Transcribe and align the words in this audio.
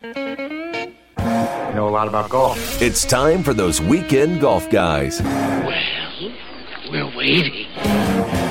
You 0.00 0.14
know 1.74 1.88
a 1.88 1.90
lot 1.90 2.06
about 2.06 2.30
golf. 2.30 2.80
It's 2.80 3.04
time 3.04 3.42
for 3.42 3.52
those 3.52 3.80
weekend 3.80 4.40
golf 4.40 4.70
guys 4.70 5.20
Well, 5.20 5.72
we're 6.88 7.16
waiting. 7.16 7.66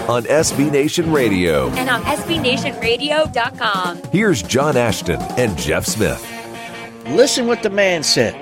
on 0.09 0.23
SB 0.25 0.69
Nation 0.69 1.09
Radio. 1.09 1.69
and 1.69 1.89
on 1.89 2.01
SBNationRadio.com. 2.03 4.01
Here's 4.11 4.43
John 4.43 4.75
Ashton 4.75 5.21
and 5.37 5.57
Jeff 5.57 5.85
Smith. 5.85 6.21
Listen 7.07 7.47
what 7.47 7.63
the 7.63 7.69
man 7.69 8.03
said. 8.03 8.35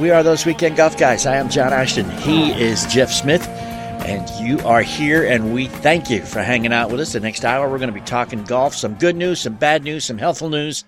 We 0.00 0.10
are 0.10 0.22
those 0.22 0.46
weekend 0.46 0.76
golf 0.78 0.96
guys. 0.96 1.26
I 1.26 1.36
am 1.36 1.50
John 1.50 1.74
Ashton. 1.74 2.08
He 2.20 2.52
is 2.52 2.86
Jeff 2.86 3.12
Smith. 3.12 3.46
And 3.46 4.26
you 4.40 4.58
are 4.66 4.80
here, 4.80 5.26
and 5.26 5.52
we 5.52 5.66
thank 5.66 6.08
you 6.08 6.22
for 6.24 6.40
hanging 6.42 6.72
out 6.72 6.90
with 6.90 7.00
us. 7.00 7.12
The 7.12 7.20
next 7.20 7.44
hour, 7.44 7.68
we're 7.68 7.76
going 7.76 7.92
to 7.92 8.00
be 8.00 8.06
talking 8.06 8.42
golf, 8.44 8.74
some 8.74 8.94
good 8.94 9.16
news, 9.16 9.38
some 9.42 9.52
bad 9.56 9.84
news, 9.84 10.06
some 10.06 10.16
helpful 10.16 10.48
news, 10.48 10.86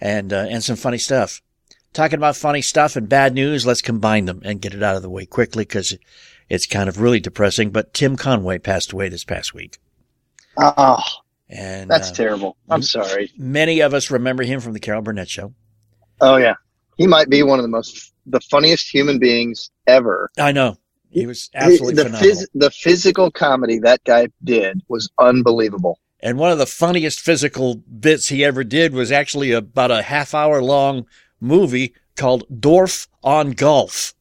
and 0.00 0.32
uh, 0.32 0.46
and 0.48 0.62
some 0.64 0.76
funny 0.76 0.98
stuff. 0.98 1.40
Talking 1.92 2.18
about 2.18 2.36
funny 2.36 2.62
stuff 2.62 2.94
and 2.96 3.08
bad 3.08 3.34
news, 3.34 3.66
let's 3.66 3.82
combine 3.82 4.26
them 4.26 4.40
and 4.44 4.60
get 4.60 4.74
it 4.74 4.82
out 4.82 4.94
of 4.96 5.02
the 5.02 5.10
way 5.10 5.26
quickly 5.26 5.64
because 5.64 5.96
it's 6.48 6.66
kind 6.66 6.88
of 6.88 7.00
really 7.00 7.18
depressing. 7.20 7.70
But 7.70 7.92
Tim 7.92 8.16
Conway 8.16 8.58
passed 8.58 8.92
away 8.92 9.08
this 9.08 9.24
past 9.24 9.54
week, 9.54 9.78
Oh, 10.56 11.02
and 11.48 11.90
that's 11.90 12.10
uh, 12.10 12.14
terrible. 12.14 12.56
I'm 12.68 12.82
sorry. 12.82 13.32
many 13.36 13.80
of 13.80 13.92
us 13.94 14.10
remember 14.10 14.44
him 14.44 14.60
from 14.60 14.72
the 14.72 14.80
Carol 14.80 15.02
Burnett 15.02 15.28
Show. 15.28 15.52
Oh 16.20 16.36
yeah, 16.36 16.54
he 16.96 17.06
might 17.06 17.28
be 17.28 17.42
one 17.42 17.58
of 17.58 17.62
the 17.64 17.68
most, 17.68 18.12
the 18.26 18.40
funniest 18.40 18.92
human 18.92 19.18
beings 19.18 19.70
ever. 19.86 20.30
I 20.38 20.52
know 20.52 20.76
he 21.10 21.26
was 21.26 21.50
absolutely 21.54 22.04
the 22.04 22.10
phys- 22.10 22.46
the 22.54 22.70
physical 22.70 23.30
comedy 23.32 23.80
that 23.80 24.04
guy 24.04 24.28
did 24.44 24.80
was 24.88 25.10
unbelievable. 25.18 25.98
And 26.22 26.38
one 26.38 26.52
of 26.52 26.58
the 26.58 26.66
funniest 26.66 27.20
physical 27.20 27.76
bits 27.76 28.28
he 28.28 28.44
ever 28.44 28.62
did 28.64 28.92
was 28.92 29.10
actually 29.10 29.52
about 29.52 29.90
a 29.90 30.02
half 30.02 30.34
hour 30.34 30.62
long 30.62 31.06
movie 31.40 31.94
called 32.16 32.44
Dorf 32.60 33.08
on 33.22 33.52
Golf. 33.52 34.12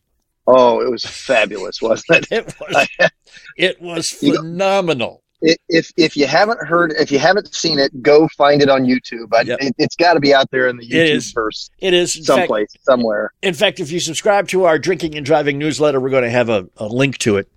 Oh, 0.48 0.82
it 0.82 0.90
was 0.90 1.06
fabulous, 1.06 1.82
wasn't 1.82 2.28
it? 2.32 2.54
It 3.58 3.82
was, 3.82 3.82
it 3.82 3.82
was 3.82 4.10
phenomenal. 4.38 5.22
If 5.42 5.92
if 5.98 6.18
you 6.18 6.28
haven't 6.28 6.66
heard, 6.66 6.94
if 6.94 7.12
you 7.12 7.20
haven't 7.20 7.54
seen 7.54 7.78
it, 7.80 8.02
go 8.02 8.28
find 8.38 8.62
it 8.62 8.70
on 8.70 8.84
YouTube. 8.86 9.28
I, 9.34 9.42
Yep. 9.42 9.60
it, 9.62 9.76
it's 9.78 9.96
got 9.96 10.14
to 10.16 10.20
be 10.20 10.34
out 10.34 10.50
there 10.52 10.68
in 10.68 10.78
the 10.78 10.86
It 10.86 10.92
YouTube 10.92 11.16
is. 11.16 11.32
verse 11.32 11.70
It 11.80 11.94
is, 11.94 12.16
in 12.18 12.24
fact, 12.24 12.38
someplace, 12.40 12.74
somewhere. 12.84 13.34
in 13.42 13.54
fact, 13.54 13.80
if 13.80 13.92
you 13.92 14.00
subscribe 14.00 14.48
to 14.50 14.64
our 14.66 14.78
drinking 14.80 15.16
and 15.16 15.26
driving 15.26 15.58
newsletter, 15.58 16.00
we're 16.00 16.10
going 16.10 16.24
to 16.24 16.30
have 16.30 16.50
a, 16.50 16.68
a 16.78 16.88
link 16.88 17.18
to 17.20 17.38
it. 17.38 17.50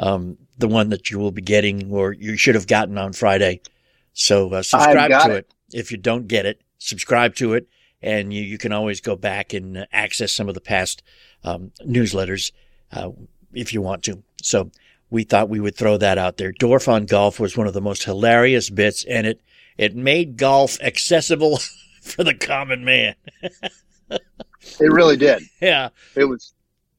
Um, 0.00 0.36
the 0.58 0.68
one 0.68 0.88
that 0.90 1.10
you 1.10 1.18
will 1.18 1.30
be 1.32 1.42
getting 1.42 1.92
or 1.92 2.12
you 2.12 2.36
should 2.36 2.54
have 2.56 2.66
gotten 2.66 2.98
on 2.98 3.12
Friday. 3.12 3.60
So 4.18 4.52
uh, 4.52 4.62
subscribe 4.62 5.10
to 5.10 5.36
it. 5.36 5.36
it. 5.36 5.54
If 5.72 5.92
you 5.92 5.96
don't 5.96 6.26
get 6.26 6.44
it, 6.44 6.60
subscribe 6.78 7.36
to 7.36 7.54
it. 7.54 7.68
And 8.02 8.32
you, 8.32 8.42
you 8.42 8.58
can 8.58 8.72
always 8.72 9.00
go 9.00 9.14
back 9.14 9.52
and 9.52 9.78
uh, 9.78 9.86
access 9.92 10.32
some 10.32 10.48
of 10.48 10.54
the 10.54 10.60
past 10.60 11.02
um, 11.44 11.70
newsletters 11.86 12.50
uh, 12.92 13.10
if 13.52 13.72
you 13.72 13.80
want 13.80 14.02
to. 14.04 14.22
So 14.42 14.70
we 15.08 15.22
thought 15.22 15.48
we 15.48 15.60
would 15.60 15.76
throw 15.76 15.96
that 15.98 16.18
out 16.18 16.36
there. 16.36 16.50
Dorf 16.52 16.88
on 16.88 17.06
Golf 17.06 17.38
was 17.38 17.56
one 17.56 17.68
of 17.68 17.74
the 17.74 17.80
most 17.80 18.04
hilarious 18.04 18.70
bits, 18.70 19.04
and 19.04 19.26
it 19.26 19.40
it 19.76 19.94
made 19.94 20.36
golf 20.36 20.80
accessible 20.80 21.60
for 22.02 22.24
the 22.24 22.34
common 22.34 22.84
man. 22.84 23.14
It 24.80 24.90
really 24.92 25.16
did. 25.16 25.42
Yeah. 25.60 25.90
It 26.16 26.24
was 26.24 26.52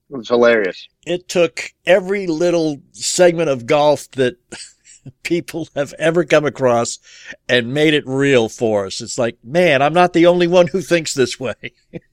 it 0.09 0.15
was 0.15 0.29
hilarious. 0.29 0.87
it 1.05 1.27
took 1.27 1.73
every 1.85 2.25
little 2.25 2.81
segment 2.93 3.49
of 3.49 3.65
golf 3.65 4.09
that 4.11 4.37
people 5.23 5.67
have 5.75 5.93
ever 5.99 6.23
come 6.23 6.45
across 6.45 6.99
and 7.47 7.73
made 7.73 7.93
it 7.93 8.03
real 8.07 8.49
for 8.49 8.85
us. 8.85 9.01
It's 9.01 9.17
like, 9.17 9.37
man, 9.43 9.81
I'm 9.81 9.93
not 9.93 10.13
the 10.13 10.25
only 10.27 10.47
one 10.47 10.67
who 10.67 10.81
thinks 10.81 11.13
this 11.13 11.39
way. 11.39 11.53
it's, 11.91 12.03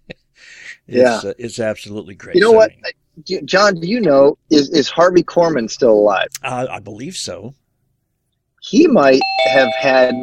Yeah. 0.87 1.20
uh, 1.25 1.34
it's 1.39 1.59
absolutely 1.61 2.15
great. 2.15 2.34
You 2.37 2.43
know 2.43 2.53
what, 2.53 2.73
John? 3.45 3.81
Do 3.81 3.87
you 3.89 4.01
know 4.01 4.37
is 4.51 4.69
is 4.70 4.89
Harvey 4.89 5.23
Korman 5.23 5.70
still 5.70 5.93
alive? 5.93 6.28
Uh, 6.43 6.67
I 6.70 6.81
believe 6.81 7.17
so. 7.17 7.55
he 8.62 8.87
might 8.87 9.21
have 9.55 9.72
had 9.78 10.15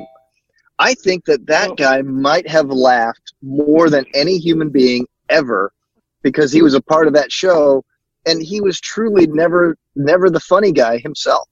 i 0.79 0.93
think 0.95 1.23
that 1.25 1.45
that 1.45 1.77
guy 1.77 2.01
might 2.01 2.47
have 2.47 2.67
laughed 2.69 3.33
more 3.41 3.89
than 3.89 4.03
any 4.15 4.37
human 4.37 4.69
being 4.69 5.05
ever 5.29 5.71
because 6.23 6.51
he 6.51 6.61
was 6.63 6.73
a 6.73 6.81
part 6.81 7.07
of 7.07 7.13
that 7.13 7.31
show 7.31 7.83
and 8.25 8.41
he 8.41 8.59
was 8.59 8.79
truly 8.79 9.27
never 9.27 9.77
never 9.95 10.29
the 10.31 10.39
funny 10.39 10.71
guy 10.71 10.97
himself 10.97 11.47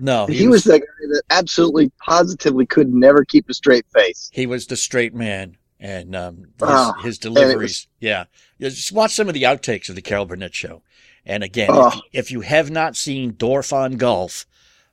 No, 0.00 0.26
he, 0.26 0.48
was, 0.48 0.64
the 0.64 0.80
guy 0.80 0.86
that 1.08 1.22
absolutely 1.30 1.90
positively 2.04 2.66
could 2.66 2.92
never 2.92 3.24
keep 3.24 3.48
a 3.48 3.54
straight 3.54 3.86
face 3.94 4.28
he 4.32 4.46
was 4.46 4.66
the 4.66 4.76
straight 4.76 5.14
man. 5.14 5.56
And 5.80 6.16
um, 6.16 6.36
his, 6.38 6.48
Oh, 6.62 6.92
his 7.02 7.18
deliveries, 7.18 7.60
was- 7.60 7.86
yeah. 8.00 8.24
Just 8.60 8.92
watch 8.92 9.14
some 9.14 9.28
of 9.28 9.34
the 9.34 9.42
outtakes 9.42 9.88
of 9.88 9.94
the 9.96 10.02
Carol 10.02 10.24
Burnett 10.24 10.54
show. 10.54 10.82
And 11.26 11.42
again, 11.44 11.68
if, 11.70 11.76
Oh. 11.76 12.00
if 12.12 12.30
you 12.30 12.40
have 12.40 12.70
not 12.70 12.96
seen 12.96 13.32
Dorf 13.36 13.72
on 13.72 13.92
Golf, 13.98 14.46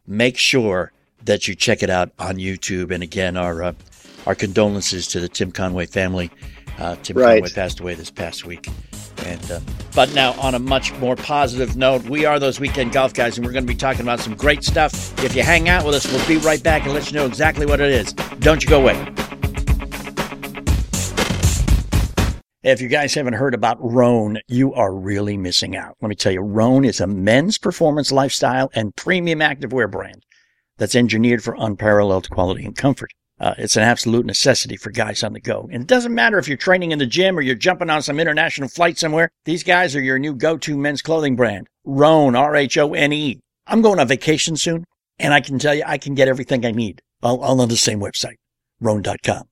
make 0.06 0.38
sure 0.38 0.92
that 1.24 1.48
you 1.48 1.56
check 1.56 1.82
it 1.84 1.90
out 1.90 2.12
on 2.20 2.36
YouTube. 2.38 2.92
And 2.92 3.04
again, 3.04 3.38
our 3.38 3.64
uh, 3.64 3.74
our 4.28 4.36
condolences 4.36 5.08
to 5.10 5.20
the 5.20 5.30
Tim 5.30 5.52
Conway 5.52 5.86
family. 5.86 6.30
Uh, 6.78 6.96
Tim 7.04 7.18
Right. 7.18 7.36
Conway 7.42 7.50
passed 7.54 7.80
away 7.80 7.94
this 7.96 8.10
past 8.12 8.46
week. 8.46 8.68
And 9.26 9.52
uh, 9.52 9.60
but 9.94 10.14
now 10.14 10.34
on 10.40 10.56
a 10.56 10.60
much 10.60 10.94
more 10.94 11.16
positive 11.16 11.76
note, 11.76 12.04
we 12.04 12.26
are 12.26 12.40
those 12.40 12.60
weekend 12.60 12.92
golf 12.92 13.14
guys, 13.14 13.38
and 13.38 13.46
we're 13.46 13.54
going 13.54 13.66
to 13.66 13.72
be 13.74 13.78
talking 13.78 14.02
about 14.02 14.20
some 14.20 14.36
great 14.36 14.64
stuff. 14.64 14.94
If 15.24 15.36
you 15.36 15.44
hang 15.44 15.70
out 15.70 15.86
with 15.86 15.96
us, 15.96 16.12
we'll 16.12 16.28
be 16.28 16.38
right 16.38 16.62
back 16.62 16.84
and 16.84 16.94
let 16.94 17.12
you 17.12 17.18
know 17.18 17.26
exactly 17.26 17.66
what 17.66 17.80
it 17.80 17.92
is. 17.92 18.14
Don't 18.14 18.64
you 18.64 18.70
go 18.70 18.82
away. 18.82 18.96
If 22.64 22.80
you 22.80 22.90
guys 22.90 23.16
haven't 23.16 23.34
heard 23.34 23.56
about 23.56 23.78
Rhone, 23.82 24.38
you 24.48 24.72
are 24.76 24.94
really 24.94 25.36
missing 25.36 25.76
out. 25.76 25.98
Let 26.00 26.10
me 26.10 26.16
tell 26.16 26.32
you, 26.32 26.42
Rhone 26.42 26.86
is 26.86 27.02
a 27.02 27.08
men's 27.08 27.58
performance 27.58 28.12
lifestyle 28.12 28.70
and 28.76 28.96
premium 28.96 29.40
activewear 29.40 29.90
brand 29.90 30.24
that's 30.78 30.94
engineered 30.94 31.44
for 31.44 31.56
unparalleled 31.58 32.30
quality 32.30 32.64
and 32.64 32.76
comfort. 32.76 33.12
Uh, 33.42 33.56
it's 33.58 33.76
an 33.76 33.82
absolute 33.82 34.24
necessity 34.24 34.78
for 34.78 34.92
guys 34.92 35.24
on 35.24 35.34
the 35.34 35.40
go. 35.40 35.68
And 35.72 35.82
it 35.82 35.88
doesn't 35.88 36.14
matter 36.14 36.38
if 36.38 36.48
you're 36.48 36.58
training 36.58 36.92
in 36.92 37.00
the 37.00 37.08
gym 37.08 37.36
or 37.36 37.42
you're 37.42 37.56
jumping 37.56 37.90
on 37.90 38.04
some 38.04 38.20
international 38.20 38.70
flight 38.70 39.00
somewhere. 39.00 39.32
These 39.46 39.64
guys 39.64 39.96
are 39.96 40.02
your 40.02 40.20
new 40.20 40.36
go-to 40.36 40.78
men's 40.78 41.02
clothing 41.02 41.36
brand. 41.36 41.68
Rhone, 41.84 42.36
R-H-O-N-E. 42.36 43.40
I'm 43.66 43.82
going 43.82 44.00
on 44.00 44.08
vacation 44.08 44.56
soon 44.58 44.86
and 45.18 45.34
I 45.34 45.42
can 45.42 45.58
tell 45.58 45.74
you 45.74 45.84
I 45.88 45.98
can 45.98 46.14
get 46.14 46.28
everything 46.28 46.64
I 46.64 46.70
need 46.70 47.02
all, 47.24 47.44
all 47.44 47.60
on 47.62 47.70
the 47.70 47.78
same 47.78 48.00
website, 48.00 48.36
rhone.com, 48.80 49.46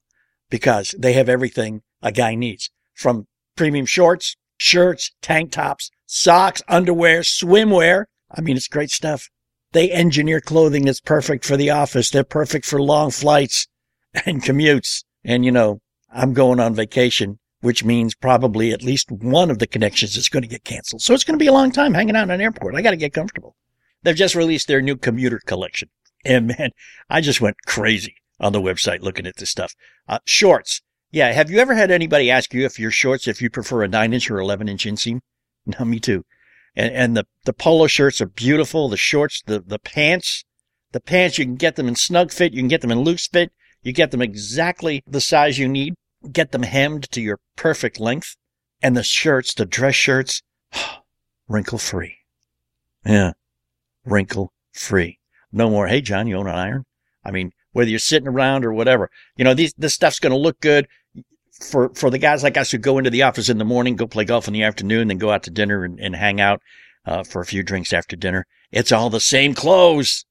because 0.52 0.94
they 0.98 1.14
have 1.14 1.28
everything 1.28 1.82
a 2.04 2.12
guy 2.12 2.36
needs 2.36 2.70
from 2.94 3.26
premium 3.56 3.88
shorts, 3.88 4.36
shirts, 4.60 5.12
tank 5.24 5.52
tops, 5.52 5.90
socks, 6.06 6.62
underwear, 6.68 7.22
swimwear. 7.22 8.06
I 8.30 8.42
mean, 8.42 8.56
it's 8.56 8.68
great 8.68 8.92
stuff. 8.92 9.30
They 9.72 9.90
engineer 9.90 10.42
clothing 10.42 10.86
that's 10.86 11.02
perfect 11.02 11.44
for 11.44 11.58
the 11.58 11.72
office. 11.72 12.12
They're 12.12 12.24
perfect 12.24 12.68
for 12.68 12.80
long 12.80 13.10
flights 13.10 13.68
and 14.26 14.42
commutes. 14.42 15.04
And 15.24 15.46
you 15.46 15.52
know, 15.52 15.82
I'm 16.12 16.34
going 16.34 16.60
on 16.60 16.74
vacation, 16.74 17.40
which 17.62 17.84
means 17.84 18.16
probably 18.16 18.72
at 18.72 18.84
least 18.84 19.12
one 19.12 19.52
of 19.52 19.60
the 19.60 19.68
connections 19.68 20.16
is 20.16 20.30
going 20.30 20.44
to 20.44 20.50
get 20.50 20.64
canceled. 20.64 21.02
So 21.02 21.14
it's 21.14 21.24
going 21.24 21.38
to 21.38 21.44
be 21.44 21.48
a 21.48 21.54
long 21.54 21.72
time 21.72 21.94
hanging 21.94 22.16
out 22.16 22.24
in 22.24 22.32
an 22.32 22.42
airport. 22.42 22.76
I 22.76 22.82
got 22.82 22.92
to 22.92 22.98
get 22.98 23.14
comfortable. 23.14 23.56
They've 24.04 24.16
just 24.16 24.36
released 24.36 24.68
their 24.68 24.82
new 24.82 24.96
commuter 24.96 25.40
collection. 25.46 25.90
And 26.26 26.48
man, 26.48 26.72
I 27.10 27.22
just 27.22 27.42
went 27.42 27.58
crazy 27.66 28.16
on 28.40 28.54
the 28.54 28.62
website 28.62 29.02
looking 29.02 29.28
at 29.28 29.38
this 29.38 29.50
stuff. 29.50 29.76
Uh, 30.08 30.20
shorts. 30.26 30.82
Yeah. 31.12 31.32
Have 31.32 31.50
you 31.50 31.60
ever 31.60 31.76
had 31.76 31.92
anybody 31.92 32.32
ask 32.32 32.54
you 32.54 32.66
if 32.66 32.80
your 32.80 32.92
shorts, 32.92 33.28
if 33.28 33.42
you 33.42 33.50
prefer 33.50 33.84
a 33.84 33.88
nine 33.88 34.14
inch 34.14 34.30
or 34.30 34.40
11 34.40 34.70
inch 34.70 34.86
inseam? 34.86 35.20
No, 35.78 35.86
me 35.86 36.00
too. 36.00 36.26
And, 36.76 36.92
and 36.96 37.18
the, 37.18 37.28
the 37.46 37.54
polo 37.54 37.86
shirts 37.86 38.22
are 38.22 38.28
beautiful. 38.28 38.90
The 38.90 38.98
shorts, 38.98 39.44
the, 39.46 39.60
the 39.60 39.78
pants, 39.78 40.46
the 40.94 41.02
pants, 41.02 41.38
you 41.38 41.46
can 41.46 41.58
get 41.58 41.76
them 41.76 41.88
in 41.88 41.96
snug 41.96 42.32
fit. 42.32 42.54
You 42.54 42.62
can 42.62 42.70
get 42.70 42.82
them 42.82 42.92
in 42.92 43.02
loose 43.02 43.28
fit. 43.28 43.52
You 43.82 43.94
get 43.94 44.12
them 44.12 44.22
exactly 44.22 45.04
the 45.08 45.22
size 45.22 45.58
you 45.58 45.68
need. 45.68 45.96
Get 46.32 46.52
them 46.52 46.64
hemmed 46.64 47.10
to 47.12 47.22
your 47.22 47.40
perfect 47.56 48.00
length. 48.00 48.36
And 48.82 48.96
the 48.96 49.04
shirts, 49.04 49.54
the 49.54 49.66
dress 49.66 49.96
shirts, 49.96 50.42
wrinkle 51.48 51.78
free. 51.78 52.18
Yeah. 53.06 53.34
Wrinkle 54.06 54.54
free. 54.74 55.20
No 55.52 55.70
more. 55.70 55.88
Hey, 55.88 56.02
John, 56.02 56.28
you 56.28 56.38
own 56.38 56.48
an 56.48 56.56
iron? 56.56 56.86
I 57.24 57.32
mean, 57.32 57.52
whether 57.72 57.90
you're 57.90 58.00
sitting 58.00 58.28
around 58.28 58.66
or 58.66 58.74
whatever, 58.74 59.10
you 59.36 59.44
know, 59.44 59.54
these, 59.54 59.74
this 59.78 59.94
stuff's 59.94 60.20
going 60.20 60.32
to 60.32 60.38
look 60.38 60.60
good 60.60 60.88
for, 61.60 61.90
for 61.94 62.10
the 62.10 62.18
guys 62.18 62.44
like 62.44 62.58
us 62.58 62.72
who 62.72 62.78
go 62.78 62.98
into 62.98 63.10
the 63.10 63.24
office 63.24 63.50
in 63.50 63.58
the 63.58 63.66
morning, 63.66 63.96
go 63.96 64.08
play 64.08 64.26
golf 64.26 64.48
in 64.48 64.54
the 64.54 64.64
afternoon, 64.64 65.08
then 65.08 65.18
go 65.18 65.32
out 65.32 65.44
to 65.44 65.52
dinner 65.52 65.84
and, 65.84 66.00
and 66.00 66.16
hang 66.16 66.40
out, 66.40 66.62
uh, 67.06 67.24
for 67.24 67.42
a 67.42 67.46
few 67.46 67.64
drinks 67.64 67.94
after 67.94 68.16
dinner. 68.16 68.46
It's 68.72 68.92
all 68.92 69.10
the 69.10 69.20
same 69.20 69.54
clothes. 69.54 70.26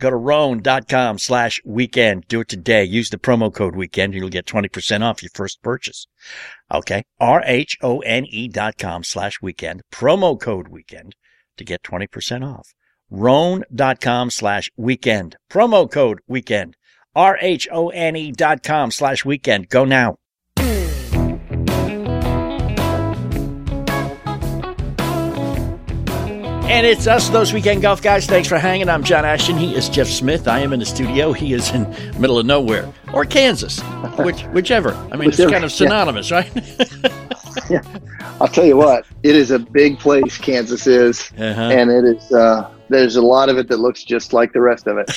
Go 0.00 0.10
to 0.10 0.16
rhone.com 0.16 1.18
slash 1.18 1.60
weekend. 1.64 2.26
Do 2.26 2.40
it 2.40 2.48
today. 2.48 2.82
Use 2.84 3.10
the 3.10 3.18
promo 3.18 3.52
code 3.54 3.76
weekend. 3.76 4.14
and 4.14 4.20
You'll 4.20 4.30
get 4.30 4.46
20% 4.46 5.02
off 5.02 5.22
your 5.22 5.30
first 5.34 5.62
purchase. 5.62 6.06
Okay. 6.72 7.04
R-H-O-N-E 7.20 8.48
dot 8.48 8.78
com 8.78 9.04
slash 9.04 9.40
weekend. 9.42 9.82
Promo 9.92 10.40
code 10.40 10.68
weekend 10.68 11.14
to 11.58 11.64
get 11.64 11.82
20% 11.82 12.44
off. 12.50 12.72
Rhone.com 13.10 14.30
slash 14.30 14.70
weekend. 14.76 15.36
Promo 15.50 15.90
code 15.90 16.20
weekend. 16.26 16.76
R-H-O-N-E 17.14 18.32
dot 18.32 18.62
com 18.62 18.90
slash 18.90 19.24
weekend. 19.24 19.68
Go 19.68 19.84
now. 19.84 20.16
And 26.70 26.86
it's 26.86 27.08
us, 27.08 27.28
those 27.30 27.52
weekend 27.52 27.82
golf 27.82 28.00
guys. 28.00 28.26
Thanks 28.26 28.48
for 28.48 28.56
hanging. 28.56 28.88
I'm 28.88 29.02
John 29.02 29.24
Ashton. 29.24 29.56
He 29.58 29.74
is 29.74 29.88
Jeff 29.88 30.06
Smith. 30.06 30.46
I 30.46 30.60
am 30.60 30.72
in 30.72 30.78
the 30.78 30.86
studio. 30.86 31.32
He 31.32 31.52
is 31.52 31.68
in 31.72 31.82
middle 32.20 32.38
of 32.38 32.46
nowhere 32.46 32.88
or 33.12 33.24
Kansas, 33.24 33.80
which 34.18 34.42
whichever. 34.52 34.94
I 35.10 35.16
mean, 35.16 35.30
Whichever, 35.30 35.42
it's 35.48 35.50
kind 35.52 35.64
of 35.64 35.72
synonymous, 35.72 36.30
right? 36.30 36.48
yeah. 37.70 37.82
I'll 38.40 38.46
tell 38.46 38.64
you 38.64 38.76
what, 38.76 39.04
it 39.24 39.34
is 39.34 39.50
a 39.50 39.58
big 39.58 39.98
place. 39.98 40.38
Kansas 40.38 40.86
is, 40.86 41.32
Uh-huh. 41.36 41.60
and 41.60 41.90
it 41.90 42.04
is. 42.04 42.32
Uh, 42.32 42.70
there's 42.88 43.16
a 43.16 43.22
lot 43.22 43.48
of 43.48 43.58
it 43.58 43.66
that 43.68 43.78
looks 43.80 44.04
just 44.04 44.32
like 44.32 44.52
the 44.52 44.60
rest 44.60 44.86
of 44.86 44.96
it. 44.98 45.10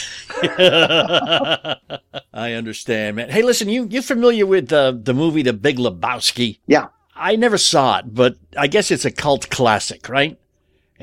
I 2.33 2.53
understand, 2.53 3.15
man. 3.15 3.29
Hey, 3.29 3.44
listen, 3.44 3.69
you 3.69 3.85
you 3.91 4.01
familiar 4.01 4.47
with 4.47 4.73
uh, 4.73 4.91
the 4.95 5.13
movie 5.13 5.44
The 5.44 5.53
Big 5.53 5.77
Lebowski? 5.77 6.57
Yeah. 6.65 6.88
I 7.15 7.35
never 7.35 7.59
saw 7.59 7.99
it, 7.99 8.06
but 8.13 8.38
I 8.57 8.65
guess 8.65 8.89
it's 8.89 9.06
a 9.06 9.11
cult 9.11 9.51
classic, 9.51 10.09
right? 10.09 10.39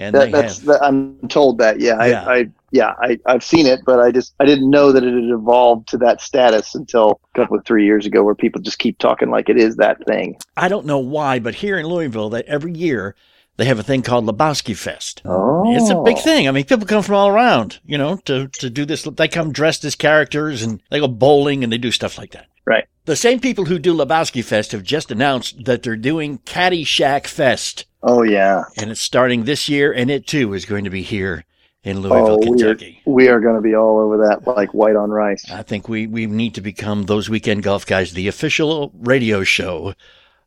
And 0.00 0.14
That, 0.14 0.26
they 0.26 0.30
that's. 0.32 0.58
have 0.58 0.66
That, 0.66 0.82
I'm 0.82 1.28
told 1.28 1.58
that. 1.58 1.80
Yeah. 1.80 2.04
Yeah. 2.04 2.24
I. 2.24 2.34
I 2.34 2.48
yeah. 2.72 2.94
I, 3.00 3.18
I've 3.26 3.44
seen 3.44 3.66
it, 3.66 3.80
but 3.84 4.00
I 4.00 4.10
just 4.12 4.34
I 4.40 4.44
didn't 4.44 4.70
know 4.70 4.92
that 4.92 5.02
it 5.02 5.12
had 5.12 5.30
evolved 5.30 5.88
to 5.88 5.98
that 5.98 6.20
status 6.20 6.74
until 6.74 7.20
a 7.34 7.38
couple 7.38 7.58
of 7.58 7.64
three 7.64 7.84
years 7.84 8.06
ago, 8.06 8.22
where 8.22 8.34
people 8.34 8.60
just 8.60 8.78
keep 8.78 8.98
talking 8.98 9.30
like 9.30 9.48
it 9.48 9.56
is 9.58 9.76
that 9.76 10.04
thing. 10.06 10.36
I 10.56 10.68
don't 10.68 10.86
know 10.86 10.98
why, 10.98 11.38
but 11.40 11.56
here 11.56 11.78
in 11.78 11.86
Louisville, 11.86 12.30
that 12.30 12.46
every 12.46 12.72
year 12.72 13.16
they 13.56 13.66
have 13.66 13.78
a 13.78 13.82
thing 13.82 14.00
called 14.00 14.24
Lebowski 14.24 14.74
Fest. 14.74 15.20
Oh, 15.26 15.64
It's 15.76 15.90
a 15.90 16.02
big 16.02 16.18
thing. 16.18 16.48
I 16.48 16.50
mean, 16.50 16.64
people 16.64 16.86
come 16.86 17.02
from 17.02 17.16
all 17.16 17.28
around, 17.28 17.78
you 17.84 17.98
know, 17.98 18.16
to, 18.24 18.48
to 18.48 18.70
do 18.70 18.86
this. 18.86 19.02
They 19.02 19.28
come 19.28 19.52
dressed 19.52 19.84
as 19.84 19.94
characters 19.94 20.62
and 20.62 20.82
they 20.90 20.98
go 20.98 21.08
bowling 21.08 21.62
and 21.62 21.70
they 21.70 21.76
do 21.76 21.90
stuff 21.90 22.16
like 22.16 22.30
that. 22.30 22.46
Right. 22.64 22.86
The 23.04 23.16
same 23.16 23.38
people 23.38 23.66
who 23.66 23.78
do 23.78 23.94
Lebowski 23.94 24.42
Fest 24.42 24.72
have 24.72 24.82
just 24.82 25.10
announced 25.10 25.64
that 25.64 25.82
they're 25.82 25.96
doing 25.96 26.38
Caddyshack 26.38 27.26
Fest. 27.26 27.84
Oh 28.02 28.22
yeah. 28.22 28.64
And 28.76 28.90
it's 28.90 29.00
starting 29.00 29.44
this 29.44 29.68
year, 29.68 29.92
and 29.92 30.10
it 30.10 30.26
too 30.26 30.54
is 30.54 30.64
going 30.64 30.84
to 30.84 30.90
be 30.90 31.02
here 31.02 31.44
in 31.82 31.98
Oh, 31.98 32.00
Louisville, 32.00 32.38
we 32.40 32.46
are, 32.46 32.56
Kentucky. 32.74 33.02
we 33.06 33.28
are 33.28 33.40
going 33.40 33.56
to 33.56 33.62
be 33.62 33.74
all 33.74 33.98
over 33.98 34.18
that 34.28 34.46
like 34.46 34.74
white 34.74 34.96
on 34.96 35.10
rice. 35.10 35.50
I 35.50 35.62
think 35.62 35.88
we, 35.88 36.06
we 36.06 36.26
need 36.26 36.54
to 36.54 36.60
become 36.60 37.04
those 37.04 37.30
weekend 37.30 37.62
golf 37.62 37.86
guys, 37.86 38.12
the 38.12 38.28
official 38.28 38.92
radio 38.98 39.44
show 39.44 39.94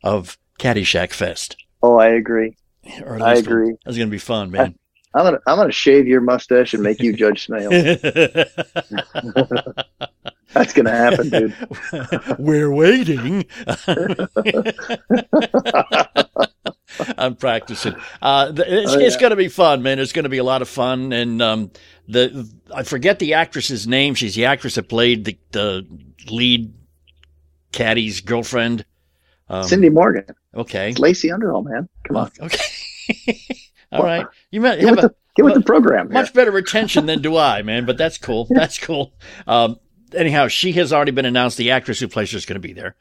of 0.04 0.38
Caddyshack 0.60 1.12
Fest. 1.12 1.56
Oh, 1.82 1.98
I 1.98 2.10
agree. 2.10 2.56
I 2.86 3.36
agree. 3.36 3.76
That's 3.86 3.98
going 3.98 4.10
to 4.10 4.12
be 4.12 4.18
fun, 4.20 4.52
man. 4.52 4.78
I'm 5.16 5.26
gonna 5.26 5.38
I'm 5.46 5.58
gonna 5.58 5.72
shave 5.72 6.08
your 6.08 6.22
mustache 6.22 6.74
and 6.74 6.82
make 6.82 7.00
you 7.00 7.14
Judge 7.14 7.46
Smails. 7.46 7.70
That's 10.54 10.74
gonna 10.74 10.90
happen, 10.90 11.30
dude. 11.30 11.56
We're 12.40 12.74
waiting. 12.74 13.46
I'm 17.18 17.36
practicing. 17.36 17.96
Uh, 18.22 18.52
th- 18.52 18.68
it's 18.68 18.94
Oh, 18.94 19.00
it's 19.00 19.18
going 19.18 19.32
to 19.32 19.36
be 19.36 19.48
fun, 19.48 19.82
man. 19.84 20.00
It's 20.00 20.12
going 20.12 20.24
to 20.24 20.30
be 20.30 20.38
a 20.38 20.44
lot 20.44 20.62
of 20.62 20.70
fun. 20.70 21.12
And 21.14 21.42
um, 21.42 21.72
the 22.08 22.50
I 22.74 22.84
forget 22.84 23.20
the 23.20 23.34
actress's 23.36 23.88
name. 23.88 24.16
She's 24.16 24.36
the 24.36 24.46
actress 24.46 24.76
that 24.76 24.90
played 24.90 25.26
the, 25.26 25.38
the 25.52 25.88
lead 26.30 26.74
caddy's 27.72 28.22
girlfriend. 28.22 28.86
Um, 29.50 29.64
Cindy 29.64 29.90
Morgan, 29.90 30.26
Okay. 30.56 30.90
it's 30.92 31.00
Lacey 31.00 31.30
Underall, 31.32 31.64
man. 31.64 31.90
Come 32.08 32.18
on, 32.18 32.32
Okay. 32.40 33.38
All 33.92 34.04
right. 34.04 34.26
You 34.52 34.62
might 34.62 34.80
get 34.80 34.88
have 34.88 34.96
with 34.96 35.06
a 35.06 35.08
the 35.10 35.16
get 35.36 35.44
with 35.46 35.52
well, 35.54 35.60
the 35.60 35.66
program. 35.66 36.08
Here. 36.08 36.14
much 36.14 36.34
better 36.34 36.50
retention 36.52 37.06
than 37.08 37.22
do 37.22 37.38
I, 37.38 37.62
man. 37.62 37.86
But 37.86 37.98
that's 37.98 38.18
cool. 38.18 38.48
That's 38.50 38.80
cool. 38.80 39.14
Um, 39.46 39.80
anyhow, 40.16 40.48
she 40.48 40.72
has 40.74 40.94
already 40.94 41.12
been 41.12 41.26
announced. 41.26 41.58
The 41.58 41.72
actress 41.72 42.00
who 42.00 42.08
plays 42.08 42.32
her 42.32 42.38
is 42.38 42.46
going 42.46 42.56
to 42.56 42.60
be 42.68 42.74
there, 42.74 42.96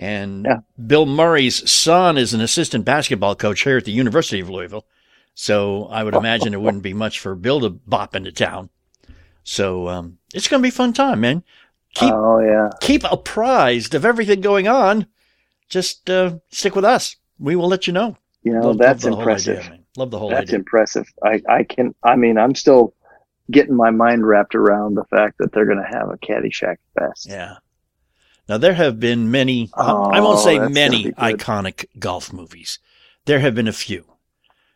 and 0.00 0.44
Yeah. 0.46 0.58
Bill 0.84 1.06
Murray's 1.06 1.70
son 1.70 2.18
is 2.18 2.34
an 2.34 2.40
assistant 2.40 2.84
basketball 2.84 3.36
coach 3.36 3.62
here 3.62 3.76
at 3.76 3.84
the 3.84 3.92
University 3.92 4.40
of 4.40 4.50
Louisville. 4.50 4.86
So 5.34 5.84
I 5.86 6.02
would 6.02 6.14
imagine 6.14 6.52
it 6.54 6.60
wouldn't 6.60 6.82
be 6.82 6.92
much 6.94 7.20
for 7.20 7.34
Bill 7.36 7.60
to 7.60 7.70
bop 7.70 8.16
into 8.16 8.32
town. 8.32 8.70
So 9.44 9.88
um, 9.88 10.18
it's 10.34 10.48
going 10.48 10.60
to 10.60 10.64
be 10.64 10.68
a 10.70 10.72
fun 10.72 10.92
time, 10.92 11.20
man. 11.20 11.44
Keep 11.94 12.12
oh 12.14 12.40
yeah, 12.40 12.70
keep 12.80 13.02
apprised 13.10 13.94
of 13.94 14.04
everything 14.04 14.40
going 14.40 14.68
on. 14.68 15.06
Just 15.68 16.08
uh, 16.10 16.38
stick 16.50 16.74
with 16.76 16.84
us. 16.84 17.16
We 17.38 17.56
will 17.56 17.68
let 17.68 17.86
you 17.86 17.92
know. 17.92 18.16
you 18.42 18.52
know 18.52 18.58
Love- 18.60 18.66
love 18.66 18.78
that's 18.78 19.04
whole 19.04 19.18
impressive. 19.18 19.58
idea. 19.58 19.78
Love 19.96 20.10
the 20.12 20.18
whole 20.20 20.30
That's 20.30 20.50
idea. 20.50 20.58
impressive. 20.60 21.06
I 21.24 21.42
I 21.48 21.62
can. 21.64 21.94
I 22.04 22.14
mean, 22.14 22.38
I'm 22.38 22.54
still 22.54 22.94
getting 23.50 23.74
my 23.74 23.90
mind 23.90 24.24
wrapped 24.24 24.54
around 24.54 24.94
the 24.94 25.04
fact 25.04 25.38
that 25.38 25.50
they're 25.52 25.66
going 25.66 25.82
to 25.82 25.98
have 25.98 26.10
a 26.10 26.16
Caddyshack 26.16 26.76
fest. 26.96 27.26
Yeah. 27.28 27.56
Now 28.50 28.58
there 28.58 28.74
have 28.74 28.98
been 28.98 29.30
many. 29.30 29.70
Oh, 29.74 30.10
I 30.10 30.18
won't 30.18 30.40
say 30.40 30.58
many 30.58 31.12
iconic 31.12 31.84
golf 32.00 32.32
movies. 32.32 32.80
There 33.26 33.38
have 33.38 33.54
been 33.54 33.68
a 33.68 33.72
few. 33.72 34.04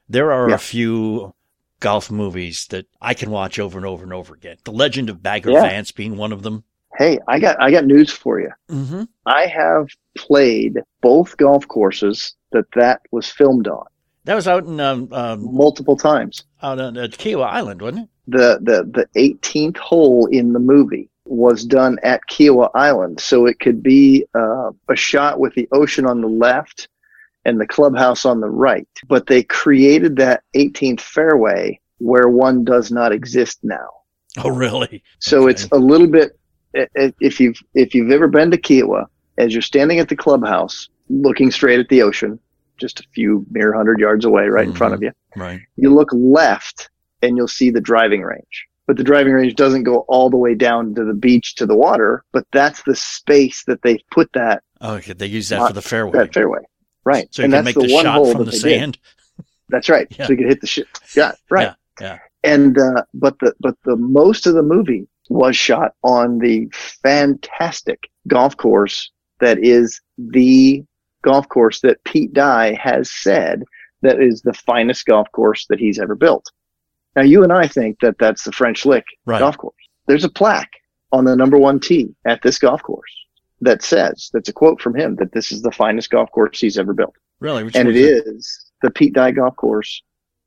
There 0.09 0.31
are 0.31 0.49
Yeah. 0.50 0.55
a 0.55 0.59
few 0.59 1.35
golf 1.81 2.09
movies 2.09 2.69
that 2.69 2.87
I 3.03 3.15
can 3.15 3.32
watch 3.32 3.59
over 3.59 3.76
and 3.76 3.85
over 3.85 4.05
and 4.05 4.12
over 4.12 4.32
again. 4.32 4.59
The 4.62 4.71
Legend 4.71 5.11
of 5.11 5.25
Bagger 5.25 5.50
Yeah. 5.50 5.62
Vance 5.62 5.91
being 5.91 6.17
one 6.17 6.31
of 6.32 6.43
them. 6.44 6.62
Hey, 6.99 7.19
I 7.26 7.41
got 7.41 7.61
I 7.61 7.73
got 7.73 7.85
news 7.85 8.12
for 8.12 8.38
you. 8.41 8.50
Mm-hmm. 8.71 9.03
I 9.26 9.47
have 9.47 9.88
played 10.17 10.79
both 11.00 11.37
golf 11.37 11.67
courses 11.67 12.37
that 12.53 12.67
that 12.77 13.00
was 13.11 13.29
filmed 13.29 13.67
on 13.67 13.87
That 14.25 14.37
was 14.37 14.47
out 14.47 14.67
in 14.67 14.79
um, 14.79 15.09
um, 15.11 15.53
multiple 15.53 15.97
times. 15.97 16.44
out 16.62 16.79
on 16.81 16.97
uh, 16.97 17.09
Kiawah 17.11 17.49
Island, 17.49 17.82
wasn't 17.82 18.05
it? 18.05 18.09
the 18.29 18.59
the 18.62 19.06
the 19.15 19.20
18th 19.20 19.79
hole 19.79 20.27
in 20.27 20.53
the 20.53 20.61
movie 20.61 21.11
was 21.26 21.65
done 21.65 21.99
at 22.03 22.21
Kiawah 22.31 22.71
Island, 22.75 23.21
so 23.21 23.47
it 23.47 23.59
could 23.61 23.82
be 23.82 24.26
uh, 24.35 24.71
a 24.88 24.97
shot 24.97 25.41
with 25.41 25.55
the 25.55 25.69
ocean 25.73 26.06
on 26.06 26.21
the 26.21 26.29
left 26.29 26.88
and 27.44 27.61
the 27.61 27.67
clubhouse 27.67 28.25
on 28.25 28.41
the 28.41 28.49
right. 28.50 28.88
But 29.09 29.26
they 29.26 29.43
created 29.43 30.17
that 30.17 30.43
18th 30.56 31.00
fairway 31.00 31.81
where 31.99 32.29
one 32.29 32.65
does 32.65 32.91
not 32.91 33.12
exist 33.12 33.59
now. 33.62 33.88
Oh, 34.44 34.50
really? 34.50 35.03
So 35.21 35.43
Okay. 35.44 35.53
it's 35.53 35.69
a 35.73 35.76
little 35.79 36.09
bit 36.09 36.38
if 37.21 37.38
you've 37.41 37.56
if 37.75 37.94
you've 37.94 38.11
ever 38.11 38.27
been 38.27 38.50
to 38.50 38.59
Kiawah, 38.59 39.06
as 39.38 39.53
you're 39.53 39.62
standing 39.62 40.00
at 40.00 40.09
the 40.09 40.17
clubhouse 40.17 40.88
looking 41.09 41.50
straight 41.53 41.79
at 41.79 41.88
the 41.88 42.03
ocean, 42.03 42.38
just 42.81 42.99
a 42.99 43.05
few 43.15 43.47
mere 43.50 43.73
hundred 43.73 44.00
yards 44.00 44.25
away, 44.25 44.49
right 44.49 44.67
in 44.67 44.75
front 44.75 44.93
Mhm. 44.93 44.97
of 44.97 45.03
you 45.05 45.12
Right. 45.37 45.61
you 45.77 45.94
look 45.94 46.09
left 46.12 46.91
and 47.23 47.37
you'll 47.37 47.47
see 47.47 47.70
the 47.70 47.81
driving 47.81 48.23
range. 48.23 48.67
But 48.87 48.97
the 48.99 49.05
driving 49.05 49.33
range 49.33 49.55
doesn't 49.55 49.85
go 49.85 50.01
all 50.09 50.29
the 50.29 50.37
way 50.37 50.55
down 50.55 50.95
to 50.97 51.05
the 51.05 51.15
beach 51.15 51.55
to 51.57 51.67
the 51.67 51.75
water, 51.77 52.23
but 52.33 52.47
that's 52.53 52.83
the 52.83 52.95
space 52.95 53.65
that 53.67 53.81
they 53.83 53.99
put 54.11 54.31
that 54.35 54.63
Oh, 54.81 54.95
okay. 54.97 55.15
They 55.15 55.27
use 55.27 55.49
that 55.49 55.67
for 55.69 55.73
the 55.73 55.81
fairway. 55.81 56.19
that 56.19 56.35
fairway. 56.35 56.61
Right. 57.05 57.27
So 57.35 57.41
you 57.41 57.45
and 57.47 57.55
can 57.55 57.65
that's 57.65 57.77
make 57.77 57.87
the, 57.89 57.95
one 57.95 58.05
shot 58.05 58.15
hole 58.17 58.33
from 58.33 58.45
the 58.45 58.51
they 58.51 58.58
did. 58.58 58.61
sand. 58.81 58.99
That's 59.70 59.89
right. 59.89 60.06
Yeah. 60.11 60.27
So 60.27 60.32
you 60.32 60.37
can 60.39 60.49
hit 60.49 60.61
the 60.61 60.67
shit. 60.67 60.87
Yeah, 61.17 61.32
right. 61.51 61.75
Yeah, 62.01 62.06
yeah. 62.06 62.19
And 62.43 62.79
uh, 62.79 63.05
but 63.15 63.39
the 63.39 63.55
but 63.61 63.77
the 63.85 63.97
most 63.97 64.47
of 64.47 64.53
the 64.55 64.63
movie 64.63 65.08
was 65.31 65.56
shot 65.56 65.94
on 66.03 66.39
the 66.39 66.69
fantastic 67.03 67.99
golf 68.29 68.56
course 68.58 69.11
that 69.41 69.58
is 69.58 70.01
the 70.19 70.85
golf 71.23 71.49
course 71.49 71.81
that 71.81 72.03
Pete 72.05 72.32
Dye 72.35 72.75
has 72.75 73.11
said 73.11 73.65
that 74.03 74.20
is 74.20 74.43
the 74.43 74.53
finest 74.53 75.06
golf 75.06 75.27
course 75.32 75.65
that 75.70 75.79
he's 75.79 75.99
ever 75.99 76.15
built. 76.15 76.51
Now 77.17 77.23
you 77.23 77.43
and 77.43 77.53
I 77.53 77.67
think 77.69 78.01
that 78.01 78.17
that's 78.19 78.44
the 78.44 78.53
French 78.53 78.85
Lick 78.87 79.05
Right. 79.27 79.39
golf 79.39 79.56
course. 79.59 79.75
There's 80.06 80.25
a 80.25 80.29
plaque 80.31 80.73
on 81.13 81.25
the 81.25 81.37
number 81.37 81.59
one 81.59 81.81
tee 81.81 82.15
at 82.27 82.43
this 82.43 82.59
golf 82.59 82.83
course 82.83 83.11
that 83.61 83.83
says 83.83 84.31
that's 84.33 84.49
a 84.49 84.53
quote 84.53 84.81
from 84.81 84.94
him 84.97 85.17
that 85.17 85.33
this 85.33 85.53
is 85.53 85.63
the 85.63 85.71
finest 85.71 86.11
golf 86.11 86.31
course 86.33 86.61
he's 86.61 86.77
ever 86.79 86.93
built 86.93 87.15
Really? 87.41 87.65
Which 87.65 87.75
and 87.77 87.89
it 87.89 87.93
one's 87.93 88.27
is 88.37 88.71
the 88.83 88.91
Pete 88.91 89.13
Dye 89.15 89.31
Golf 89.33 89.56
Course 89.56 90.03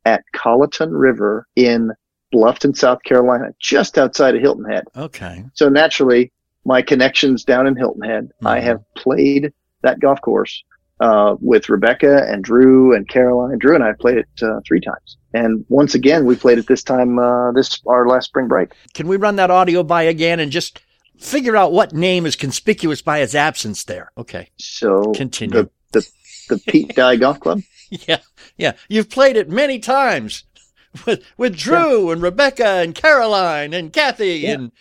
at 0.06 0.24
Colleton 0.34 0.92
River 0.92 1.48
in 1.56 1.92
Bluffton, 2.34 2.76
South 2.76 3.04
Carolina, 3.04 3.50
just 3.60 3.98
outside 3.98 4.36
of 4.36 4.42
Hilton 4.42 4.66
Head. 4.66 4.84
Okay. 4.96 5.44
So 5.54 5.70
naturally, 5.70 6.32
my 6.66 6.82
connections 6.82 7.44
down 7.44 7.68
in 7.68 7.76
Hilton 7.76 8.04
Head, 8.04 8.30
I 8.46 8.60
Mhm. 8.60 8.64
have 8.64 8.94
played 8.96 9.54
that 9.84 10.00
golf 10.00 10.20
course 10.22 10.64
uh, 11.00 11.36
with 11.40 11.70
Rebecca 11.70 12.26
and 12.28 12.44
Drew 12.44 12.96
and 12.96 13.08
Caroline. 13.08 13.58
Drew 13.60 13.76
and 13.76 13.84
I 13.84 13.94
played 13.94 14.18
it 14.18 14.28
uh, 14.42 14.60
three 14.68 14.82
times, 14.82 15.18
and 15.34 15.66
once 15.70 15.94
again, 15.96 16.26
we 16.26 16.36
played 16.36 16.58
it 16.58 16.68
this 16.68 16.84
time 16.84 17.20
uh, 17.20 17.52
this 17.52 17.80
our 17.88 18.08
last 18.08 18.26
spring 18.26 18.48
break. 18.48 18.70
Can 18.94 19.08
we 19.08 19.18
run 19.18 19.36
that 19.38 19.52
audio 19.52 19.84
by 19.84 20.04
again 20.04 20.40
and 20.40 20.52
just 20.52 20.80
figure 21.20 21.56
out 21.58 21.72
what 21.72 21.94
name 21.94 22.26
is 22.26 22.36
conspicuous 22.36 23.02
by 23.02 23.20
its 23.20 23.36
absence 23.36 23.84
there? 23.84 24.12
Okay. 24.18 24.50
So 24.58 25.12
Continue. 25.14 25.54
the 25.64 25.70
the, 25.94 26.08
the 26.50 26.58
Pete 26.68 26.96
Dye 26.96 27.16
Golf 27.18 27.40
Club. 27.40 27.62
Yeah. 27.90 28.20
Yeah. 28.58 28.74
You've 28.90 29.10
played 29.10 29.38
it 29.38 29.50
many 29.50 29.80
times 29.80 30.44
with, 31.06 31.24
with 31.38 31.56
Drew 31.56 32.12
and 32.12 32.22
Rebecca 32.22 32.66
and 32.68 32.94
Caroline 32.94 33.74
and 33.74 33.94
Kathy 33.94 34.40
Yeah. 34.40 34.52
and 34.54 34.72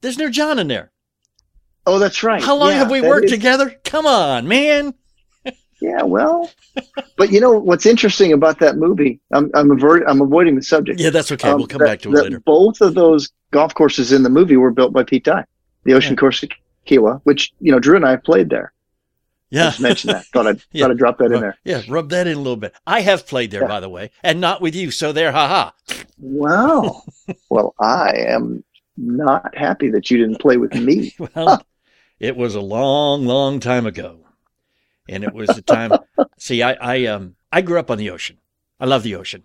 there's 0.00 0.18
no 0.18 0.28
John 0.30 0.58
in 0.58 0.68
there. 0.68 0.90
Oh, 1.86 1.98
that's 1.98 2.22
right. 2.22 2.42
How 2.42 2.56
long 2.56 2.70
Yeah, 2.70 2.78
have 2.78 2.90
we 2.90 3.00
worked 3.00 3.26
is- 3.26 3.30
together? 3.32 3.74
Come 3.84 4.06
on, 4.06 4.48
man. 4.48 4.94
Yeah, 5.80 6.02
well, 6.02 6.50
but 7.16 7.30
you 7.30 7.40
know 7.40 7.52
what's 7.58 7.84
interesting 7.86 8.32
about 8.32 8.58
that 8.60 8.76
movie? 8.76 9.20
I'm 9.32 9.50
I'm, 9.54 9.70
avert, 9.70 10.04
I'm 10.06 10.20
avoiding 10.22 10.56
the 10.56 10.62
subject. 10.62 10.98
Yeah, 11.00 11.10
that's 11.10 11.30
okay. 11.32 11.50
Um, 11.50 11.58
we'll 11.58 11.66
come 11.66 11.80
that- 11.80 11.86
back 11.86 12.00
to 12.02 12.10
it 12.10 12.22
later. 12.22 12.40
Both 12.40 12.80
of 12.80 12.94
those 12.94 13.30
golf 13.50 13.74
courses 13.74 14.12
in 14.12 14.22
the 14.22 14.30
movie 14.30 14.56
were 14.56 14.70
built 14.70 14.92
by 14.92 15.02
Pete 15.04 15.24
Dye, 15.24 15.44
the 15.84 15.92
Ocean 15.94 16.12
Yeah. 16.14 16.20
Course 16.20 16.42
at 16.44 16.50
Kiawah, 16.86 17.20
which 17.24 17.52
you 17.60 17.72
know 17.72 17.78
Drew 17.78 17.96
and 17.96 18.06
I 18.06 18.12
have 18.12 18.24
played 18.24 18.48
there. 18.50 18.72
Yeah. 19.50 19.64
Just 19.66 19.80
mention 19.80 20.10
that. 20.10 20.24
Thought 20.26 20.46
I'd, 20.48 20.60
Yeah. 20.72 20.84
thought 20.84 20.90
I'd 20.92 20.98
drop 20.98 21.18
that 21.18 21.30
in 21.30 21.40
there. 21.40 21.56
Yeah, 21.64 21.82
rub 21.88 22.08
that 22.10 22.26
in 22.26 22.34
a 22.36 22.40
little 22.40 22.56
bit. 22.56 22.74
I 22.86 23.02
have 23.02 23.26
played 23.28 23.50
there, 23.52 23.60
Yeah. 23.62 23.68
by 23.68 23.80
the 23.80 23.88
way, 23.88 24.10
and 24.24 24.40
not 24.40 24.60
with 24.60 24.74
you. 24.74 24.90
So 24.90 25.12
there, 25.12 25.30
haha. 25.30 25.70
Wow. 26.18 27.02
well, 27.50 27.74
I 27.78 28.12
am 28.28 28.64
not 28.96 29.56
happy 29.56 29.90
that 29.90 30.10
you 30.10 30.18
didn't 30.18 30.40
play 30.40 30.56
with 30.56 30.74
me. 30.74 31.14
Well, 31.34 31.64
it 32.18 32.36
was 32.36 32.54
a 32.54 32.60
long, 32.60 33.26
long 33.26 33.60
time 33.60 33.86
ago, 33.86 34.20
and 35.08 35.24
it 35.24 35.32
was 35.32 35.48
the 35.48 35.62
time. 35.62 35.92
see, 36.38 36.62
I, 36.62 36.72
I, 36.74 37.06
um, 37.06 37.36
I 37.52 37.62
grew 37.62 37.78
up 37.78 37.90
on 37.90 37.98
the 37.98 38.10
ocean. 38.10 38.38
I 38.78 38.86
love 38.86 39.02
the 39.02 39.14
ocean. 39.14 39.44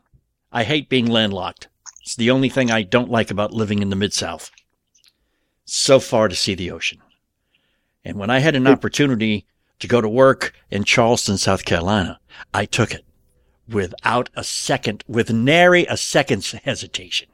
I 0.51 0.63
hate 0.63 0.89
being 0.89 1.07
landlocked. 1.07 1.67
It's 2.01 2.15
the 2.15 2.31
only 2.31 2.49
thing 2.49 2.71
I 2.71 2.83
don't 2.83 3.11
like 3.11 3.31
about 3.31 3.53
living 3.53 3.81
in 3.81 3.89
the 3.89 3.95
mid 3.95 4.13
South. 4.13 4.51
So 5.65 5.99
far 5.99 6.27
to 6.27 6.35
see 6.35 6.55
the 6.55 6.71
ocean, 6.71 6.99
and 8.03 8.17
when 8.17 8.29
I 8.29 8.39
had 8.39 8.55
an 8.55 8.67
opportunity 8.67 9.45
to 9.79 9.87
go 9.87 10.01
to 10.01 10.09
work 10.09 10.53
in 10.69 10.83
Charleston, 10.83 11.37
South 11.37 11.63
Carolina, 11.63 12.19
I 12.53 12.65
took 12.65 12.91
it 12.91 13.05
without 13.69 14.29
a 14.35 14.43
second, 14.43 15.03
with 15.07 15.31
nary 15.31 15.85
a 15.85 15.95
second's 15.95 16.51
hesitation. 16.51 17.27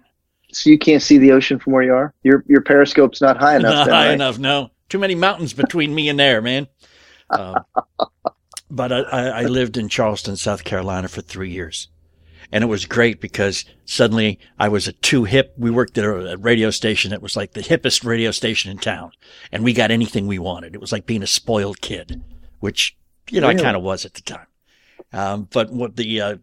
So 0.51 0.69
you 0.69 0.77
can't 0.77 1.01
see 1.01 1.17
the 1.17 1.31
ocean 1.31 1.59
from 1.59 1.73
where 1.73 1.83
you 1.83 1.93
are? 1.93 2.13
Your 2.23 2.43
your 2.47 2.61
periscope's 2.61 3.21
not 3.21 3.37
high 3.37 3.55
enough. 3.57 3.73
Not 3.73 3.85
then, 3.85 3.93
high 3.93 4.07
right? 4.07 4.13
enough, 4.13 4.39
no. 4.39 4.71
Too 4.89 4.99
many 4.99 5.15
mountains 5.15 5.53
between 5.53 5.93
me 5.93 6.09
and 6.09 6.19
there, 6.19 6.41
man. 6.41 6.67
Um, 7.29 7.57
but 8.69 8.91
I, 8.91 9.29
I, 9.29 9.43
lived 9.43 9.77
in 9.77 9.89
Charleston, 9.89 10.35
South 10.35 10.63
Carolina 10.63 11.07
for 11.07 11.21
three 11.21 11.51
years. 11.51 11.87
And 12.51 12.63
it 12.63 12.67
was 12.67 12.85
great 12.85 13.19
because 13.19 13.65
suddenly 13.85 14.39
I 14.57 14.69
was 14.69 14.87
a 14.87 14.93
too 14.93 15.25
hip. 15.25 15.53
We 15.57 15.69
worked 15.69 15.97
at 15.97 16.05
a, 16.05 16.37
radio 16.37 16.69
station 16.69 17.11
that 17.11 17.21
was 17.21 17.35
like 17.35 17.53
the 17.53 17.61
hippest 17.61 18.05
radio 18.05 18.31
station 18.31 18.71
in 18.71 18.77
town. 18.77 19.11
And 19.51 19.63
we 19.63 19.73
got 19.73 19.91
anything 19.91 20.27
we 20.27 20.39
wanted. 20.39 20.73
It 20.73 20.81
was 20.81 20.91
like 20.91 21.05
being 21.05 21.23
a 21.23 21.27
spoiled 21.27 21.81
kid, 21.81 22.21
which, 22.59 22.95
you 23.29 23.41
know, 23.41 23.47
I 23.47 23.55
kind 23.55 23.75
of 23.75 23.83
was 23.83 24.05
at 24.05 24.13
the 24.13 24.21
time. 24.21 24.47
Um, 25.11 25.47
but 25.51 25.71
what 25.71 25.95
the, 25.95 26.21
uh, 26.21 26.37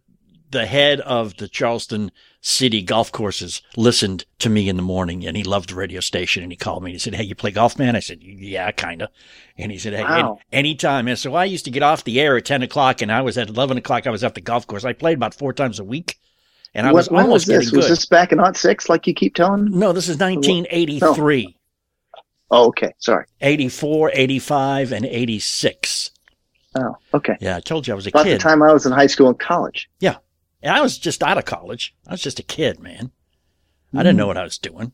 the 0.55 0.65
head 0.65 1.01
of 1.01 1.35
the 1.37 1.47
Charleston 1.47 2.11
city 2.41 2.81
golf 2.81 3.11
courses 3.11 3.61
listened 3.75 4.23
to 4.39 4.49
me 4.49 4.69
in 4.69 4.75
the 4.77 4.81
morning 4.81 5.25
and 5.25 5.35
he 5.35 5.43
loved 5.43 5.69
the 5.69 5.75
radio 5.75 5.99
station 5.99 6.43
and 6.43 6.51
he 6.51 6.55
called 6.55 6.81
me 6.83 6.91
and 6.91 6.95
he 6.95 6.99
said, 6.99 7.13
Hey, 7.15 7.23
you 7.23 7.35
play 7.35 7.51
golf, 7.51 7.77
man? 7.77 7.95
I 7.95 7.99
said, 7.99 8.19
Yeah, 8.21 8.71
kind 8.71 9.01
of. 9.01 9.09
And 9.57 9.71
he 9.71 9.77
said, 9.77 9.93
Hey, 9.93 10.03
Wow. 10.03 10.39
any- 10.51 10.69
anytime. 10.69 11.07
And 11.07 11.17
so 11.19 11.33
I 11.35 11.45
used 11.45 11.65
to 11.65 11.71
get 11.71 11.83
off 11.83 12.03
the 12.03 12.19
air 12.21 12.37
at 12.37 12.45
10 12.45 12.63
o'clock 12.63 13.01
and 13.01 13.11
I 13.11 13.21
was 13.21 13.37
at 13.37 13.49
11 13.49 13.77
o'clock. 13.77 14.07
I 14.07 14.11
was 14.11 14.23
at 14.23 14.33
the 14.35 14.41
golf 14.41 14.65
course. 14.67 14.85
I 14.85 14.93
played 14.93 15.17
about 15.17 15.33
four 15.33 15.51
times 15.53 15.79
a 15.79 15.83
week 15.83 16.17
and 16.73 16.85
I 16.87 16.89
When- 16.91 16.95
was 16.95 17.07
almost 17.09 17.29
was 17.31 17.45
this? 17.47 17.65
getting 17.65 17.77
Was 17.77 17.89
this 17.89 18.05
back 18.05 18.31
in 18.31 18.39
'06, 18.39 18.59
six, 18.61 18.89
like 18.89 19.07
you 19.07 19.13
keep 19.13 19.35
telling? 19.35 19.65
no, 19.77 19.91
this 19.91 20.07
is 20.07 20.17
1983, 20.19 21.57
Oh, 22.51 22.67
okay. 22.67 22.93
Sorry. 22.99 23.25
84, 23.41 24.11
85, 24.13 24.91
and 24.91 25.05
86. 25.05 26.11
Oh, 26.77 26.95
okay. 27.13 27.35
Yeah, 27.41 27.55
I 27.57 27.59
told 27.59 27.87
you 27.87 27.93
I 27.93 27.95
was 27.95 28.05
a 28.05 28.09
About 28.09 28.25
kid. 28.25 28.35
the 28.35 28.43
time 28.43 28.61
I 28.61 28.71
was 28.71 28.85
in 28.85 28.91
high 28.91 29.07
school 29.07 29.29
and 29.29 29.39
college. 29.39 29.89
And 30.65 30.75
I 30.75 30.81
was 30.81 30.97
just 30.97 31.21
out 31.21 31.37
of 31.37 31.45
college. 31.45 31.95
I 32.07 32.11
was 32.11 32.21
just 32.21 32.39
a 32.39 32.43
kid, 32.43 32.79
man. 32.79 33.11
I 33.93 33.99
didn't 33.99 34.15
Mm. 34.15 34.17
know 34.17 34.27
what 34.27 34.37
I 34.37 34.43
was 34.43 34.57
doing. 34.57 34.91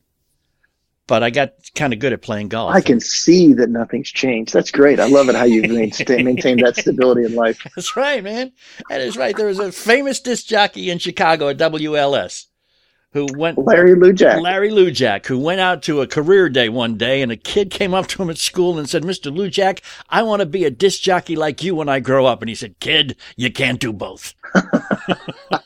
But 1.07 1.23
I 1.23 1.29
got 1.29 1.53
kind 1.75 1.93
of 1.93 1.99
good 1.99 2.13
at 2.13 2.21
playing 2.21 2.49
golf. 2.49 2.75
I 2.75 2.81
can 2.81 2.99
see 2.99 3.53
that 3.53 3.69
nothing's 3.69 4.09
changed. 4.09 4.53
That's 4.53 4.69
great. 4.69 4.99
I 4.99 5.07
love 5.07 5.29
it 5.29 5.35
how 5.35 5.45
you've 5.45 5.71
maintained, 5.71 6.25
maintained 6.25 6.59
that 6.63 6.75
stability 6.75 7.23
in 7.23 7.35
life. 7.35 7.65
That's 7.75 7.95
right, 7.95 8.21
man. 8.23 8.51
That 8.89 8.99
is 9.01 9.15
right. 9.17 9.35
There 9.35 9.47
was 9.47 9.59
a 9.59 9.71
famous 9.71 10.19
disc 10.19 10.45
jockey 10.45 10.89
in 10.89 10.99
Chicago 10.99 11.47
at 11.49 11.57
WLS 11.57 12.47
who 13.13 13.27
went 13.35 13.57
Larry 13.57 13.93
Lujack. 13.95 14.41
Larry 14.41 14.69
Lujack, 14.69 15.25
who 15.25 15.37
went 15.39 15.59
out 15.59 15.81
to 15.83 15.99
a 16.01 16.07
career 16.07 16.47
day 16.47 16.69
one 16.69 16.95
day, 16.97 17.21
and 17.21 17.31
a 17.31 17.35
kid 17.37 17.69
came 17.71 17.93
up 17.93 18.07
to 18.07 18.21
him 18.21 18.29
at 18.29 18.37
school 18.37 18.77
and 18.79 18.89
said, 18.89 19.03
"Mr. 19.03 19.33
Lujack, 19.35 19.79
I 20.09 20.21
want 20.23 20.41
to 20.41 20.45
be 20.45 20.63
a 20.63 20.69
disc 20.71 21.01
jockey 21.01 21.35
like 21.35 21.61
you 21.63 21.75
when 21.75 21.89
I 21.89 21.99
grow 21.99 22.25
up." 22.25 22.41
And 22.41 22.47
he 22.47 22.55
said, 22.55 22.79
"Kid, 22.79 23.15
you 23.35 23.51
can't 23.51 23.79
do 23.81 23.91
both." 23.91 24.33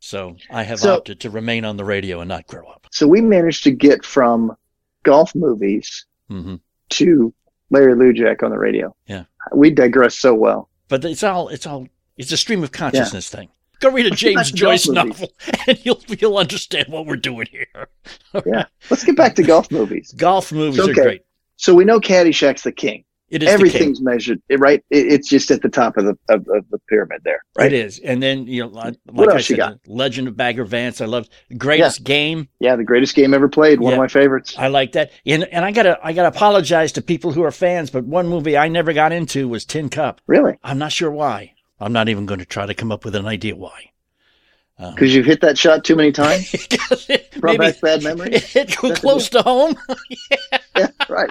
so 0.00 0.36
I 0.50 0.62
have 0.62 0.80
So- 0.80 0.94
opted 0.94 1.20
to 1.20 1.30
remain 1.30 1.64
on 1.64 1.76
the 1.76 1.84
radio 1.84 2.20
and 2.20 2.28
not 2.28 2.46
grow 2.46 2.66
up. 2.68 2.86
So 2.90 3.06
we 3.06 3.20
managed 3.20 3.64
to 3.64 3.70
get 3.70 4.04
from 4.04 4.56
golf 5.02 5.34
movies 5.34 6.06
hmm 6.28 6.56
to 6.88 7.32
Larry 7.70 7.94
Lujack 7.94 8.44
on 8.44 8.50
the 8.50 8.58
radio. 8.58 8.94
Yeah. 9.08 9.24
We 9.52 9.70
digress 9.70 10.16
so 10.16 10.34
well. 10.34 10.68
But 10.88 11.04
it's 11.04 11.22
all 11.24 11.48
it's 11.48 11.66
all 11.66 11.88
it's 12.16 12.30
a 12.32 12.36
stream 12.36 12.62
of 12.62 12.70
consciousness 12.72 13.28
thing. 13.28 13.48
Go 13.80 13.90
read 13.90 14.06
a 14.06 14.10
James 14.10 14.50
Joyce 14.52 14.88
novel, 14.88 15.30
and 15.66 15.84
you'll 15.84 16.00
you'll 16.08 16.38
understand 16.38 16.86
what 16.88 17.06
we're 17.06 17.16
doing 17.16 17.46
here. 17.50 17.88
Yeah. 18.46 18.66
Let's 18.90 19.02
get 19.04 19.16
back 19.16 19.34
to 19.36 19.42
golf 19.42 19.70
movies. 19.70 20.12
Golf 20.16 20.52
movies 20.52 20.78
Okay. 20.80 20.90
are 20.92 20.94
great. 21.04 21.22
So 21.56 21.74
we 21.74 21.84
know 21.84 21.98
Caddyshack's 22.00 22.62
the 22.62 22.72
king. 22.72 23.04
It 23.28 23.42
is. 23.42 23.48
Everything's 23.48 24.00
measured, 24.00 24.40
right? 24.58 24.84
It, 24.90 25.12
it's 25.12 25.28
just 25.28 25.50
at 25.50 25.60
the 25.62 25.68
top 25.68 25.96
of 25.96 26.04
the 26.04 26.16
of, 26.28 26.46
of 26.48 26.64
the 26.70 26.78
pyramid 26.88 27.22
there, 27.24 27.44
right? 27.58 27.72
It 27.72 27.72
is, 27.72 27.98
and 27.98 28.22
then 28.22 28.46
you 28.46 28.62
know, 28.62 28.68
like, 28.68 28.94
What 29.06 29.32
else 29.32 29.50
you 29.50 29.56
said, 29.56 29.80
Legend 29.86 30.28
of 30.28 30.36
Bagger 30.36 30.64
Vance. 30.64 31.00
I 31.00 31.06
love 31.06 31.28
greatest 31.58 32.04
game. 32.04 32.48
Yeah, 32.60 32.76
the 32.76 32.84
greatest 32.84 33.16
game 33.16 33.34
ever 33.34 33.48
played. 33.48 33.80
One 33.80 33.90
Yeah. 33.90 33.96
of 33.96 34.00
my 34.00 34.08
favorites. 34.08 34.54
I 34.56 34.68
like 34.68 34.92
that. 34.92 35.10
And 35.26 35.44
and 35.44 35.64
I 35.64 35.72
gotta 35.72 35.98
I 36.02 36.12
gotta 36.12 36.28
apologize 36.28 36.92
to 36.92 37.02
people 37.02 37.32
who 37.32 37.42
are 37.42 37.50
fans, 37.50 37.90
but 37.90 38.04
one 38.04 38.28
movie 38.28 38.56
I 38.56 38.68
never 38.68 38.92
got 38.92 39.10
into 39.10 39.48
was 39.48 39.64
Tin 39.64 39.88
Cup. 39.88 40.20
Really? 40.28 40.56
I'm 40.62 40.78
not 40.78 40.92
sure 40.92 41.10
why. 41.10 41.54
I'm 41.80 41.92
not 41.92 42.08
even 42.08 42.26
going 42.26 42.40
to 42.40 42.46
try 42.46 42.64
to 42.64 42.74
come 42.74 42.90
up 42.90 43.04
with 43.04 43.14
an 43.16 43.26
idea 43.26 43.54
why. 43.54 43.90
Um, 44.78 44.94
Because 44.94 45.14
you've 45.14 45.26
hit 45.26 45.40
that 45.42 45.58
shot 45.58 45.84
too 45.84 45.96
many 45.96 46.12
times. 46.12 46.50
Brought 47.38 47.58
maybe 47.58 47.72
back 47.72 47.80
bad 47.80 48.02
memories. 48.02 48.34
it 48.34 48.44
hit 48.44 48.68
too 48.70 48.88
That's 48.88 49.00
a 49.00 49.02
close 49.02 49.28
to 49.30 49.42
home. 49.42 49.76
yeah, 50.76 50.88
right. 51.08 51.30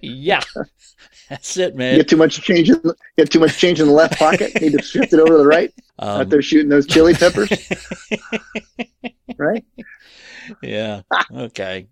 Yeah, 0.00 0.40
that's 1.28 1.56
it, 1.56 1.72
You 1.72 1.78
man. 1.78 1.96
get 1.96 2.08
too 2.08 2.16
much 2.16 2.40
change 2.42 2.68
in 2.70 2.80
the, 2.82 2.94
you 3.16 3.24
get 3.24 3.30
too 3.32 3.40
much 3.40 3.56
change 3.58 3.80
in 3.80 3.86
the 3.86 3.92
left 3.92 4.18
pocket. 4.18 4.60
Need 4.60 4.72
to 4.72 4.82
shift 4.82 5.12
it 5.12 5.20
over 5.20 5.32
to 5.32 5.38
the 5.38 5.46
right. 5.46 5.72
Um, 5.98 6.20
Out 6.22 6.28
there 6.30 6.42
shooting 6.42 6.68
those 6.68 6.86
chili 6.86 7.14
peppers. 7.22 7.50
right? 9.36 9.64
yeah. 10.62 11.02
Okay. 11.34 11.88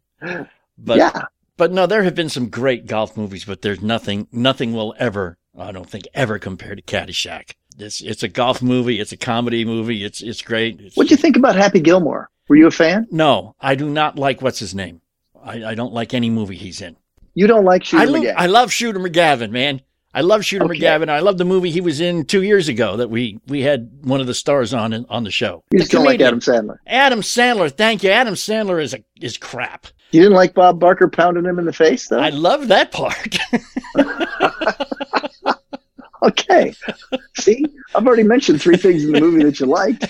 But 0.78 0.98
yeah. 0.98 1.22
but 1.56 1.72
no, 1.72 1.86
there 1.86 2.02
have 2.02 2.14
been 2.14 2.28
some 2.28 2.48
great 2.48 2.86
golf 2.86 3.16
movies, 3.16 3.44
but 3.44 3.62
there's 3.62 3.80
nothing 3.82 4.28
nothing 4.32 4.72
will 4.72 4.94
ever 4.98 5.38
I 5.58 5.72
don't 5.72 5.88
think 5.88 6.04
ever 6.14 6.38
compare 6.38 6.74
to 6.74 6.82
Caddyshack. 6.82 7.52
It's 7.78 8.00
it's 8.00 8.22
a 8.22 8.28
golf 8.28 8.62
movie, 8.62 9.00
it's 9.00 9.12
a 9.12 9.16
comedy 9.16 9.64
movie, 9.64 10.04
it's 10.04 10.22
it's 10.22 10.42
great. 10.42 10.92
What 10.94 11.08
do 11.08 11.12
you 11.14 11.16
think 11.16 11.36
about 11.36 11.56
Happy 11.56 11.80
Gilmore? 11.80 12.30
Were 12.48 12.56
you 12.56 12.66
a 12.66 12.70
fan? 12.70 13.06
No, 13.10 13.54
I 13.60 13.74
do 13.74 13.88
not 13.88 14.18
like 14.18 14.42
what's 14.42 14.58
his 14.58 14.74
name. 14.74 15.00
I, 15.42 15.64
I 15.64 15.74
don't 15.74 15.92
like 15.92 16.14
any 16.14 16.30
movie 16.30 16.56
he's 16.56 16.80
in. 16.80 16.96
You 17.34 17.46
don't 17.46 17.64
like 17.64 17.84
Shooter 17.84 18.02
I, 18.02 18.06
lo- 18.06 18.20
McGavin. 18.20 18.34
I 18.36 18.46
love 18.46 18.72
Shooter 18.72 18.98
McGavin, 19.00 19.50
man. 19.50 19.80
I 20.16 20.20
love 20.20 20.44
Shooter 20.44 20.64
Okay. 20.66 20.78
McGavin. 20.78 21.08
I 21.08 21.18
love 21.18 21.38
the 21.38 21.44
movie 21.44 21.70
he 21.70 21.80
was 21.80 22.00
in 22.00 22.24
two 22.24 22.42
years 22.44 22.68
ago 22.68 22.96
that 22.98 23.10
we 23.10 23.40
we 23.48 23.62
had 23.62 23.90
one 24.02 24.20
of 24.20 24.28
the 24.28 24.34
stars 24.34 24.72
on 24.72 24.92
in, 24.92 25.04
on 25.08 25.24
the 25.24 25.30
show. 25.32 25.64
you 25.72 25.80
The 25.80 25.86
don't 25.86 26.04
like. 26.04 26.20
Adam 26.20 26.38
Sandler. 26.38 26.76
Adam 26.86 27.20
Sandler, 27.20 27.70
thank 27.72 28.04
you. 28.04 28.10
Adam 28.10 28.34
Sandler 28.34 28.80
is 28.80 28.94
a 28.94 29.02
is 29.20 29.36
crap. 29.36 29.88
You 30.12 30.20
didn't 30.22 30.36
like 30.36 30.54
Bob 30.54 30.78
Barker 30.78 31.08
pounding 31.08 31.44
him 31.44 31.58
in 31.58 31.64
the 31.64 31.72
face, 31.72 32.06
though. 32.06 32.20
I 32.20 32.28
love 32.28 32.68
that 32.68 32.92
part. 32.92 33.36
okay. 36.24 36.74
See, 37.36 37.64
I've 37.94 38.06
already 38.06 38.22
mentioned 38.22 38.60
three 38.60 38.76
things 38.76 39.04
in 39.04 39.12
the 39.12 39.20
movie 39.20 39.42
that 39.44 39.60
you 39.60 39.66
liked. 39.66 40.06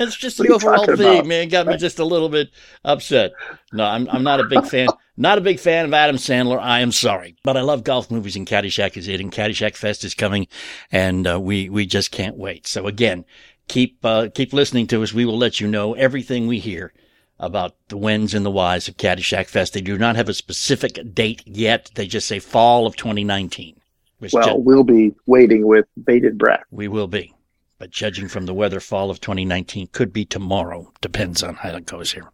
It's 0.00 0.16
just 0.16 0.38
the 0.38 0.48
overall 0.48 0.84
thing, 0.84 1.18
about? 1.18 1.26
man. 1.26 1.48
Got 1.48 1.66
me 1.66 1.76
just 1.76 1.98
a 1.98 2.04
little 2.04 2.28
bit 2.28 2.50
upset. 2.84 3.32
No, 3.72 3.84
I'm 3.84 4.08
I'm 4.08 4.22
not 4.22 4.40
a 4.40 4.44
big 4.44 4.66
fan. 4.66 4.88
Not 5.16 5.38
a 5.38 5.42
big 5.42 5.60
fan 5.60 5.84
of 5.84 5.94
Adam 5.94 6.16
Sandler. 6.16 6.58
I 6.58 6.80
am 6.80 6.92
sorry, 6.92 7.36
but 7.44 7.56
I 7.56 7.60
love 7.60 7.84
golf 7.84 8.10
movies, 8.10 8.36
and 8.36 8.46
Caddyshack 8.46 8.96
is 8.96 9.06
it. 9.06 9.20
And 9.20 9.30
Caddyshack 9.30 9.76
Fest 9.76 10.02
is 10.02 10.14
coming, 10.14 10.48
and 10.90 11.26
uh, 11.26 11.40
we 11.40 11.68
we 11.68 11.86
just 11.86 12.10
can't 12.10 12.36
wait. 12.36 12.66
So 12.66 12.86
again, 12.86 13.24
keep 13.68 14.04
uh, 14.04 14.28
keep 14.34 14.52
listening 14.52 14.86
to 14.88 15.02
us. 15.02 15.12
We 15.12 15.24
will 15.24 15.38
let 15.38 15.60
you 15.60 15.68
know 15.68 15.94
everything 15.94 16.46
we 16.46 16.58
hear 16.58 16.92
about 17.38 17.74
the 17.88 17.96
whens 17.96 18.34
and 18.34 18.44
the 18.44 18.50
whys 18.50 18.88
of 18.88 18.96
Caddyshack 18.96 19.46
Fest. 19.46 19.72
They 19.72 19.80
do 19.80 19.96
not 19.96 20.16
have 20.16 20.28
a 20.28 20.34
specific 20.34 20.98
date 21.14 21.42
yet. 21.46 21.90
They 21.94 22.06
just 22.06 22.28
say 22.28 22.38
fall 22.38 22.86
of 22.86 22.96
2019. 22.96 23.79
Which 24.20 24.32
Well, 24.32 24.56
ju- 24.56 24.62
we'll 24.64 24.84
be 24.84 25.12
waiting 25.26 25.66
with 25.66 25.84
bated 26.04 26.38
breath. 26.38 26.62
we 26.70 26.88
will 26.88 27.08
be. 27.08 27.34
But 27.78 27.90
judging 27.90 28.28
from 28.28 28.46
the 28.46 28.54
weather, 28.54 28.78
fall 28.78 29.10
of 29.10 29.20
2019 29.20 29.88
could 29.92 30.12
be 30.12 30.24
tomorrow. 30.26 30.92
Depends 31.00 31.42
on 31.42 31.54
how 31.56 31.70
it 31.76 31.86
goes 31.86 32.12
here. 32.12 32.30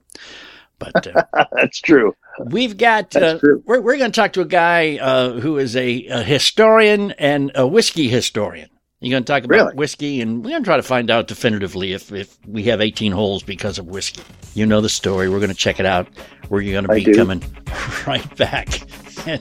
But 0.78 1.06
uh, 1.06 1.22
That's 1.52 1.80
true. 1.80 2.14
we've 2.50 2.76
got, 2.76 3.12
That's 3.12 3.36
uh, 3.36 3.38
true. 3.38 3.62
we're, 3.64 3.80
we're 3.80 3.96
going 3.96 4.10
to 4.12 4.20
talk 4.20 4.32
to 4.34 4.40
a 4.42 4.44
guy 4.46 4.98
uh, 4.98 5.32
who 5.40 5.56
is 5.58 5.74
a, 5.76 6.04
a 6.06 6.22
historian 6.22 7.12
and 7.12 7.50
a 7.54 7.66
whiskey 7.66 8.08
historian. 8.08 8.68
You're 9.00 9.10
going 9.10 9.24
to 9.24 9.30
talk 9.30 9.44
about 9.44 9.54
Really? 9.54 9.74
whiskey, 9.74 10.22
and 10.22 10.42
we're 10.42 10.52
going 10.52 10.62
to 10.62 10.66
try 10.66 10.76
to 10.76 10.82
find 10.82 11.10
out 11.10 11.28
definitively 11.28 11.92
if, 11.92 12.10
if 12.12 12.38
we 12.46 12.62
have 12.64 12.80
18 12.80 13.12
holes 13.12 13.42
because 13.42 13.78
of 13.78 13.84
whiskey. 13.86 14.22
You 14.54 14.64
know 14.64 14.80
the 14.80 14.88
story. 14.88 15.28
We're 15.28 15.36
going 15.38 15.50
to 15.50 15.54
check 15.54 15.78
it 15.78 15.84
out. 15.84 16.08
We're 16.48 16.62
going 16.62 16.86
to 16.86 16.94
be 16.94 17.12
coming 17.12 17.42
right 18.06 18.36
back. 18.38 18.80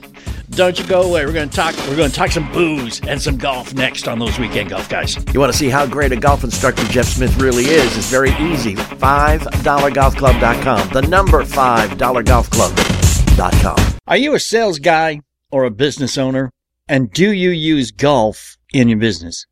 Don't 0.50 0.78
you 0.78 0.86
go 0.86 1.00
away. 1.02 1.24
We're 1.24 1.32
going 1.32 1.48
to 1.48 1.56
talk. 1.56 1.74
We're 1.88 1.96
going 1.96 2.10
to 2.10 2.16
talk 2.16 2.32
some 2.32 2.52
booze 2.52 3.00
and 3.06 3.22
some 3.22 3.38
golf 3.38 3.72
next 3.72 4.06
on 4.08 4.18
those 4.18 4.38
weekend 4.38 4.68
golf 4.70 4.88
guys. 4.90 5.16
You 5.32 5.40
want 5.40 5.50
to 5.52 5.58
see 5.58 5.70
how 5.70 5.86
great 5.86 6.12
a 6.12 6.16
golf 6.16 6.44
instructor 6.44 6.84
Jeff 6.84 7.06
Smith 7.06 7.34
really 7.40 7.64
is? 7.64 7.96
It's 7.96 8.10
very 8.10 8.32
easy. 8.38 8.74
$5golfclub.com. 8.74 10.88
The 10.90 11.02
number 11.02 11.42
$5golfclub.com. 11.44 13.98
Are 14.06 14.16
you 14.16 14.34
a 14.34 14.40
sales 14.40 14.78
guy 14.78 15.20
or 15.50 15.64
a 15.64 15.70
business 15.70 16.16
owner? 16.18 16.50
And 16.88 17.10
do 17.12 17.32
you 17.32 17.50
use 17.50 17.90
golf 17.90 18.56
in 18.80 18.88
your 18.88 18.98
business? 18.98 19.46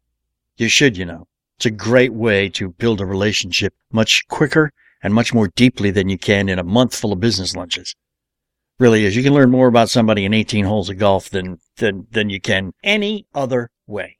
You 0.56 0.68
should, 0.68 0.96
you 0.96 1.04
know. 1.04 1.26
It's 1.56 1.66
a 1.66 1.70
great 1.70 2.12
way 2.12 2.48
to 2.50 2.70
build 2.70 3.00
a 3.00 3.06
relationship 3.06 3.74
much 3.92 4.26
quicker 4.28 4.72
and 5.02 5.14
much 5.14 5.32
more 5.32 5.48
deeply 5.48 5.90
than 5.90 6.08
you 6.08 6.18
can 6.18 6.48
in 6.48 6.58
a 6.58 6.64
month 6.64 6.94
full 6.94 7.12
of 7.12 7.20
business 7.20 7.56
lunches. 7.56 7.94
Really 8.78 9.04
is. 9.04 9.14
You 9.14 9.22
can 9.22 9.34
learn 9.34 9.50
more 9.50 9.68
about 9.68 9.88
somebody 9.88 10.24
in 10.24 10.34
18 10.34 10.64
holes 10.64 10.90
of 10.90 10.98
golf 10.98 11.30
than, 11.30 11.58
than, 11.76 12.08
than 12.10 12.28
you 12.28 12.40
can 12.40 12.72
any 12.82 13.26
other 13.34 13.70
way. 13.86 14.18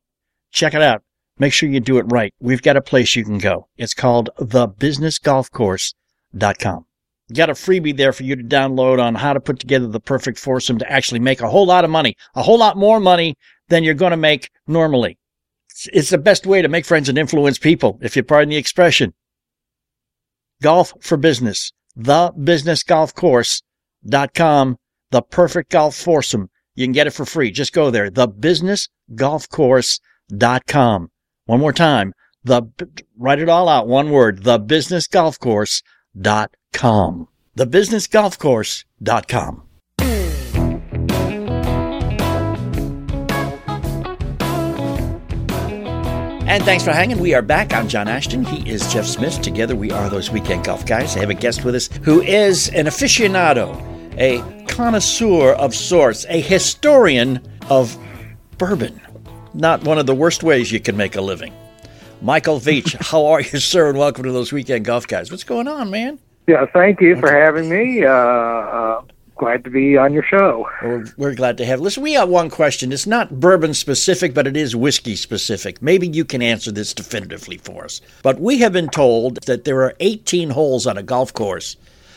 Check 0.52 0.74
it 0.74 0.82
out. 0.82 1.02
Make 1.38 1.52
sure 1.52 1.68
you 1.68 1.80
do 1.80 1.98
it 1.98 2.06
right. 2.08 2.32
We've 2.38 2.62
got 2.62 2.76
a 2.76 2.82
place 2.82 3.16
you 3.16 3.24
can 3.24 3.38
go. 3.38 3.66
It's 3.76 3.94
called 3.94 4.30
thebusinessgolfcourse.com. 4.38 6.86
Got 7.32 7.50
a 7.50 7.54
freebie 7.54 7.96
there 7.96 8.12
for 8.12 8.22
you 8.22 8.36
to 8.36 8.44
download 8.44 9.02
on 9.02 9.16
how 9.16 9.32
to 9.32 9.40
put 9.40 9.58
together 9.58 9.88
the 9.88 9.98
perfect 9.98 10.38
foursome 10.38 10.78
to 10.78 10.92
actually 10.92 11.20
make 11.20 11.40
a 11.40 11.48
whole 11.48 11.66
lot 11.66 11.84
of 11.84 11.90
money, 11.90 12.14
a 12.34 12.42
whole 12.42 12.58
lot 12.58 12.76
more 12.76 13.00
money 13.00 13.34
than 13.68 13.84
you're 13.84 13.94
going 13.94 14.10
to 14.10 14.16
make 14.16 14.50
normally. 14.66 15.16
It's, 15.92 16.10
the 16.10 16.18
best 16.18 16.46
way 16.46 16.62
to 16.62 16.68
make 16.68 16.84
friends 16.84 17.08
and 17.08 17.18
influence 17.18 17.58
people, 17.58 17.98
if 18.00 18.14
you 18.16 18.22
pardon 18.22 18.50
the 18.50 18.56
expression. 18.56 19.12
Golf 20.62 20.94
for 21.00 21.16
business, 21.16 21.72
thebusinessgolfcourse.com, 21.98 24.76
the 25.10 25.22
perfect 25.22 25.70
golf 25.70 25.96
foursome. 25.96 26.48
You 26.76 26.86
can 26.86 26.92
get 26.92 27.08
it 27.08 27.12
for 27.12 27.24
free. 27.24 27.50
Just 27.50 27.72
go 27.72 27.90
there, 27.90 28.10
thebusinessgolfcourse.com. 28.10 31.08
One 31.46 31.60
more 31.60 31.72
time, 31.72 32.12
the 32.44 32.62
write 33.18 33.40
it 33.40 33.48
all 33.48 33.68
out, 33.68 33.88
one 33.88 34.10
word, 34.10 34.44
thebusinessgolfcourse.com. 34.44 37.28
Thebusinessgolfcourse.com. 37.56 39.63
And 46.46 46.62
thanks 46.62 46.84
for 46.84 46.92
hanging. 46.92 47.20
We 47.20 47.32
are 47.32 47.40
back. 47.40 47.72
I'm 47.72 47.88
John 47.88 48.06
Ashton. 48.06 48.44
He 48.44 48.68
is 48.70 48.92
Jeff 48.92 49.06
Smith. 49.06 49.40
Together 49.40 49.74
we 49.74 49.90
are 49.90 50.10
those 50.10 50.30
weekend 50.30 50.64
golf 50.64 50.84
guys. 50.84 51.16
I 51.16 51.20
have 51.20 51.30
a 51.30 51.34
guest 51.34 51.64
with 51.64 51.74
us 51.74 51.88
who 52.02 52.20
is 52.20 52.68
an 52.68 52.84
aficionado, 52.84 53.74
a 54.18 54.42
connoisseur 54.66 55.54
of 55.54 55.74
sorts, 55.74 56.26
a 56.28 56.38
historian 56.38 57.40
of 57.70 57.96
bourbon. 58.58 59.00
Not 59.54 59.84
one 59.84 59.98
of 59.98 60.04
the 60.04 60.14
worst 60.14 60.42
ways 60.42 60.70
you 60.70 60.80
can 60.80 60.98
make 60.98 61.16
a 61.16 61.22
living. 61.22 61.54
Michael 62.20 62.60
Veach, 62.60 62.94
how 63.00 63.24
are 63.24 63.40
you, 63.40 63.58
sir? 63.58 63.88
And 63.88 63.98
welcome 63.98 64.24
to 64.24 64.32
those 64.32 64.52
weekend 64.52 64.84
golf 64.84 65.08
guys. 65.08 65.30
What's 65.30 65.44
going 65.44 65.66
on, 65.66 65.90
man? 65.90 66.18
Yeah, 66.46 66.66
thank 66.66 67.00
you 67.00 67.16
for 67.16 67.32
having 67.32 67.70
me. 67.70 68.04
Uh, 68.04 68.10
uh, 68.10 69.02
glad 69.36 69.64
to 69.64 69.70
be 69.70 69.96
on 69.96 70.12
your 70.12 70.22
show. 70.22 70.68
We're, 70.82 71.04
we're 71.16 71.34
glad 71.34 71.56
to 71.58 71.66
have. 71.66 71.80
Listen, 71.80 72.02
we 72.02 72.14
got 72.14 72.28
one 72.28 72.50
question. 72.50 72.92
It's 72.92 73.06
not 73.06 73.40
bourbon 73.40 73.74
specific, 73.74 74.34
but 74.34 74.46
it 74.46 74.56
is 74.56 74.76
whiskey 74.76 75.16
specific. 75.16 75.82
Maybe 75.82 76.06
you 76.06 76.24
can 76.24 76.42
answer 76.42 76.70
this 76.70 76.94
definitively 76.94 77.58
for 77.58 77.84
us. 77.84 78.00
But 78.22 78.40
we 78.40 78.58
have 78.58 78.72
been 78.72 78.88
told 78.88 79.42
that 79.42 79.64
there 79.64 79.82
are 79.82 79.94
18 80.00 80.50
holes 80.50 80.86
on 80.86 80.96
a 80.96 81.02
golf 81.02 81.32
course 81.32 81.76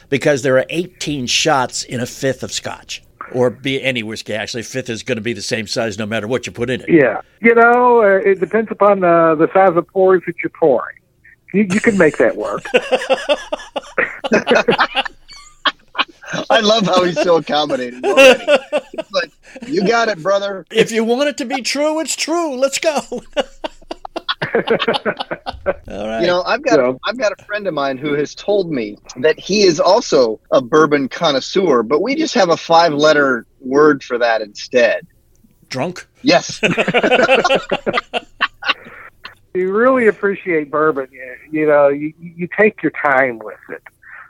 because 0.09 0.41
there 0.41 0.57
are 0.57 0.65
18 0.69 1.27
shots 1.27 1.83
in 1.83 1.99
a 1.99 2.05
fifth 2.05 2.43
of 2.43 2.51
scotch. 2.51 3.03
Or 3.33 3.49
be 3.49 3.83
any 3.83 4.03
whiskey. 4.03 4.33
Actually, 4.33 4.63
fifth 4.63 4.89
is 4.89 5.03
going 5.03 5.17
to 5.17 5.21
be 5.21 5.33
the 5.33 5.41
same 5.41 5.67
size 5.67 5.97
no 5.97 6.05
matter 6.05 6.27
what 6.27 6.45
you 6.45 6.53
put 6.53 6.69
in 6.69 6.79
it. 6.79 6.89
Yeah, 6.89 7.19
you 7.41 7.53
know, 7.53 8.01
uh, 8.01 8.21
it 8.23 8.39
depends 8.39 8.71
upon 8.71 9.03
uh, 9.03 9.35
the 9.35 9.49
size 9.53 9.75
of 9.75 9.85
pours 9.89 10.23
that 10.27 10.35
you're 10.41 10.49
pouring. 10.51 10.95
You, 11.53 11.63
you 11.63 11.81
can 11.81 11.97
make 11.97 12.17
that 12.17 12.37
work. 12.37 12.63
I 16.49 16.59
love 16.59 16.85
how 16.85 17.03
he's 17.03 17.21
so 17.21 17.37
accommodating 17.37 18.03
already. 18.03 18.45
It's 18.93 19.11
like, 19.11 19.31
you 19.67 19.87
got 19.87 20.09
it, 20.09 20.21
brother. 20.21 20.65
If 20.71 20.91
you 20.91 21.03
want 21.03 21.29
it 21.29 21.37
to 21.37 21.45
be 21.45 21.61
true, 21.61 21.99
it's 21.99 22.15
true. 22.15 22.55
Let's 22.55 22.79
go. 22.79 22.99
All 24.41 26.07
right. 26.07 26.21
You 26.21 26.27
know, 26.27 26.43
I've 26.43 26.63
got 26.63 26.79
Yeah. 26.79 26.93
I've 27.05 27.17
got 27.17 27.31
a 27.37 27.43
friend 27.45 27.67
of 27.67 27.73
mine 27.73 27.97
who 27.97 28.13
has 28.13 28.35
told 28.35 28.71
me 28.71 28.97
that 29.17 29.39
he 29.39 29.63
is 29.63 29.79
also 29.79 30.39
a 30.51 30.61
bourbon 30.61 31.09
connoisseur, 31.09 31.83
but 31.83 32.01
we 32.01 32.15
just 32.15 32.33
have 32.33 32.49
a 32.49 32.57
five 32.57 32.93
letter 32.93 33.45
word 33.61 34.03
for 34.03 34.17
that 34.17 34.41
instead. 34.41 35.07
Drunk? 35.69 36.07
Yes. 36.21 36.59
you 39.53 39.71
really 39.73 40.07
appreciate 40.07 40.71
bourbon. 40.71 41.07
You, 41.11 41.35
you 41.51 41.67
know, 41.67 41.89
you, 41.89 42.13
you 42.19 42.47
take 42.57 42.81
your 42.81 42.91
time 42.91 43.39
with 43.39 43.57
it. 43.69 43.83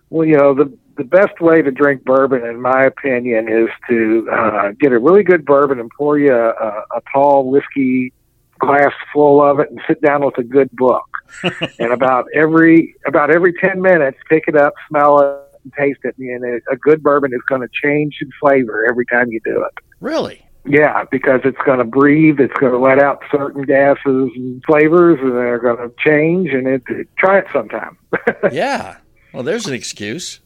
Well, 0.09 0.25
you 0.27 0.37
know, 0.37 0.53
the 0.53 0.75
the 0.97 1.03
best 1.03 1.39
way 1.39 1.61
to 1.61 1.71
drink 1.71 2.03
bourbon, 2.03 2.43
in 2.45 2.61
my 2.61 2.83
opinion, 2.83 3.47
is 3.47 3.69
to 3.89 4.27
uh, 4.31 4.71
get 4.79 4.91
a 4.91 4.99
really 4.99 5.23
good 5.23 5.45
bourbon 5.45 5.79
and 5.79 5.89
pour 5.97 6.17
you 6.17 6.33
a, 6.33 6.49
a, 6.49 6.83
a 6.97 7.01
tall 7.11 7.49
whiskey 7.49 8.13
glass 8.59 8.91
full 9.13 9.41
of 9.41 9.59
it, 9.59 9.69
and 9.69 9.79
sit 9.87 10.01
down 10.01 10.25
with 10.25 10.37
a 10.37 10.43
good 10.43 10.69
book. 10.71 11.05
and 11.79 11.91
about 11.91 12.25
every 12.33 12.95
about 13.05 13.29
every 13.29 13.53
ten 13.53 13.81
minutes, 13.81 14.17
pick 14.29 14.45
it 14.47 14.55
up, 14.55 14.73
smell 14.89 15.19
it, 15.19 15.59
and 15.63 15.73
taste 15.73 15.99
it. 16.03 16.17
And 16.17 16.43
a, 16.43 16.73
a 16.73 16.75
good 16.75 17.03
bourbon 17.03 17.33
is 17.33 17.41
going 17.47 17.61
to 17.61 17.69
change 17.83 18.17
in 18.21 18.29
flavor 18.39 18.85
every 18.89 19.05
time 19.05 19.31
you 19.31 19.39
do 19.43 19.63
it. 19.63 19.73
Really? 19.99 20.43
Yeah, 20.65 21.05
because 21.09 21.41
it's 21.45 21.57
going 21.65 21.79
to 21.79 21.85
breathe. 21.85 22.39
It's 22.39 22.53
going 22.55 22.73
to 22.73 22.77
let 22.77 23.01
out 23.01 23.23
certain 23.31 23.63
gases 23.63 24.31
and 24.35 24.61
flavors, 24.65 25.17
and 25.21 25.31
they're 25.31 25.59
going 25.59 25.77
to 25.77 25.93
change. 25.97 26.49
And 26.49 26.67
it, 26.67 26.83
try 27.17 27.39
it 27.39 27.45
sometime. 27.53 27.97
Yeah. 28.51 28.97
Well, 29.33 29.43
there's 29.43 29.65
an 29.65 29.73
excuse. 29.73 30.39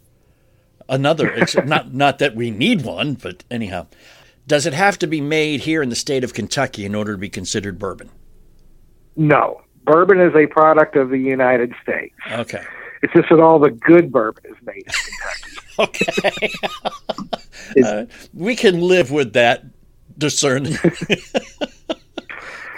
Another, 0.92 1.34
ex- 1.42 1.56
not 1.66 1.92
not 1.94 2.20
that 2.20 2.36
we 2.36 2.52
need 2.52 2.84
one, 2.84 3.16
but 3.16 3.44
anyhow, 3.50 3.88
does 4.46 4.68
it 4.68 4.74
have 4.74 5.00
to 5.00 5.08
be 5.08 5.22
made 5.22 5.62
here 5.62 5.82
in 5.82 5.90
the 5.90 5.96
state 5.96 6.24
of 6.24 6.34
Kentucky 6.36 6.86
in 6.86 6.94
order 6.94 7.14
to 7.14 7.18
be 7.18 7.30
considered 7.30 7.80
bourbon? 7.80 8.12
no, 9.16 9.62
bourbon 9.84 10.20
is 10.22 10.34
a 10.36 10.48
product 10.48 10.96
of 10.96 11.10
the 11.10 11.18
United 11.18 11.74
States. 11.82 12.14
Okay. 12.32 12.64
It's 13.04 13.12
just 13.14 13.30
that 13.30 13.40
all 13.40 13.60
the 13.60 13.72
good 13.72 14.12
bourbon 14.12 14.44
is 14.46 14.56
made 14.64 14.78
in 14.78 14.94
Kentucky. 14.94 15.48
Okay. 15.80 16.52
Uh, 17.84 18.06
we 18.34 18.56
can 18.56 18.82
live 18.82 19.10
with 19.10 19.34
that 19.34 19.64
discerning. 20.18 20.76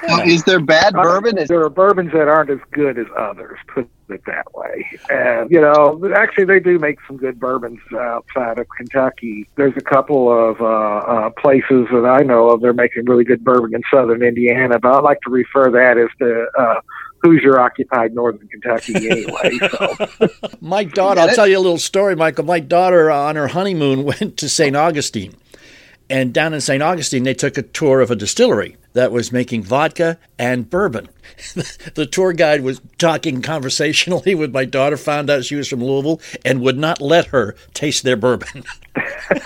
Now, 0.08 0.24
is 0.24 0.44
there 0.44 0.60
bad 0.60 0.94
bourbon? 0.94 1.38
Is, 1.38 1.48
there 1.48 1.64
are 1.64 1.70
bourbons 1.70 2.12
that 2.12 2.28
aren't 2.28 2.50
as 2.50 2.60
good 2.72 2.98
as 2.98 3.08
others. 3.18 3.58
Put 3.68 3.90
it 4.10 4.22
that 4.26 4.54
way. 4.54 4.86
And 5.10 5.50
you 5.50 5.62
know, 5.62 6.00
actually, 6.16 6.46
they 6.46 6.60
do 6.60 6.78
make 6.80 7.00
some 7.08 7.18
good 7.18 7.40
bourbons 7.40 7.80
outside 7.98 8.60
of 8.60 8.68
Kentucky. 8.78 9.50
There's 9.56 9.76
a 9.78 9.82
couple 9.82 10.32
of 10.32 10.62
uh, 10.62 10.66
uh, 10.66 11.30
places 11.32 11.88
that 11.92 12.06
I 12.06 12.24
know 12.24 12.50
of. 12.50 12.62
They're 12.62 12.74
making 12.74 13.06
really 13.06 13.24
good 13.24 13.44
bourbon 13.44 13.74
in 13.74 13.82
southern 13.92 14.24
Indiana, 14.24 14.80
but 14.80 14.92
I 14.92 15.00
like 15.00 15.22
to 15.22 15.30
refer 15.30 15.72
that 15.72 15.98
as 15.98 16.10
to 16.20 16.48
uh, 16.58 16.82
Hoosier 17.24 17.60
occupied 17.60 18.14
northern 18.14 18.48
Kentucky 18.48 19.10
anyway. 19.10 19.58
So 19.72 20.28
My 20.62 20.84
daughter, 20.84 21.22
I'll 21.22 21.36
tell 21.36 21.48
you 21.48 21.58
a 21.58 21.60
little 21.60 21.78
story, 21.78 22.16
Michael. 22.16 22.46
My 22.46 22.60
daughter 22.60 23.10
uh, 23.10 23.18
on 23.18 23.36
her 23.36 23.48
honeymoon 23.48 24.04
went 24.20 24.38
to 24.38 24.50
St. 24.50 24.76
Augustine. 24.76 25.36
And 26.10 26.34
down 26.34 26.54
in 26.54 26.60
St. 26.60 26.84
Augustine, 26.84 27.24
they 27.24 27.34
took 27.34 27.58
a 27.58 27.62
tour 27.62 28.02
of 28.02 28.12
a 28.12 28.16
distillery 28.16 28.76
that 28.94 29.12
was 29.12 29.32
making 29.32 29.64
vodka 29.64 30.18
and 30.40 30.70
bourbon. 30.70 31.10
the 31.96 32.08
tour 32.10 32.34
guide 32.34 32.62
was 32.62 32.82
talking 32.98 33.42
conversationally 33.42 34.36
with 34.36 34.54
my 34.54 34.66
daughter, 34.66 34.98
found 34.98 35.30
out 35.30 35.46
she 35.46 35.56
was 35.56 35.68
from 35.68 35.84
Louisville, 35.84 36.22
and 36.46 36.62
would 36.62 36.78
not 36.78 37.02
let 37.02 37.28
her 37.28 37.56
taste 37.74 38.04
their 38.04 38.16
bourbon. 38.16 38.64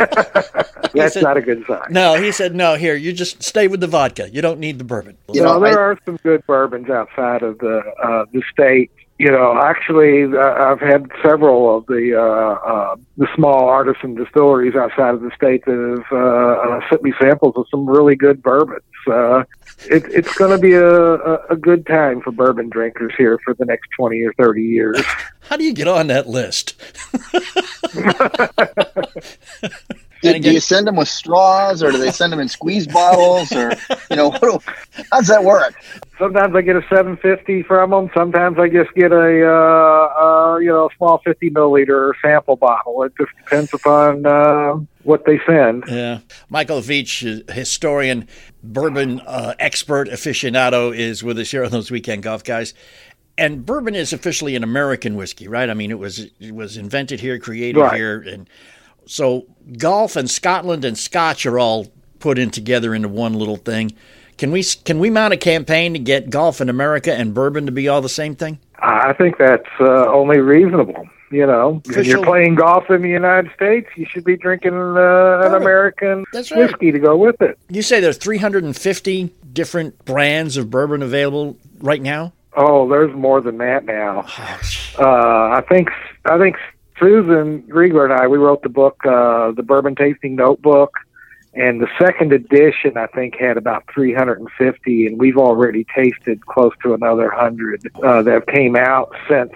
that's 0.93 1.13
said- 1.13 1.23
not 1.23 1.37
a 1.37 1.41
good 1.41 1.65
sign. 1.65 1.81
no, 1.89 2.15
he 2.21 2.31
said, 2.31 2.55
no, 2.55 2.75
here, 2.75 2.95
you 2.95 3.13
just 3.13 3.41
stay 3.41 3.67
with 3.67 3.79
the 3.79 3.87
vodka. 3.87 4.29
You 4.29 4.41
don't 4.41 4.59
need 4.59 4.77
the 4.77 4.83
bourbon. 4.83 5.17
you 5.33 5.43
well, 5.43 5.59
know, 5.59 5.65
there 5.65 5.79
I, 5.79 5.91
are 5.91 5.99
some 6.05 6.17
good 6.17 6.45
bourbons 6.45 6.89
outside 6.89 7.43
of 7.43 7.57
the 7.59 7.79
uh, 8.03 8.25
the 8.31 8.41
state. 8.51 8.91
You 9.19 9.31
know, 9.31 9.59
actually, 9.59 10.25
uh, 10.25 10.37
I've 10.37 10.79
had 10.79 11.09
several 11.23 11.75
of 11.75 11.87
the 11.87 12.13
uh, 12.15 12.21
uh, 12.21 12.95
the 13.17 13.27
small 13.35 13.67
artisan 13.67 14.13
distilleries 14.13 14.75
outside 14.75 15.15
of 15.15 15.21
the 15.21 15.31
state 15.35 15.65
that 15.65 15.71
have 15.71 16.05
uh, 16.11 16.75
uh, 16.75 16.89
sent 16.89 17.01
me 17.01 17.11
samples 17.19 17.55
of 17.57 17.65
some 17.71 17.89
really 17.89 18.15
good 18.15 18.43
bourbons. 18.43 18.83
Uh, 19.07 19.39
it, 19.89 20.03
it's 20.09 20.35
going 20.35 20.51
to 20.51 20.59
be 20.59 20.73
a, 20.73 20.85
a, 20.85 21.39
a 21.51 21.55
good 21.55 21.87
time 21.87 22.21
for 22.21 22.31
bourbon 22.31 22.69
drinkers 22.69 23.11
here 23.17 23.39
for 23.43 23.55
the 23.55 23.65
next 23.65 23.87
twenty 23.97 24.21
or 24.21 24.33
thirty 24.33 24.61
years. 24.61 25.01
How 25.49 25.57
do 25.57 25.63
you 25.63 25.73
get 25.73 25.87
on 25.87 26.05
that 26.07 26.27
list? 26.27 26.79
do, 30.21 30.39
do 30.39 30.51
you 30.51 30.59
send 30.59 30.85
them 30.85 30.95
with 30.95 31.07
straws, 31.07 31.81
or 31.81 31.91
do 31.91 31.97
they 31.97 32.11
send 32.11 32.33
them 32.33 32.39
in 32.39 32.49
squeeze 32.49 32.85
bottles, 32.85 33.51
or 33.51 33.71
you 34.09 34.15
know, 34.15 34.31
how 34.31 35.19
does 35.19 35.27
that 35.27 35.43
work? 35.43 35.73
Sometimes 36.19 36.55
I 36.55 36.61
get 36.61 36.75
a 36.75 36.81
750 36.89 37.63
from 37.63 37.91
them. 37.91 38.09
Sometimes 38.15 38.57
I 38.57 38.69
just 38.69 38.91
get 38.95 39.11
a 39.11 39.47
uh, 39.47 39.53
uh, 39.53 40.57
you 40.57 40.67
know 40.69 40.85
a 40.87 40.95
small 40.97 41.19
50 41.23 41.51
milliliter 41.51 42.13
sample 42.21 42.55
bottle. 42.55 43.03
It 43.03 43.13
just 43.19 43.31
depends 43.37 43.73
upon 43.73 44.25
uh, 44.25 44.79
what 45.03 45.25
they 45.25 45.39
send. 45.45 45.83
Yeah. 45.87 46.19
Michael 46.49 46.81
Veach, 46.81 47.47
historian, 47.51 48.27
bourbon 48.63 49.19
uh, 49.21 49.53
expert, 49.59 50.07
aficionado, 50.09 50.95
is 50.95 51.23
with 51.23 51.37
us 51.37 51.51
here 51.51 51.63
on 51.63 51.71
those 51.71 51.91
weekend 51.91 52.23
golf 52.23 52.43
guys. 52.43 52.73
And 53.37 53.63
bourbon 53.63 53.93
is 53.93 54.13
officially 54.13 54.55
an 54.55 54.63
American 54.63 55.15
whiskey, 55.15 55.47
right? 55.47 55.69
I 55.69 55.75
mean, 55.75 55.91
it 55.91 55.99
was 55.99 56.27
it 56.39 56.55
was 56.55 56.77
invented 56.77 57.19
here, 57.19 57.37
created 57.37 57.79
Right. 57.79 57.95
here, 57.95 58.19
and 58.21 58.49
so 59.05 59.45
golf 59.77 60.15
and 60.15 60.27
Scotland 60.27 60.83
and 60.83 60.97
Scotch 60.97 61.45
are 61.45 61.59
all 61.59 61.85
put 62.17 62.39
in 62.39 62.49
together 62.49 62.95
into 62.95 63.07
one 63.07 63.33
little 63.33 63.57
thing. 63.57 63.93
Can 64.37 64.51
we 64.51 64.63
can 64.63 64.99
we 64.99 65.09
mount 65.09 65.33
a 65.33 65.37
campaign 65.37 65.93
to 65.93 65.99
get 65.99 66.29
golf 66.29 66.61
in 66.61 66.69
America 66.69 67.13
and 67.13 67.33
bourbon 67.33 67.65
to 67.65 67.71
be 67.71 67.87
all 67.87 68.01
the 68.01 68.09
same 68.09 68.35
thing? 68.35 68.59
I 68.79 69.13
think 69.13 69.37
that's 69.37 69.67
uh, 69.79 70.07
only 70.11 70.39
reasonable. 70.39 71.07
You 71.29 71.45
know, 71.45 71.81
if 71.85 72.07
you're 72.07 72.23
playing 72.23 72.55
golf 72.55 72.89
in 72.89 73.01
the 73.01 73.09
United 73.09 73.51
States, 73.53 73.89
you 73.97 74.05
should 74.05 74.23
be 74.23 74.37
drinking 74.37 74.73
uh, 74.73 75.41
an 75.45 75.55
American 75.55 76.23
right. 76.33 76.51
whiskey 76.51 76.91
to 76.91 76.99
go 76.99 77.17
with 77.17 77.41
it. 77.41 77.59
You 77.69 77.81
say 77.81 77.99
there's 77.99 78.17
350 78.17 79.33
different 79.51 80.05
brands 80.05 80.55
of 80.55 80.69
bourbon 80.69 81.01
available 81.01 81.57
right 81.79 82.01
now. 82.01 82.31
Oh, 82.55 82.87
there's 82.87 83.13
more 83.13 83.41
than 83.41 83.57
that 83.57 83.83
now. 83.85 84.25
Uh, 84.97 85.51
I 85.51 85.63
think 85.67 85.89
I 86.25 86.37
think 86.39 86.55
Susan 86.99 87.61
Reigler 87.63 88.05
and 88.05 88.13
I 88.13 88.27
we 88.27 88.37
wrote 88.37 88.63
the 88.63 88.69
book, 88.69 88.97
uh, 89.05 89.51
the 89.51 89.63
Bourbon 89.63 89.95
Tasting 89.95 90.35
Notebook, 90.35 90.97
and 91.57 91.81
the 91.81 91.87
second 91.99 92.33
edition 92.33 92.97
I 92.97 93.07
think 93.07 93.35
had 93.35 93.57
about 93.57 93.83
350, 93.91 95.07
and 95.07 95.19
we've 95.19 95.37
already 95.37 95.87
tasted 95.95 96.45
close 96.45 96.73
to 96.83 96.93
another 96.93 97.31
hundred 97.31 97.81
uh, 98.03 98.21
that 98.21 98.47
came 98.47 98.75
out 98.75 99.11
since 99.27 99.51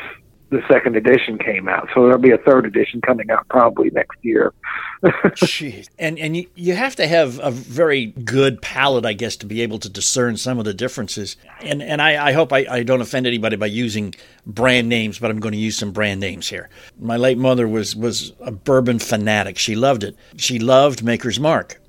the 0.50 0.62
second 0.68 0.96
edition 0.98 1.38
came 1.38 1.70
out. 1.70 1.88
So 1.94 2.04
there'll 2.04 2.18
be 2.18 2.32
a 2.32 2.40
third 2.40 2.66
edition 2.66 3.02
coming 3.02 3.30
out 3.30 3.48
probably 3.50 3.92
next 3.92 4.18
year. 4.24 4.52
Jeez. 5.04 5.90
And 6.00 6.18
and 6.18 6.36
you, 6.36 6.48
you 6.56 6.74
have 6.74 6.96
to 6.96 7.08
have 7.08 7.40
a 7.40 7.52
very 7.52 8.08
good 8.08 8.62
palate, 8.64 9.06
I 9.06 9.14
guess, 9.14 9.36
to 9.38 9.46
be 9.46 9.62
able 9.62 9.78
to 9.80 9.90
discern 9.90 10.38
some 10.38 10.58
of 10.58 10.66
the 10.66 10.74
differences. 10.74 11.38
And 11.62 11.84
and 11.84 12.02
I, 12.02 12.30
I 12.30 12.32
hope 12.34 12.52
I, 12.52 12.66
I 12.70 12.84
don't 12.84 13.02
offend 13.02 13.28
anybody 13.28 13.56
by 13.58 13.68
using 13.68 14.16
brand 14.46 14.90
names, 14.90 15.20
but 15.20 15.30
I'm 15.30 15.40
going 15.40 15.54
to 15.54 15.58
use 15.58 15.78
some 15.78 15.92
brand 15.92 16.20
names 16.20 16.50
here. 16.50 16.70
My 17.00 17.18
late 17.18 17.38
mother 17.38 17.68
was 17.68 17.96
was 17.96 18.34
a 18.42 18.52
bourbon 18.52 18.98
fanatic. 18.98 19.58
She 19.58 19.76
loved 19.76 20.04
it. 20.04 20.16
She 20.36 20.58
loved 20.58 21.04
Maker's 21.04 21.40
Mark. 21.40 21.81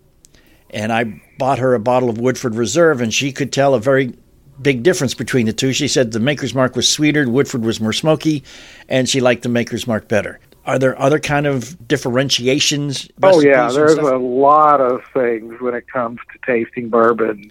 And 0.72 0.92
I 0.92 1.20
bought 1.38 1.58
her 1.58 1.74
a 1.74 1.80
bottle 1.80 2.08
of 2.08 2.18
Woodford 2.18 2.54
Reserve, 2.54 3.00
and 3.00 3.12
she 3.12 3.32
could 3.32 3.52
tell 3.52 3.74
a 3.74 3.80
very 3.80 4.14
big 4.60 4.82
difference 4.82 5.14
between 5.14 5.46
the 5.46 5.52
two. 5.52 5.72
She 5.72 5.88
said 5.88 6.12
the 6.12 6.20
Maker's 6.20 6.54
Mark 6.54 6.76
was 6.76 6.88
sweeter, 6.88 7.28
Woodford 7.28 7.62
was 7.62 7.80
more 7.80 7.92
smoky, 7.92 8.44
and 8.88 9.08
she 9.08 9.20
liked 9.20 9.42
the 9.42 9.48
Maker's 9.48 9.86
Mark 9.86 10.08
better. 10.08 10.40
Are 10.64 10.78
there 10.78 10.98
other 11.00 11.18
kind 11.18 11.46
of 11.46 11.88
differentiations? 11.88 13.08
Oh 13.22 13.40
yeah, 13.40 13.70
there's 13.70 13.98
a 13.98 14.16
lot 14.16 14.80
of 14.80 15.02
things 15.12 15.60
when 15.60 15.74
it 15.74 15.88
comes 15.88 16.20
to 16.32 16.38
tasting 16.46 16.88
bourbons 16.88 17.50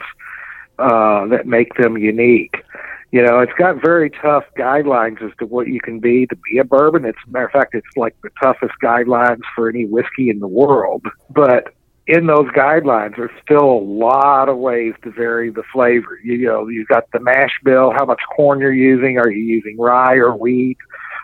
uh, 0.79 1.27
that 1.27 1.45
make 1.45 1.73
them 1.75 1.97
unique. 1.97 2.63
You 3.11 3.21
know, 3.21 3.41
it's 3.41 3.51
got 3.59 3.81
very 3.81 4.09
tough 4.09 4.45
guidelines 4.57 5.21
as 5.21 5.31
to 5.39 5.45
what 5.45 5.67
you 5.67 5.81
can 5.81 5.99
be 5.99 6.25
to 6.27 6.35
be 6.37 6.57
a 6.59 6.63
bourbon. 6.63 7.03
It's 7.03 7.17
matter 7.27 7.45
of 7.45 7.51
fact, 7.51 7.75
it's 7.75 7.97
like 7.97 8.15
the 8.23 8.29
toughest 8.41 8.73
guidelines 8.81 9.41
for 9.53 9.67
any 9.67 9.85
whiskey 9.85 10.29
in 10.29 10.39
the 10.39 10.47
world. 10.47 11.05
But 11.29 11.73
in 12.07 12.25
those 12.25 12.47
guidelines, 12.47 13.15
there's 13.15 13.31
still 13.43 13.63
a 13.63 13.83
lot 13.83 14.49
of 14.49 14.57
ways 14.57 14.93
to 15.03 15.11
vary 15.11 15.49
the 15.49 15.63
flavor. 15.71 16.19
You, 16.23 16.47
know, 16.47 16.67
you've 16.67 16.87
got 16.87 17.05
the 17.11 17.19
mash 17.19 17.51
bill, 17.63 17.91
how 17.95 18.05
much 18.05 18.21
corn 18.35 18.59
you're 18.59 18.73
using. 18.73 19.17
Are 19.17 19.29
you 19.29 19.43
using 19.43 19.77
rye 19.79 20.15
or 20.15 20.35
wheat 20.35 20.77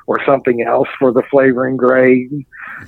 or 0.05 0.23
something 0.25 0.61
else 0.61 0.87
for 0.99 1.11
the 1.11 1.23
flavoring 1.29 1.77
grade? 1.77 2.45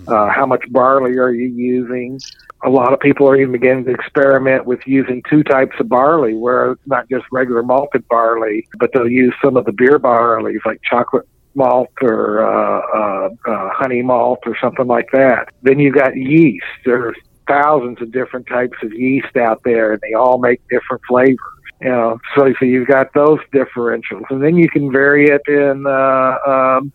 Uh, 0.07 0.29
how 0.29 0.45
much 0.45 0.63
barley 0.71 1.17
are 1.17 1.31
you 1.31 1.47
using? 1.47 2.19
A 2.63 2.69
lot 2.69 2.93
of 2.93 2.99
people 2.99 3.27
are 3.27 3.35
even 3.35 3.53
beginning 3.53 3.85
to 3.85 3.91
experiment 3.91 4.65
with 4.65 4.81
using 4.85 5.23
two 5.29 5.43
types 5.43 5.75
of 5.79 5.89
barley, 5.89 6.35
where 6.35 6.71
it's 6.71 6.81
not 6.85 7.09
just 7.09 7.25
regular 7.31 7.63
malted 7.63 8.07
barley, 8.07 8.67
but 8.77 8.91
they'll 8.93 9.09
use 9.09 9.33
some 9.43 9.57
of 9.57 9.65
the 9.65 9.71
beer 9.71 9.97
barleys 9.97 10.59
like 10.65 10.81
chocolate 10.83 11.27
malt 11.55 11.89
or 12.01 12.43
uh, 12.43 12.81
uh, 12.95 13.29
uh, 13.51 13.69
honey 13.73 14.01
malt 14.01 14.39
or 14.45 14.55
something 14.61 14.87
like 14.87 15.09
that. 15.11 15.49
Then 15.63 15.79
you've 15.79 15.95
got 15.95 16.15
yeast. 16.15 16.65
There's 16.85 17.15
thousands 17.49 18.01
of 18.01 18.11
different 18.11 18.47
types 18.47 18.77
of 18.83 18.93
yeast 18.93 19.35
out 19.35 19.59
there, 19.65 19.93
and 19.93 20.01
they 20.01 20.13
all 20.13 20.37
make 20.39 20.61
different 20.69 21.01
flavors. 21.07 21.37
You 21.81 21.89
know, 21.89 22.19
so 22.35 22.53
so 22.59 22.65
you've 22.65 22.87
got 22.87 23.07
those 23.13 23.39
differentials, 23.53 24.23
and 24.29 24.43
then 24.43 24.55
you 24.55 24.69
can 24.69 24.91
vary 24.91 25.29
it 25.29 25.41
in 25.47 25.85
uh, 25.87 26.37
um, 26.47 26.91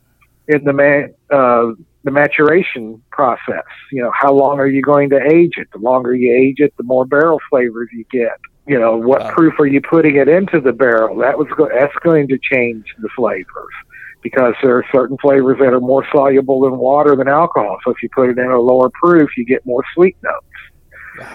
in 0.49 0.65
the 0.65 0.73
man 0.73 1.15
uh, 1.31 1.73
the 2.05 2.11
maturation 2.11 3.03
process. 3.11 3.65
You 3.91 4.03
know, 4.03 4.13
how 4.19 4.33
long 4.33 4.61
are 4.61 4.67
you 4.67 4.83
going 4.83 5.11
to 5.11 5.21
age 5.33 5.55
it? 5.57 5.69
The 5.73 5.79
longer 5.79 6.15
you 6.15 6.35
age 6.35 6.57
it, 6.59 6.75
the 6.77 6.85
more 6.85 7.07
barrel 7.07 7.41
flavors 7.51 7.89
you 7.93 8.05
get. 8.11 8.39
You 8.67 8.79
know, 8.79 8.97
what 8.97 9.21
Wow. 9.21 9.31
proof 9.35 9.55
are 9.61 9.67
you 9.67 9.81
putting 9.83 10.17
it 10.17 10.29
into 10.29 10.61
the 10.61 10.73
barrel? 10.73 11.17
That 11.19 11.39
was 11.39 11.49
go- 11.57 11.69
that's 11.69 11.95
going 12.03 12.29
to 12.29 12.39
change 12.39 12.85
the 12.99 13.09
flavors 13.17 13.75
because 14.25 14.55
there 14.63 14.77
are 14.77 14.85
certain 14.91 15.17
flavors 15.19 15.59
that 15.61 15.73
are 15.73 15.81
more 15.81 16.05
soluble 16.11 16.67
in 16.67 16.77
water 16.79 17.15
than 17.15 17.29
alcohol. 17.29 17.79
So 17.85 17.93
if 17.93 18.03
you 18.03 18.09
put 18.13 18.31
it 18.31 18.39
in 18.39 18.51
a 18.51 18.59
lower 18.59 18.91
proof, 18.91 19.31
you 19.37 19.45
get 19.45 19.65
more 19.65 19.85
sweet 19.95 20.17
notes. 20.25 21.29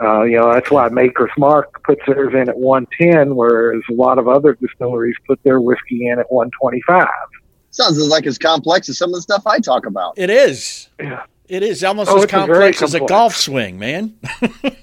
Uh, 0.00 0.22
you 0.22 0.36
know, 0.36 0.52
that's 0.52 0.70
why 0.70 0.88
Maker's 0.88 1.32
Mark 1.36 1.82
puts 1.82 2.00
theirs 2.06 2.32
in 2.32 2.48
at 2.48 2.56
110, 2.56 3.34
whereas 3.34 3.82
a 3.90 3.92
lot 3.92 4.18
of 4.18 4.28
other 4.28 4.54
distilleries 4.54 5.16
put 5.26 5.42
their 5.42 5.60
whiskey 5.60 6.06
in 6.06 6.20
at 6.20 6.30
125. 6.32 7.06
Sounds 7.70 7.98
like 8.08 8.24
as 8.24 8.38
complex 8.38 8.88
as 8.88 8.96
some 8.96 9.10
of 9.10 9.16
the 9.16 9.22
stuff 9.22 9.44
I 9.44 9.58
talk 9.58 9.84
about. 9.86 10.14
It 10.16 10.30
is. 10.30 10.88
Yeah. 11.00 11.24
It 11.48 11.64
is 11.64 11.82
almost 11.82 12.10
Oh, 12.10 12.18
as 12.18 12.24
it's 12.24 12.30
complex 12.30 12.80
as 12.82 12.94
a 12.94 13.00
golf 13.00 13.34
swing, 13.36 13.78
man. 13.78 14.14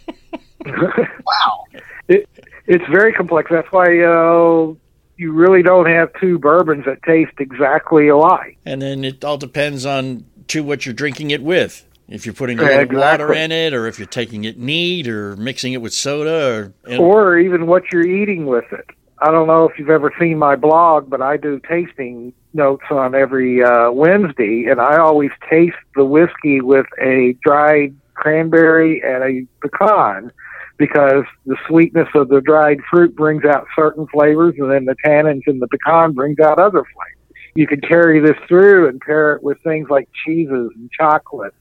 Wow. 0.65 1.65
It, 2.08 2.28
it's 2.65 2.84
very 2.89 3.13
complex. 3.13 3.52
That's 3.52 3.72
why 3.72 4.00
uh, 4.02 4.74
you 5.17 5.32
really 5.32 5.63
don't 5.63 5.88
have 5.88 6.10
two 6.19 6.38
bourbons 6.39 6.86
that 6.86 7.01
taste 7.04 7.34
exactly 7.39 8.08
alike. 8.10 8.58
and 8.65 8.82
then 8.82 9.04
it 9.04 9.23
all 9.23 9.38
depends 9.38 9.86
on 9.86 10.25
to 10.47 10.63
what 10.63 10.86
you're 10.86 10.93
drinking 10.93 11.32
it 11.32 11.41
with. 11.41 11.86
If 12.08 12.25
you're 12.25 12.36
putting 12.36 12.60
a 12.60 12.63
Yeah, 12.63 12.80
little 12.82 12.99
water 12.99 13.34
in 13.34 13.51
it, 13.51 13.73
or 13.73 13.88
if 13.88 13.97
you're 13.97 14.06
taking 14.06 14.43
it 14.43 14.60
neat, 14.60 15.08
or 15.08 15.36
mixing 15.38 15.73
it 15.73 15.82
with 15.82 15.93
soda, 15.93 16.71
or 16.88 16.99
or 16.99 17.39
even 17.39 17.65
what 17.65 17.91
you're 17.91 18.06
eating 18.06 18.45
with 18.45 18.71
it. 18.71 18.86
I 19.19 19.32
don't 19.32 19.47
know 19.47 19.67
if 19.67 19.80
you've 19.80 19.89
ever 19.89 20.13
seen 20.19 20.38
my 20.38 20.56
blog, 20.56 21.10
but 21.10 21.21
I 21.21 21.38
do 21.38 21.60
tasting 21.67 22.32
notes 22.54 22.84
on 22.91 23.15
every 23.15 23.63
uh, 23.63 23.89
Wednesday, 23.91 24.65
and 24.69 24.80
I 24.80 24.97
always 24.97 25.32
taste 25.49 25.78
the 25.95 26.06
whiskey 26.06 26.62
with 26.62 26.86
a 27.01 27.36
dried 27.43 27.95
cranberry 28.13 29.01
and 29.04 29.23
a 29.23 29.47
pecan 29.62 30.32
because 30.77 31.23
the 31.45 31.57
sweetness 31.67 32.09
of 32.15 32.29
the 32.29 32.41
dried 32.41 32.79
fruit 32.89 33.15
brings 33.15 33.45
out 33.45 33.65
certain 33.75 34.07
flavors, 34.07 34.55
and 34.57 34.71
then 34.71 34.85
the 34.85 34.95
tannins 35.05 35.41
in 35.47 35.59
the 35.59 35.67
pecan 35.67 36.13
brings 36.13 36.39
out 36.39 36.59
other 36.59 36.83
flavors. 36.83 37.41
You 37.55 37.67
could 37.67 37.88
carry 37.88 38.19
this 38.19 38.38
through 38.47 38.89
and 38.89 38.99
pair 38.99 39.33
it 39.33 39.43
with 39.43 39.57
things 39.63 39.89
like 39.89 40.09
cheeses 40.25 40.71
and 40.75 40.89
chocolates 40.91 41.55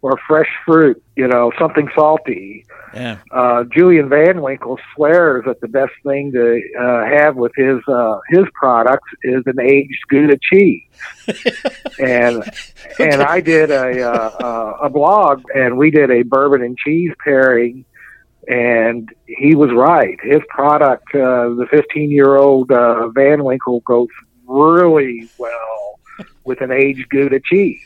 or 0.00 0.18
fresh 0.26 0.48
fruit, 0.64 1.02
you 1.16 1.28
know, 1.28 1.52
something 1.58 1.88
salty 1.94 2.64
yeah, 2.96 3.18
uh, 3.30 3.64
Julian 3.64 4.08
Van 4.08 4.40
Winkle 4.40 4.78
swears 4.94 5.44
that 5.46 5.60
the 5.60 5.68
best 5.68 5.92
thing 6.02 6.32
to 6.32 6.62
uh, 6.80 7.04
have 7.04 7.36
with 7.36 7.52
his 7.54 7.80
uh, 7.86 8.20
his 8.30 8.44
products 8.54 9.08
is 9.22 9.42
an 9.44 9.60
aged 9.60 10.00
Gouda 10.08 10.38
cheese. 10.40 10.82
and 11.98 12.42
and 12.98 13.20
I 13.20 13.40
did 13.40 13.70
a 13.70 14.02
uh, 14.02 14.28
uh, 14.42 14.78
a 14.84 14.88
blog, 14.88 15.42
and 15.54 15.76
we 15.76 15.90
did 15.90 16.10
a 16.10 16.22
bourbon 16.22 16.62
and 16.62 16.78
cheese 16.78 17.12
pairing, 17.22 17.84
and 18.48 19.08
he 19.26 19.54
was 19.54 19.70
right. 19.72 20.18
His 20.22 20.40
product, 20.48 21.14
uh, 21.14 21.50
the 21.54 21.66
15 21.70 22.10
year 22.10 22.36
old 22.36 22.70
uh, 22.70 23.08
Van 23.08 23.44
Winkle, 23.44 23.80
goes 23.80 24.08
really 24.46 25.28
well 25.38 26.00
with 26.44 26.60
an 26.60 26.70
aged 26.70 27.08
Gouda 27.10 27.40
cheese. 27.40 27.80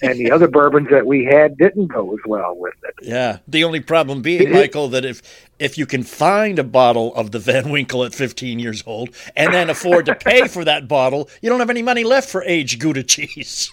And 0.00 0.18
the 0.18 0.30
other 0.30 0.46
bourbons 0.46 0.88
that 0.90 1.06
we 1.06 1.24
had 1.24 1.56
didn't 1.58 1.88
go 1.88 2.12
as 2.12 2.20
well 2.24 2.56
with 2.56 2.74
it. 2.84 2.94
yeah. 3.02 3.38
The 3.48 3.64
only 3.64 3.80
problem 3.80 4.22
being, 4.22 4.52
Michael, 4.52 4.88
that 4.88 5.04
if 5.04 5.50
if 5.58 5.76
you 5.76 5.86
can 5.86 6.04
find 6.04 6.58
a 6.60 6.64
bottle 6.64 7.12
of 7.16 7.32
the 7.32 7.40
Van 7.40 7.70
Winkle 7.70 8.04
at 8.04 8.14
15 8.14 8.60
years 8.60 8.84
old 8.86 9.10
and 9.34 9.52
then 9.52 9.68
afford 9.70 10.06
to 10.06 10.14
pay 10.14 10.46
for 10.46 10.64
that 10.64 10.86
bottle, 10.86 11.28
you 11.42 11.48
don't 11.48 11.58
have 11.58 11.70
any 11.70 11.82
money 11.82 12.04
left 12.04 12.28
for 12.28 12.44
aged 12.44 12.80
Gouda 12.80 13.02
cheese. 13.02 13.72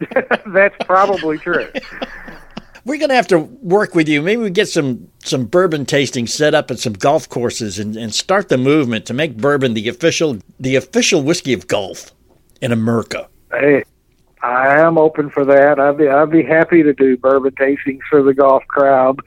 That's 0.46 0.76
probably 0.84 1.38
true. 1.38 1.68
We're 2.88 2.96
gonna 2.96 3.14
have 3.14 3.26
to 3.28 3.38
work 3.38 3.94
with 3.94 4.08
you. 4.08 4.22
Maybe 4.22 4.40
we 4.40 4.48
get 4.48 4.66
some 4.66 5.08
some 5.22 5.44
bourbon 5.44 5.84
tasting 5.84 6.26
set 6.26 6.54
up 6.54 6.70
at 6.70 6.78
some 6.78 6.94
golf 6.94 7.28
courses 7.28 7.78
and, 7.78 7.96
and 7.96 8.14
start 8.14 8.48
the 8.48 8.56
movement 8.56 9.04
to 9.06 9.12
make 9.12 9.36
bourbon 9.36 9.74
the 9.74 9.88
official 9.88 10.38
the 10.58 10.74
official 10.74 11.22
whiskey 11.22 11.52
of 11.52 11.66
golf 11.66 12.12
in 12.62 12.72
America. 12.72 13.28
Hey, 13.52 13.84
I 14.42 14.78
am 14.80 14.96
open 14.96 15.28
for 15.28 15.44
that. 15.44 15.78
I'd 15.78 15.98
be 15.98 16.08
I'd 16.08 16.30
be 16.30 16.42
happy 16.42 16.82
to 16.82 16.94
do 16.94 17.18
bourbon 17.18 17.52
tastings 17.56 18.00
for 18.08 18.22
the 18.22 18.32
golf 18.32 18.66
crowd. 18.68 19.20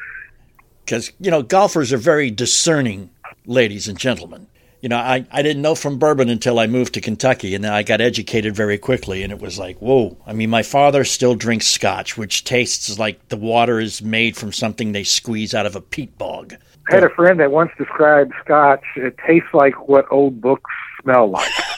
because 0.83 1.11
you 1.19 1.29
know 1.29 1.43
golfers 1.43 1.93
are 1.93 1.97
very 1.97 2.31
discerning 2.31 3.11
ladies 3.45 3.87
and 3.87 3.99
gentlemen 3.99 4.47
you 4.81 4.89
know 4.89 4.97
I, 4.97 5.25
I 5.31 5.41
didn't 5.41 5.61
know 5.61 5.75
from 5.75 5.97
bourbon 5.97 6.29
until 6.29 6.59
i 6.59 6.67
moved 6.67 6.93
to 6.95 7.01
kentucky 7.01 7.55
and 7.55 7.63
then 7.63 7.71
i 7.71 7.83
got 7.83 8.01
educated 8.01 8.55
very 8.55 8.77
quickly 8.77 9.23
and 9.23 9.31
it 9.31 9.39
was 9.39 9.57
like 9.57 9.77
whoa 9.77 10.17
i 10.25 10.33
mean 10.33 10.49
my 10.49 10.63
father 10.63 11.03
still 11.03 11.35
drinks 11.35 11.67
scotch 11.67 12.17
which 12.17 12.43
tastes 12.43 12.97
like 12.99 13.27
the 13.29 13.37
water 13.37 13.79
is 13.79 14.01
made 14.01 14.35
from 14.35 14.51
something 14.51 14.91
they 14.91 15.03
squeeze 15.03 15.53
out 15.53 15.65
of 15.65 15.75
a 15.75 15.81
peat 15.81 16.17
bog 16.17 16.55
I 16.89 16.95
had 16.95 17.03
a 17.03 17.09
friend 17.09 17.39
that 17.39 17.51
once 17.51 17.71
described 17.77 18.33
Scotch. 18.43 18.83
It 18.97 19.15
tastes 19.25 19.53
like 19.53 19.87
what 19.87 20.11
old 20.11 20.41
books 20.41 20.71
smell 21.01 21.29
like. 21.29 21.47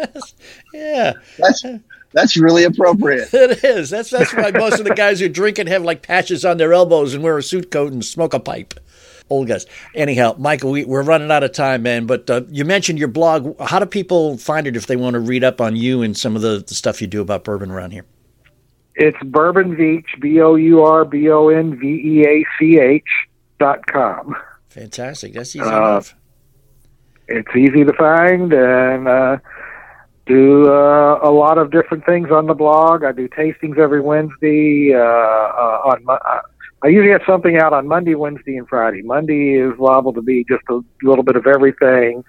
yeah 0.74 1.12
That's 1.38 1.64
That's 2.12 2.36
really 2.36 2.64
appropriate. 2.64 3.28
It 3.34 3.64
is. 3.64 3.90
That's 3.90 4.10
that's 4.10 4.34
why 4.34 4.50
most 4.50 4.78
of 4.80 4.84
the 4.84 4.94
guys 4.94 5.20
who 5.20 5.28
drink 5.28 5.58
it 5.58 5.68
have 5.68 5.82
like 5.82 6.02
patches 6.02 6.44
on 6.44 6.56
their 6.56 6.72
elbows 6.72 7.14
and 7.14 7.22
wear 7.22 7.38
a 7.38 7.42
suit 7.42 7.70
coat 7.70 7.92
and 7.92 8.04
smoke 8.04 8.34
a 8.34 8.40
pipe. 8.40 8.74
Old 9.30 9.46
guys. 9.46 9.64
Anyhow, 9.94 10.34
Michael, 10.38 10.72
we, 10.72 10.84
we're 10.84 11.02
running 11.02 11.30
out 11.30 11.44
of 11.44 11.52
time, 11.52 11.82
man. 11.82 12.06
But 12.06 12.28
uh, 12.28 12.42
you 12.50 12.64
mentioned 12.64 12.98
your 12.98 13.08
blog. 13.08 13.58
How 13.60 13.78
do 13.78 13.86
people 13.86 14.36
find 14.36 14.66
it 14.66 14.76
if 14.76 14.86
they 14.88 14.96
want 14.96 15.14
to 15.14 15.20
read 15.20 15.44
up 15.44 15.60
on 15.60 15.76
you 15.76 16.02
and 16.02 16.16
some 16.16 16.34
of 16.34 16.42
the, 16.42 16.64
the 16.66 16.74
stuff 16.74 17.00
you 17.00 17.06
do 17.06 17.20
about 17.20 17.44
bourbon 17.44 17.70
around 17.70 17.92
here? 17.92 18.04
It's 18.96 19.16
Bourbon 19.24 19.76
Veach, 19.76 20.20
B 20.20 20.40
O 20.40 20.56
U 20.56 20.82
R 20.82 21.04
B 21.04 21.30
O 21.30 21.48
N 21.48 21.78
V 21.78 21.86
E 21.86 22.24
A 22.26 22.44
C 22.58 22.78
H 22.78 23.04
dot 23.60 23.86
com. 23.86 24.34
Fantastic. 24.68 25.32
That's 25.32 25.54
easy 25.54 25.64
Uh, 25.64 25.68
enough. 25.68 26.14
It's 27.28 27.56
easy 27.56 27.84
to 27.84 27.92
find 27.92 28.52
and 28.52 29.06
uh, 29.06 29.38
do 30.26 30.68
uh, 30.68 31.20
a 31.22 31.30
lot 31.30 31.56
of 31.56 31.70
different 31.70 32.04
things 32.04 32.30
on 32.32 32.46
the 32.46 32.54
blog. 32.54 33.04
I 33.04 33.12
do 33.12 33.28
tastings 33.28 33.78
every 33.78 34.00
Wednesday. 34.00 34.92
Uh, 34.92 34.98
uh, 34.98 35.82
on 35.84 36.04
my, 36.04 36.14
uh, 36.14 36.40
I 36.82 36.88
usually 36.88 37.12
have 37.12 37.22
something 37.26 37.56
out 37.56 37.72
on 37.72 37.86
Monday, 37.86 38.14
Wednesday, 38.14 38.56
and 38.56 38.68
Friday. 38.68 39.02
Monday 39.02 39.54
is 39.54 39.78
liable 39.78 40.12
to 40.14 40.22
be 40.22 40.44
just 40.48 40.62
a 40.70 40.80
little 41.02 41.24
bit 41.24 41.36
of 41.36 41.46
everything. 41.46 42.24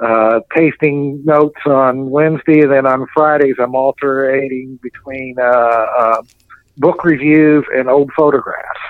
Uh, 0.00 0.40
tasting 0.54 1.22
notes 1.24 1.60
on 1.66 2.10
Wednesday, 2.10 2.62
and 2.62 2.72
then 2.72 2.86
on 2.86 3.06
Fridays 3.14 3.54
I'm 3.60 3.74
alternating 3.74 4.78
between 4.82 5.36
uh, 5.38 5.42
uh, 5.44 6.22
book 6.78 7.04
reviews 7.04 7.64
and 7.74 7.88
old 7.88 8.10
photographs. 8.16 8.80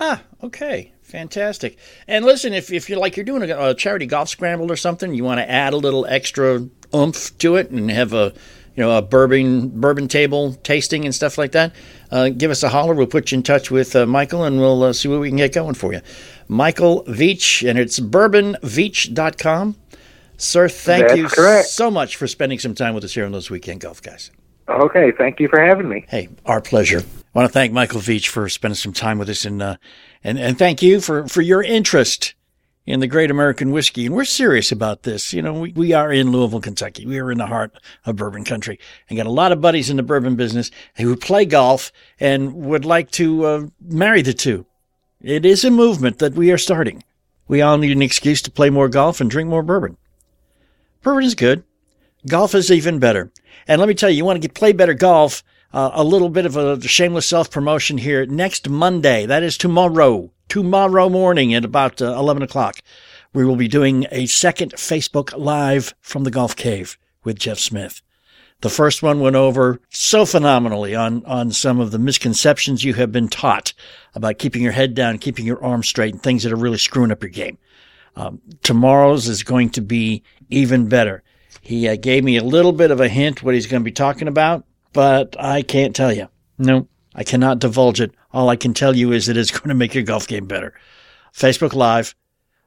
Ah, 0.00 0.22
okay. 0.42 0.92
Fantastic. 1.02 1.78
And 2.08 2.24
listen, 2.24 2.54
if, 2.54 2.72
if 2.72 2.88
you're 2.88 2.98
like 2.98 3.16
you're 3.16 3.24
doing 3.24 3.48
a, 3.48 3.70
a 3.70 3.74
charity 3.74 4.06
golf 4.06 4.28
scramble 4.28 4.72
or 4.72 4.76
something, 4.76 5.14
you 5.14 5.22
want 5.22 5.38
to 5.38 5.48
add 5.48 5.72
a 5.72 5.76
little 5.76 6.06
extra 6.06 6.66
oomph 6.94 7.38
to 7.38 7.56
it 7.56 7.70
and 7.70 7.90
have 7.90 8.12
a 8.12 8.32
you 8.76 8.82
know 8.82 8.96
a 8.96 9.02
bourbon 9.02 9.68
bourbon 9.68 10.08
table 10.08 10.54
tasting 10.62 11.04
and 11.04 11.14
stuff 11.14 11.38
like 11.38 11.52
that, 11.52 11.72
uh, 12.10 12.28
give 12.28 12.50
us 12.50 12.62
a 12.62 12.68
holler. 12.68 12.94
We'll 12.94 13.06
put 13.06 13.32
you 13.32 13.38
in 13.38 13.42
touch 13.42 13.70
with 13.70 13.94
uh, 13.94 14.06
Michael 14.06 14.44
and 14.44 14.58
we'll 14.58 14.82
uh, 14.82 14.92
see 14.92 15.08
what 15.08 15.20
we 15.20 15.28
can 15.28 15.36
get 15.36 15.52
going 15.52 15.74
for 15.74 15.92
you. 15.92 16.00
Michael 16.48 17.04
Veach, 17.04 17.68
and 17.68 17.78
it's 17.78 18.00
bourbonveach.com. 18.00 19.76
Sir, 20.36 20.68
thank 20.68 21.08
That's 21.08 21.18
you 21.18 21.28
correct. 21.28 21.68
so 21.68 21.90
much 21.90 22.16
for 22.16 22.26
spending 22.26 22.58
some 22.58 22.74
time 22.74 22.94
with 22.94 23.04
us 23.04 23.14
here 23.14 23.24
on 23.24 23.32
those 23.32 23.50
weekend 23.50 23.80
golf 23.80 24.02
guys. 24.02 24.30
Okay, 24.68 25.12
thank 25.12 25.40
you 25.40 25.48
for 25.48 25.60
having 25.60 25.88
me. 25.88 26.04
Hey, 26.08 26.28
our 26.46 26.60
pleasure. 26.60 27.00
I 27.00 27.38
want 27.38 27.48
to 27.48 27.52
thank 27.52 27.72
Michael 27.72 28.00
Veach 28.00 28.28
for 28.28 28.48
spending 28.48 28.76
some 28.76 28.92
time 28.92 29.18
with 29.18 29.28
us 29.28 29.44
and 29.44 29.62
uh, 29.62 29.76
and 30.22 30.38
and 30.38 30.58
thank 30.58 30.82
you 30.82 31.00
for 31.00 31.28
for 31.28 31.42
your 31.42 31.62
interest 31.62 32.34
in 32.86 33.00
the 33.00 33.06
great 33.06 33.30
American 33.30 33.70
whiskey. 33.70 34.06
And 34.06 34.14
we're 34.14 34.24
serious 34.24 34.70
about 34.70 35.02
this. 35.04 35.32
You 35.32 35.42
know, 35.42 35.54
we, 35.54 35.72
we 35.72 35.92
are 35.92 36.12
in 36.12 36.30
Louisville, 36.30 36.60
Kentucky. 36.60 37.06
We 37.06 37.18
are 37.18 37.30
in 37.30 37.38
the 37.38 37.46
heart 37.46 37.72
of 38.04 38.16
bourbon 38.16 38.44
country 38.44 38.78
and 39.08 39.16
got 39.16 39.26
a 39.26 39.30
lot 39.30 39.52
of 39.52 39.60
buddies 39.60 39.90
in 39.90 39.96
the 39.96 40.02
bourbon 40.02 40.36
business 40.36 40.70
who 40.96 41.16
play 41.16 41.44
golf 41.44 41.92
and 42.20 42.54
would 42.54 42.84
like 42.84 43.10
to 43.12 43.46
uh, 43.46 43.66
marry 43.80 44.22
the 44.22 44.34
two. 44.34 44.66
It 45.20 45.46
is 45.46 45.64
a 45.64 45.70
movement 45.70 46.18
that 46.18 46.34
we 46.34 46.52
are 46.52 46.58
starting. 46.58 47.02
We 47.48 47.62
all 47.62 47.78
need 47.78 47.92
an 47.92 48.02
excuse 48.02 48.42
to 48.42 48.50
play 48.50 48.70
more 48.70 48.88
golf 48.88 49.20
and 49.20 49.30
drink 49.30 49.48
more 49.48 49.62
bourbon. 49.62 49.96
Bourbon 51.02 51.24
is 51.24 51.34
good. 51.34 51.64
Golf 52.26 52.54
is 52.54 52.70
even 52.70 52.98
better. 52.98 53.30
And 53.66 53.80
let 53.80 53.88
me 53.88 53.94
tell 53.94 54.10
you, 54.10 54.16
you 54.16 54.24
want 54.24 54.36
to 54.36 54.46
get 54.46 54.54
play 54.54 54.72
better 54.72 54.94
golf. 54.94 55.42
Uh, 55.74 55.90
a 55.94 56.04
little 56.04 56.28
bit 56.28 56.46
of 56.46 56.56
a 56.56 56.80
shameless 56.82 57.26
self 57.26 57.50
promotion 57.50 57.98
here. 57.98 58.24
Next 58.26 58.68
Monday, 58.68 59.26
that 59.26 59.42
is 59.42 59.58
tomorrow, 59.58 60.30
tomorrow 60.48 61.08
morning 61.08 61.52
at 61.52 61.64
about 61.64 62.00
uh, 62.00 62.16
11 62.16 62.44
o'clock, 62.44 62.76
we 63.32 63.44
will 63.44 63.56
be 63.56 63.66
doing 63.66 64.06
a 64.12 64.26
second 64.26 64.74
Facebook 64.74 65.36
Live 65.36 65.92
from 66.00 66.22
the 66.22 66.30
Golf 66.30 66.54
Cave 66.54 66.96
with 67.24 67.40
Jeff 67.40 67.58
Smith. 67.58 68.02
The 68.60 68.70
first 68.70 69.02
one 69.02 69.18
went 69.18 69.34
over 69.34 69.80
so 69.90 70.24
phenomenally 70.24 70.94
on, 70.94 71.24
on 71.24 71.50
some 71.50 71.80
of 71.80 71.90
the 71.90 71.98
misconceptions 71.98 72.84
you 72.84 72.94
have 72.94 73.10
been 73.10 73.26
taught 73.26 73.72
about 74.14 74.38
keeping 74.38 74.62
your 74.62 74.70
head 74.70 74.94
down, 74.94 75.18
keeping 75.18 75.44
your 75.44 75.62
arms 75.64 75.88
straight, 75.88 76.14
and 76.14 76.22
things 76.22 76.44
that 76.44 76.52
are 76.52 76.56
really 76.56 76.78
screwing 76.78 77.10
up 77.10 77.20
your 77.20 77.30
game. 77.30 77.58
Um, 78.14 78.40
tomorrow's 78.62 79.26
is 79.26 79.42
going 79.42 79.70
to 79.70 79.80
be 79.80 80.22
even 80.50 80.88
better. 80.88 81.24
He 81.62 81.88
uh, 81.88 81.96
gave 81.96 82.22
me 82.22 82.36
a 82.36 82.44
little 82.44 82.72
bit 82.72 82.92
of 82.92 83.00
a 83.00 83.08
hint 83.08 83.42
what 83.42 83.54
he's 83.54 83.66
going 83.66 83.82
to 83.82 83.84
be 83.84 83.90
talking 83.90 84.28
about, 84.28 84.64
but 84.94 85.36
I 85.38 85.60
can't 85.60 85.94
tell 85.94 86.12
you. 86.12 86.28
No, 86.56 86.88
I 87.14 87.24
cannot 87.24 87.58
divulge 87.58 88.00
it. 88.00 88.14
All 88.32 88.48
I 88.48 88.56
can 88.56 88.72
tell 88.72 88.96
you 88.96 89.12
is 89.12 89.28
it 89.28 89.36
is 89.36 89.50
going 89.50 89.68
to 89.68 89.74
make 89.74 89.94
your 89.94 90.04
golf 90.04 90.26
game 90.26 90.46
better. 90.46 90.72
Facebook 91.34 91.74
Live. 91.74 92.14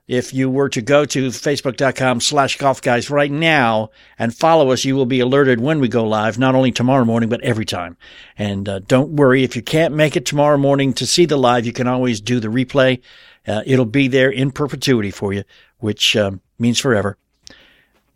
If 0.08 0.34
you 0.34 0.50
were 0.50 0.70
to 0.70 0.82
go 0.82 1.04
to 1.04 1.28
facebook.com 1.28 2.22
slash 2.22 2.58
golf 2.58 2.82
guys 2.82 3.10
right 3.10 3.32
now 3.32 3.90
and 4.18 4.34
follow 4.34 4.72
us, 4.72 4.86
you 4.86 4.96
will 4.96 5.06
be 5.06 5.20
alerted 5.20 5.60
when 5.60 5.82
we 5.82 5.90
go 5.90 6.06
live, 6.06 6.40
not 6.40 6.56
only 6.56 6.72
tomorrow 6.72 7.04
morning, 7.04 7.28
but 7.28 7.42
every 7.42 7.66
time. 7.66 7.98
And 8.38 8.70
uh, 8.70 8.80
don't 8.80 9.18
worry, 9.18 9.44
if 9.44 9.58
you 9.58 9.62
can't 9.62 9.94
make 9.94 10.16
it 10.16 10.26
tomorrow 10.26 10.58
morning 10.58 10.94
to 10.94 11.06
see 11.06 11.26
the 11.26 11.36
live, 11.36 11.66
you 11.66 11.74
can 11.74 11.88
always 11.88 12.22
do 12.22 12.40
the 12.40 12.48
replay. 12.48 13.02
Uh, 13.46 13.63
it'll 13.66 13.84
be 13.84 14.08
there 14.08 14.30
in 14.30 14.52
perpetuity 14.52 15.12
for 15.12 15.34
you, 15.34 15.44
which 15.80 16.16
um, 16.16 16.40
means 16.58 16.80
forever. 16.80 17.18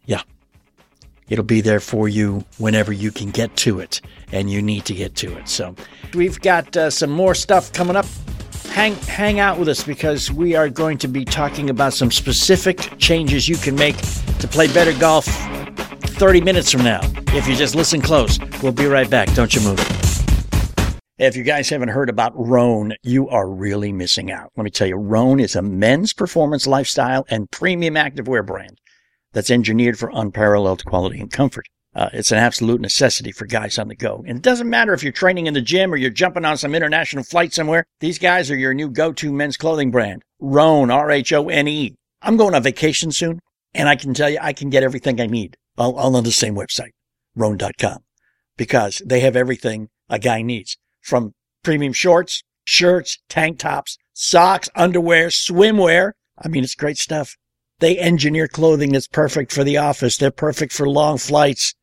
Yeah. 0.06 0.22
It'll 1.32 1.46
be 1.46 1.62
there 1.62 1.80
for 1.80 2.10
you 2.10 2.44
whenever 2.58 2.92
you 2.92 3.10
can 3.10 3.32
get 3.32 3.56
to 3.58 3.80
it, 3.80 4.02
and 4.34 4.52
you 4.52 4.62
need 4.62 4.84
to 4.84 4.94
get 4.94 5.16
to 5.16 5.38
it. 5.38 5.48
So, 5.48 5.74
we've 6.14 6.38
got 6.42 6.76
uh, 6.76 6.90
some 6.90 7.10
more 7.10 7.34
stuff 7.34 7.72
coming 7.72 7.96
up. 7.96 8.06
Hang, 8.72 8.96
hang 8.96 9.40
out 9.40 9.58
with 9.58 9.70
us 9.70 9.82
because 9.82 10.30
we 10.30 10.56
are 10.56 10.68
going 10.68 10.98
to 10.98 11.08
be 11.08 11.24
talking 11.24 11.70
about 11.70 11.94
some 11.94 12.12
specific 12.12 12.98
changes 12.98 13.48
you 13.48 13.56
can 13.56 13.76
make 13.76 13.96
to 14.40 14.48
play 14.50 14.68
better 14.74 14.92
golf 15.00 15.26
30 15.26 16.42
minutes 16.42 16.70
from 16.70 16.84
now. 16.84 17.00
If 17.28 17.48
you 17.48 17.56
just 17.56 17.76
listen 17.76 18.02
close, 18.02 18.38
we'll 18.62 18.74
be 18.74 18.86
right 18.86 19.10
back. 19.10 19.34
Don't 19.34 19.56
you 19.56 19.62
move. 19.62 19.80
If 21.18 21.38
you 21.38 21.44
guys 21.44 21.70
haven't 21.70 21.90
heard 21.90 22.10
about 22.10 22.34
Rhone, 22.36 22.94
you 23.04 23.30
are 23.30 23.50
really 23.50 23.94
missing 23.94 24.32
out. 24.32 24.52
Let 24.58 24.66
me 24.66 24.70
tell 24.70 24.88
you, 24.88 24.98
Rhone 24.98 25.40
is 25.40 25.56
a 25.56 25.62
men's 25.62 26.12
performance 26.12 26.68
lifestyle 26.68 27.26
and 27.30 27.50
premium 27.52 27.94
activewear 27.94 28.46
brand 28.46 28.82
that's 29.34 29.52
engineered 29.52 29.98
for 29.98 30.12
unparalleled 30.14 30.86
quality 30.86 31.20
and 31.20 31.32
comfort. 31.32 31.66
Uh, 31.94 32.10
it's 32.14 32.32
an 32.32 32.38
absolute 32.38 32.80
necessity 32.80 33.32
for 33.32 33.46
guys 33.46 33.78
on 33.78 33.90
the 33.90 33.96
go. 33.96 34.24
And 34.26 34.38
it 34.38 34.44
doesn't 34.44 34.70
matter 34.70 34.94
if 34.94 35.04
you're 35.04 35.12
training 35.12 35.48
in 35.48 35.54
the 35.54 35.62
gym 35.62 35.94
or 35.94 35.98
you're 35.98 36.10
jumping 36.10 36.46
on 36.46 36.58
some 36.58 36.74
international 36.74 37.24
flight 37.24 37.54
somewhere. 37.54 37.86
These 38.00 38.18
guys 38.18 38.50
are 38.50 38.58
your 38.58 38.74
new 38.74 38.90
go-to 38.90 39.34
men's 39.34 39.58
clothing 39.58 39.92
brand. 39.92 40.24
Rhone, 40.40 40.90
R-H-O-N-E. 40.90 41.96
I'm 42.22 42.38
going 42.38 42.56
on 42.56 42.64
vacation 42.64 43.12
soon, 43.12 43.40
and 43.74 43.90
I 43.90 43.96
can 43.96 44.14
tell 44.14 44.30
you 44.30 44.38
I 44.42 44.54
can 44.54 44.70
get 44.70 44.84
everything 44.84 45.20
I 45.20 45.26
need 45.26 45.58
all, 45.78 45.96
all 45.96 46.16
on 46.16 46.24
the 46.24 46.32
same 46.32 46.56
website, 46.56 46.92
rhone.com, 47.36 48.00
because 48.58 49.02
they 49.06 49.20
have 49.22 49.36
everything 49.36 49.90
a 50.10 50.20
guy 50.20 50.42
needs 50.42 50.78
from 51.02 51.34
premium 51.64 51.94
shorts, 51.94 52.44
shirts, 52.64 53.18
tank 53.28 53.60
tops, 53.60 53.98
socks, 54.14 54.70
underwear, 54.76 55.28
swimwear. 55.28 56.12
I 56.38 56.48
mean, 56.48 56.64
it's 56.64 56.76
great 56.76 56.98
stuff. 56.98 57.36
They 57.82 57.98
engineer 57.98 58.48
clothing 58.48 58.92
that's 58.92 59.08
perfect 59.08 59.52
for 59.52 59.64
the 59.64 59.78
office. 59.78 60.16
They're 60.16 60.30
perfect 60.32 60.72
for 60.72 60.88
long 60.88 61.18
flights 61.18 61.74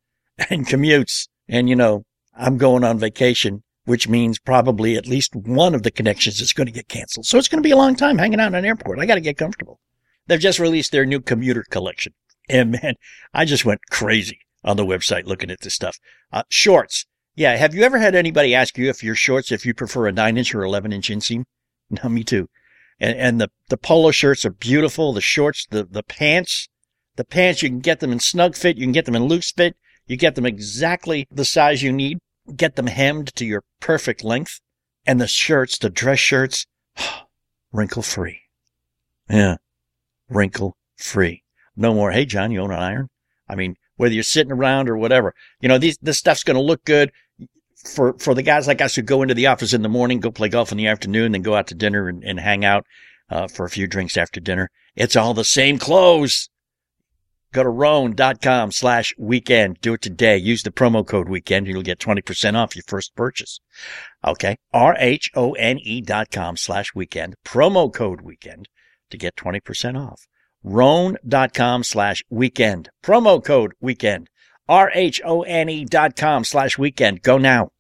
and 0.49 0.65
commutes. 0.65 1.27
And 1.49 1.69
you 1.69 1.75
know, 1.75 2.05
I'm 2.37 2.57
going 2.57 2.85
on 2.85 3.01
vacation, 3.01 3.65
which 3.85 4.09
means 4.09 4.39
probably 4.39 4.97
at 4.97 5.09
least 5.09 5.35
one 5.35 5.75
of 5.75 5.83
the 5.83 5.91
connections 5.91 6.41
is 6.41 6.53
going 6.53 6.69
to 6.69 6.73
get 6.73 6.89
canceled. 6.89 7.27
So 7.27 7.37
it's 7.37 7.49
going 7.49 7.61
to 7.61 7.67
be 7.67 7.73
a 7.73 7.77
long 7.77 7.97
time 7.97 8.17
hanging 8.17 8.39
out 8.39 8.47
in 8.47 8.55
an 8.55 8.65
airport. 8.65 9.01
I 9.01 9.07
got 9.07 9.17
to 9.17 9.21
get 9.21 9.37
comfortable. 9.37 9.81
They've 10.29 10.39
just 10.39 10.61
released 10.61 10.93
their 10.93 11.05
new 11.05 11.21
commuter 11.21 11.65
collection. 11.69 12.15
And 12.49 12.71
man, 12.71 12.95
I 13.35 13.45
just 13.45 13.65
went 13.65 13.81
crazy 13.91 14.39
on 14.63 14.77
the 14.77 14.87
website 14.87 15.25
looking 15.25 15.51
at 15.51 15.63
this 15.63 15.75
stuff. 15.75 15.99
Uh, 16.33 16.45
shorts. 16.49 17.07
Yeah. 17.35 17.57
Have 17.57 17.75
you 17.75 17.83
ever 17.83 17.99
had 17.99 18.15
anybody 18.15 18.55
ask 18.55 18.79
you 18.79 18.89
if 18.89 19.03
your 19.03 19.17
shorts, 19.17 19.51
if 19.51 19.67
you 19.67 19.75
prefer 19.75 20.07
a 20.07 20.13
nine 20.13 20.39
inch 20.39 20.55
or 20.55 20.63
11 20.63 20.93
inch 20.93 21.11
inseam? 21.11 21.45
No, 21.91 22.11
me 22.11 22.23
too. 22.23 22.51
And, 23.01 23.19
and 23.19 23.41
the, 23.41 23.51
the 23.69 23.77
polo 23.77 24.11
shirts 24.11 24.45
are 24.45 24.51
beautiful. 24.51 25.13
The 25.13 25.21
shorts, 25.21 25.67
the, 25.71 25.85
the 25.85 26.03
pants, 26.03 26.69
the 27.17 27.25
pants, 27.25 27.63
you 27.63 27.69
can 27.69 27.81
get 27.81 28.01
them 28.01 28.13
in 28.13 28.21
snug 28.21 28.57
fit. 28.57 28.77
You 28.77 28.85
can 28.85 28.93
get 28.93 29.05
them 29.05 29.17
in 29.17 29.25
loose 29.25 29.53
fit. 29.53 29.77
You 30.07 30.17
get 30.17 30.35
them 30.35 30.47
exactly 30.47 31.27
the 31.31 31.45
size 31.45 31.83
you 31.83 31.93
need. 31.93 32.19
Get 32.57 32.77
them 32.77 32.87
hemmed 32.87 33.35
to 33.37 33.45
your 33.45 33.63
perfect 33.81 34.25
length. 34.25 34.61
And 35.07 35.21
the 35.21 35.27
shirts, 35.27 35.79
the 35.79 35.91
dress 35.91 36.19
shirts, 36.19 36.67
wrinkle 37.73 38.03
free. 38.03 38.41
Yeah. 39.29 39.57
Wrinkle 40.29 40.77
free. 40.97 41.43
No 41.77 41.95
more. 41.95 42.11
Hey, 42.11 42.25
John, 42.25 42.51
you 42.51 42.61
own 42.61 42.73
an 42.73 42.79
iron? 42.79 43.09
I 43.49 43.55
mean, 43.55 43.77
whether 43.97 44.15
you're 44.15 44.23
sitting 44.23 44.53
around 44.53 44.89
or 44.89 44.97
whatever, 44.97 45.35
you 45.61 45.69
know, 45.69 45.79
these, 45.79 45.99
this 46.03 46.19
stuff's 46.19 46.45
going 46.45 46.57
to 46.57 46.63
look 46.63 46.85
good 46.85 47.13
for, 47.88 48.14
for 48.18 48.35
the 48.35 48.42
guys 48.42 48.66
like 48.66 48.81
us 48.81 48.94
who 48.94 49.03
go 49.03 49.22
into 49.22 49.35
the 49.35 49.46
office 49.46 49.72
in 49.72 49.83
the 49.83 49.88
morning, 49.88 50.20
go 50.20 50.31
play 50.31 50.48
golf 50.48 50.72
in 50.72 50.79
the 50.79 50.87
afternoon, 50.87 51.33
then 51.33 51.42
go 51.42 51.55
out 51.55 51.66
to 51.68 51.74
dinner 51.74 52.09
and, 52.09 52.22
and 52.24 52.40
hang 52.40 52.64
out, 52.64 52.87
uh, 53.31 53.48
for 53.48 53.64
a 53.64 53.70
few 53.70 53.87
drinks 53.87 54.16
after 54.16 54.40
dinner. 54.40 54.70
It's 54.96 55.16
all 55.16 55.35
the 55.35 55.44
same 55.44 55.79
clothes. 55.79 56.48
Go 57.53 57.62
to 57.62 57.70
rhone.com 57.70 58.72
slash 58.72 59.14
weekend. 59.16 59.81
Do 59.81 59.94
it 59.94 60.03
today. 60.03 60.37
Use 60.37 60.62
the 60.62 60.70
promo 60.70 61.07
code 61.07 61.29
weekend. 61.29 61.66
And 61.66 61.74
you'll 61.74 61.83
get 61.83 61.98
20% 61.98 62.55
off 62.55 62.77
your 62.77 62.83
first 62.87 63.14
purchase. 63.14 63.61
Okay. 64.24 64.57
R-H-O-N-E 64.72 66.03
dot 66.03 66.31
com 66.31 66.57
slash 66.57 66.94
weekend. 66.94 67.37
Promo 67.46 67.92
code 67.92 68.20
weekend 68.20 68.68
to 69.11 69.16
get 69.16 69.37
20% 69.37 69.98
off. 69.98 70.27
Rhone.com 70.62 71.85
slash 71.85 72.22
weekend. 72.29 72.90
Promo 73.03 73.42
code 73.42 73.72
weekend. 73.81 74.29
R-H-O-N-E 74.68 75.85
dot 75.87 76.16
com 76.16 76.44
slash 76.44 76.77
weekend. 76.77 77.22
Go 77.22 77.38
now. 77.38 77.70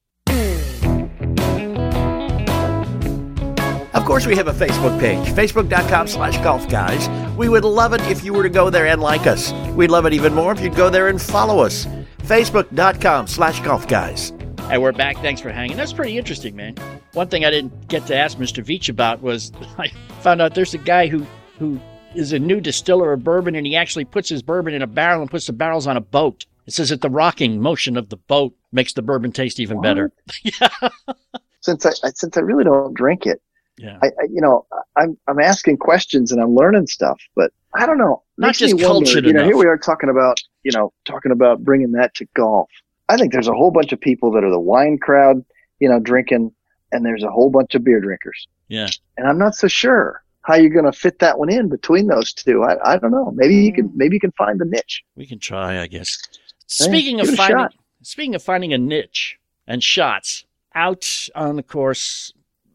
Course, 4.08 4.26
we 4.26 4.36
have 4.36 4.48
a 4.48 4.54
Facebook 4.54 4.98
page, 4.98 5.28
facebook.com 5.34 6.06
slash 6.08 6.38
golf 6.38 6.66
guys. 6.70 7.10
We 7.36 7.50
would 7.50 7.62
love 7.62 7.92
it 7.92 8.00
if 8.08 8.24
you 8.24 8.32
were 8.32 8.42
to 8.42 8.48
go 8.48 8.70
there 8.70 8.86
and 8.86 9.02
like 9.02 9.26
us. 9.26 9.52
We'd 9.76 9.90
love 9.90 10.06
it 10.06 10.14
even 10.14 10.32
more 10.32 10.50
if 10.50 10.62
you'd 10.62 10.74
go 10.74 10.88
there 10.88 11.08
and 11.08 11.20
follow 11.20 11.58
us, 11.58 11.84
facebook.com 12.22 13.26
slash 13.26 13.60
golf 13.60 13.86
guys. 13.86 14.30
And 14.70 14.80
we're 14.80 14.92
back. 14.92 15.18
Thanks 15.18 15.42
for 15.42 15.50
hanging. 15.50 15.76
That's 15.76 15.92
pretty 15.92 16.16
interesting, 16.16 16.56
man. 16.56 16.76
One 17.12 17.28
thing 17.28 17.44
I 17.44 17.50
didn't 17.50 17.88
get 17.88 18.06
to 18.06 18.16
ask 18.16 18.38
Mr. 18.38 18.64
Veech 18.64 18.88
about 18.88 19.20
was 19.20 19.52
I 19.78 19.88
found 20.22 20.40
out 20.40 20.54
there's 20.54 20.72
a 20.72 20.78
guy 20.78 21.08
who, 21.08 21.26
who 21.58 21.78
is 22.14 22.32
a 22.32 22.38
new 22.38 22.62
distiller 22.62 23.12
of 23.12 23.22
bourbon 23.22 23.54
and 23.54 23.66
he 23.66 23.76
actually 23.76 24.06
puts 24.06 24.30
his 24.30 24.40
bourbon 24.40 24.72
in 24.72 24.80
a 24.80 24.86
barrel 24.86 25.20
and 25.20 25.30
puts 25.30 25.48
the 25.48 25.52
barrels 25.52 25.86
on 25.86 25.98
a 25.98 26.00
boat. 26.00 26.46
It 26.66 26.72
says 26.72 26.88
that 26.88 27.02
the 27.02 27.10
rocking 27.10 27.60
motion 27.60 27.98
of 27.98 28.08
the 28.08 28.16
boat 28.16 28.56
makes 28.72 28.94
the 28.94 29.02
bourbon 29.02 29.32
taste 29.32 29.60
even 29.60 29.82
better. 29.82 30.12
yeah. 30.42 30.88
Since 31.60 31.84
I 31.84 31.90
since 32.14 32.36
I 32.36 32.40
really 32.40 32.64
don't 32.64 32.94
drink 32.94 33.26
it, 33.26 33.42
Yeah. 33.78 33.98
I, 34.02 34.06
I 34.06 34.24
you 34.30 34.40
know 34.40 34.66
I'm 34.96 35.16
I'm 35.26 35.38
asking 35.40 35.76
questions 35.78 36.32
and 36.32 36.40
I'm 36.42 36.54
learning 36.54 36.86
stuff, 36.86 37.20
but 37.36 37.52
I 37.74 37.86
don't 37.86 37.98
know. 37.98 38.22
Not 38.36 38.54
just 38.54 38.74
me 38.74 38.82
wonder, 38.84 39.04
cultured 39.06 39.24
You 39.26 39.32
know, 39.32 39.40
enough. 39.40 39.48
here 39.50 39.56
we 39.56 39.66
are 39.66 39.78
talking 39.78 40.10
about 40.10 40.38
you 40.64 40.72
know 40.72 40.92
talking 41.06 41.32
about 41.32 41.62
bringing 41.64 41.92
that 41.92 42.14
to 42.16 42.26
golf. 42.34 42.68
I 43.08 43.16
think 43.16 43.32
there's 43.32 43.48
a 43.48 43.54
whole 43.54 43.70
bunch 43.70 43.92
of 43.92 44.00
people 44.00 44.30
that 44.32 44.44
are 44.44 44.50
the 44.50 44.60
wine 44.60 44.98
crowd, 44.98 45.44
you 45.80 45.88
know, 45.88 45.98
drinking, 45.98 46.52
and 46.92 47.04
there's 47.06 47.22
a 47.22 47.30
whole 47.30 47.50
bunch 47.50 47.74
of 47.74 47.82
beer 47.84 48.00
drinkers. 48.00 48.46
Yeah. 48.68 48.88
and 49.16 49.26
I'm 49.26 49.38
not 49.38 49.54
so 49.54 49.66
sure 49.66 50.22
how 50.42 50.54
you're 50.56 50.70
going 50.70 50.84
to 50.84 50.92
fit 50.92 51.18
that 51.20 51.38
one 51.38 51.50
in 51.50 51.68
between 51.70 52.06
those 52.06 52.32
two. 52.34 52.64
I, 52.64 52.76
I 52.94 52.98
don't 52.98 53.10
know. 53.12 53.30
Maybe 53.34 53.54
you 53.56 53.72
Mm. 53.72 53.76
can 53.76 53.92
maybe 53.94 54.16
you 54.16 54.20
can 54.20 54.32
find 54.32 54.60
the 54.60 54.64
niche. 54.66 55.02
We 55.16 55.26
can 55.26 55.38
try, 55.38 55.80
I 55.80 55.86
guess. 55.86 56.18
Speaking 56.66 57.16
give 57.16 57.28
of 57.28 57.34
it 57.34 57.36
finding, 57.38 57.68
speaking 58.02 58.34
of 58.34 58.42
finding 58.42 58.72
a 58.74 58.78
niche 58.78 59.38
and 59.66 59.82
shots, 59.82 60.44
out 60.74 61.28
on 61.34 61.56
the 61.56 61.62
course, 61.62 62.32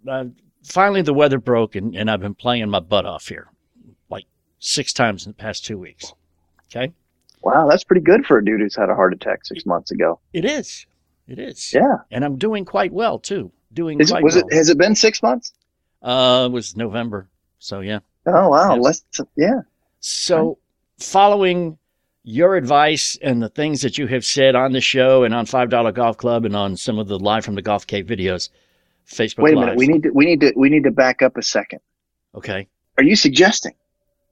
uh, 0.08 0.26
finally 0.64 1.02
the 1.02 1.14
weather 1.14 1.40
broke 1.40 1.76
and, 1.76 1.96
and 1.96 2.10
I've 2.10 2.22
been 2.22 2.36
playing 2.36 2.70
my 2.70 2.80
butt 2.80 3.06
off 3.06 3.28
here, 3.28 3.48
like 4.10 4.26
six 4.60 4.94
times 4.94 5.26
in 5.26 5.32
the 5.32 5.36
past 5.36 5.66
two 5.66 5.78
weeks. 5.78 6.14
Okay, 6.76 6.92
Wow, 7.42 7.68
that's 7.70 7.84
pretty 7.84 8.02
good 8.02 8.26
for 8.26 8.38
a 8.38 8.46
dude 8.46 8.62
who's 8.62 8.76
had 8.76 8.90
a 8.90 8.96
heart 8.96 9.14
attack 9.14 9.46
six 9.46 9.66
months 9.66 9.92
ago. 9.92 10.20
it 10.34 10.46
is, 10.46 10.86
it 11.28 11.38
is. 11.40 11.74
Yeah, 11.74 11.98
and 12.12 12.24
I'm 12.26 12.38
doing 12.38 12.66
quite 12.66 12.94
well 12.94 13.20
too. 13.20 13.52
Doing 13.74 14.00
is 14.00 14.10
it, 14.10 14.14
quite 14.14 14.24
was 14.24 14.36
well. 14.36 14.46
it? 14.50 14.54
Has 14.56 14.70
it 14.70 14.78
been 14.78 14.96
six 14.96 15.22
months? 15.22 15.54
Uh, 16.02 16.44
it 16.50 16.52
was 16.52 16.76
November, 16.76 17.28
so 17.60 17.80
yeah. 17.82 18.00
Oh 18.26 18.50
wow, 18.50 18.76
Yeah. 18.76 18.82
less. 18.82 19.04
Yeah, 19.36 19.62
So, 20.00 20.58
following 21.00 21.78
your 22.24 22.56
advice 22.56 23.18
and 23.22 23.42
the 23.42 23.50
things 23.50 23.82
that 23.82 23.98
you 23.98 24.08
have 24.08 24.24
said 24.24 24.56
on 24.56 24.72
the 24.72 24.80
show 24.82 25.24
and 25.24 25.34
on 25.34 25.46
Five 25.46 25.70
Dollar 25.70 25.92
Golf 25.92 26.18
Club 26.18 26.46
and 26.46 26.56
on 26.56 26.78
some 26.78 26.98
of 27.00 27.08
the 27.08 27.20
live 27.20 27.44
from 27.44 27.56
the 27.56 27.62
Golf 27.62 27.86
Cave 27.86 28.06
videos, 28.06 28.50
Facebook 29.10 29.40
wait 29.44 29.54
a 29.56 29.60
Lives. 29.60 29.66
minute. 29.66 29.78
We 29.78 29.88
need 29.88 30.04
to 30.04 30.10
we 30.12 30.26
need 30.26 30.40
to 30.42 30.54
we 30.56 30.70
need 30.70 30.84
to 30.84 30.92
back 30.92 31.22
up 31.22 31.38
a 31.38 31.42
second. 31.44 31.80
okay. 32.36 32.68
Are 32.98 33.04
you 33.04 33.16
suggesting 33.16 33.74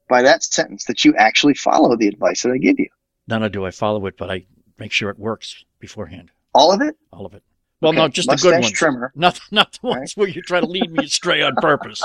by 0.08 0.22
that 0.22 0.44
sentence 0.44 0.86
that 0.86 1.04
you 1.04 1.16
actually 1.16 1.56
follow 1.56 1.96
the 1.98 2.08
advice 2.08 2.44
that 2.44 2.52
I 2.52 2.58
give 2.58 2.80
you? 2.80 2.88
Not 3.28 3.38
only 3.38 3.50
do 3.50 3.66
I 3.66 3.72
follow 3.72 4.06
it, 4.06 4.18
but 4.18 4.30
I 4.30 4.46
make 4.78 4.92
sure 4.92 5.10
it 5.10 5.18
works 5.18 5.64
beforehand. 5.80 6.32
All 6.54 6.72
of 6.74 6.82
it? 6.82 6.96
All 7.12 7.26
of 7.26 7.34
it. 7.34 7.42
Well, 7.80 7.90
Okay, 7.92 7.98
no, 8.00 8.08
just 8.10 8.30
the 8.30 8.36
good 8.36 8.54
ones. 8.62 8.72
trimmer. 8.72 9.12
Not 9.16 9.40
not 9.52 9.80
the 9.82 9.88
ones 9.88 10.16
where 10.16 10.28
you 10.28 10.42
try 10.44 10.60
to 10.60 10.68
lead 10.68 10.92
me 10.92 11.06
astray 11.06 11.42
on 11.42 11.56
purpose. 11.62 12.04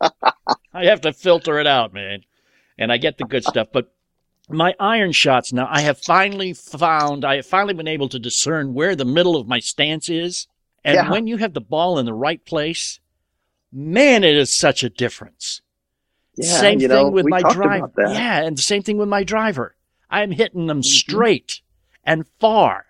I 0.00 0.84
have 0.86 1.00
to 1.02 1.12
filter 1.12 1.58
it 1.58 1.66
out, 1.66 1.92
man. 1.92 2.20
And 2.78 2.92
I 2.92 2.96
get 2.98 3.18
the 3.18 3.24
good 3.24 3.44
stuff, 3.44 3.68
but 3.72 3.92
my 4.48 4.74
iron 4.80 5.12
shots 5.12 5.52
now, 5.52 5.68
I 5.70 5.80
have 5.80 5.98
finally 5.98 6.52
found, 6.54 7.24
I 7.24 7.36
have 7.36 7.46
finally 7.46 7.74
been 7.74 7.88
able 7.88 8.08
to 8.10 8.18
discern 8.18 8.72
where 8.72 8.94
the 8.96 9.04
middle 9.04 9.36
of 9.36 9.46
my 9.48 9.58
stance 9.58 10.08
is. 10.08 10.46
And 10.84 10.94
Yeah. 10.94 11.10
when 11.10 11.26
you 11.26 11.36
have 11.38 11.54
the 11.54 11.60
ball 11.60 11.98
in 11.98 12.06
the 12.06 12.14
right 12.14 12.44
place, 12.44 13.00
man, 13.72 14.24
it 14.24 14.36
is 14.36 14.54
such 14.54 14.82
a 14.82 14.88
difference. 14.90 15.60
Yeah, 16.36 16.60
same 16.60 16.78
thing 16.78 16.88
know, 16.88 17.08
with 17.10 17.26
my 17.26 17.40
driver. 17.42 17.88
Mm-hmm. 17.88 18.12
Yeah, 18.14 18.42
and 18.44 18.56
the 18.56 18.62
same 18.62 18.82
thing 18.82 18.96
with 18.96 19.08
my 19.08 19.24
driver. 19.24 19.74
I'm 20.10 20.30
hitting 20.30 20.66
them 20.66 20.82
straight 20.82 21.60
and 22.04 22.24
far. 22.40 22.86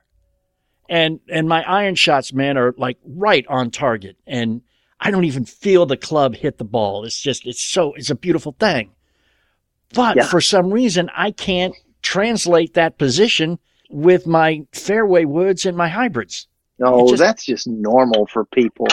And 0.89 1.21
and 1.31 1.49
my 1.49 1.63
iron 1.65 1.95
shots, 1.95 2.33
man, 2.33 2.57
are 2.59 2.75
like 2.77 2.99
right 3.05 3.47
on 3.49 3.71
target. 3.71 4.17
And 4.27 4.63
I 5.01 5.11
don't 5.11 5.25
even 5.25 5.45
feel 5.45 5.87
the 5.87 5.97
club 5.97 6.35
hit 6.35 6.59
the 6.59 6.65
ball. 6.65 7.05
It's 7.05 7.21
just 7.21 7.47
it's 7.47 7.63
so 7.63 7.95
it's 7.95 8.11
a 8.11 8.15
beautiful 8.15 8.55
thing. 8.59 8.93
But 9.95 10.17
Yeah. 10.17 10.27
for 10.27 10.41
some 10.41 10.71
reason 10.73 11.11
I 11.15 11.31
can't 11.31 11.75
translate 12.03 12.75
that 12.75 12.99
position 12.99 13.59
with 13.91 14.27
my 14.27 14.67
fairway 14.73 15.25
woods 15.25 15.65
and 15.65 15.77
my 15.77 15.89
hybrids. 15.89 16.48
No, 16.79 17.09
just- 17.09 17.19
that's 17.19 17.45
just 17.45 17.67
normal 17.67 18.27
for 18.27 18.45
people, 18.45 18.87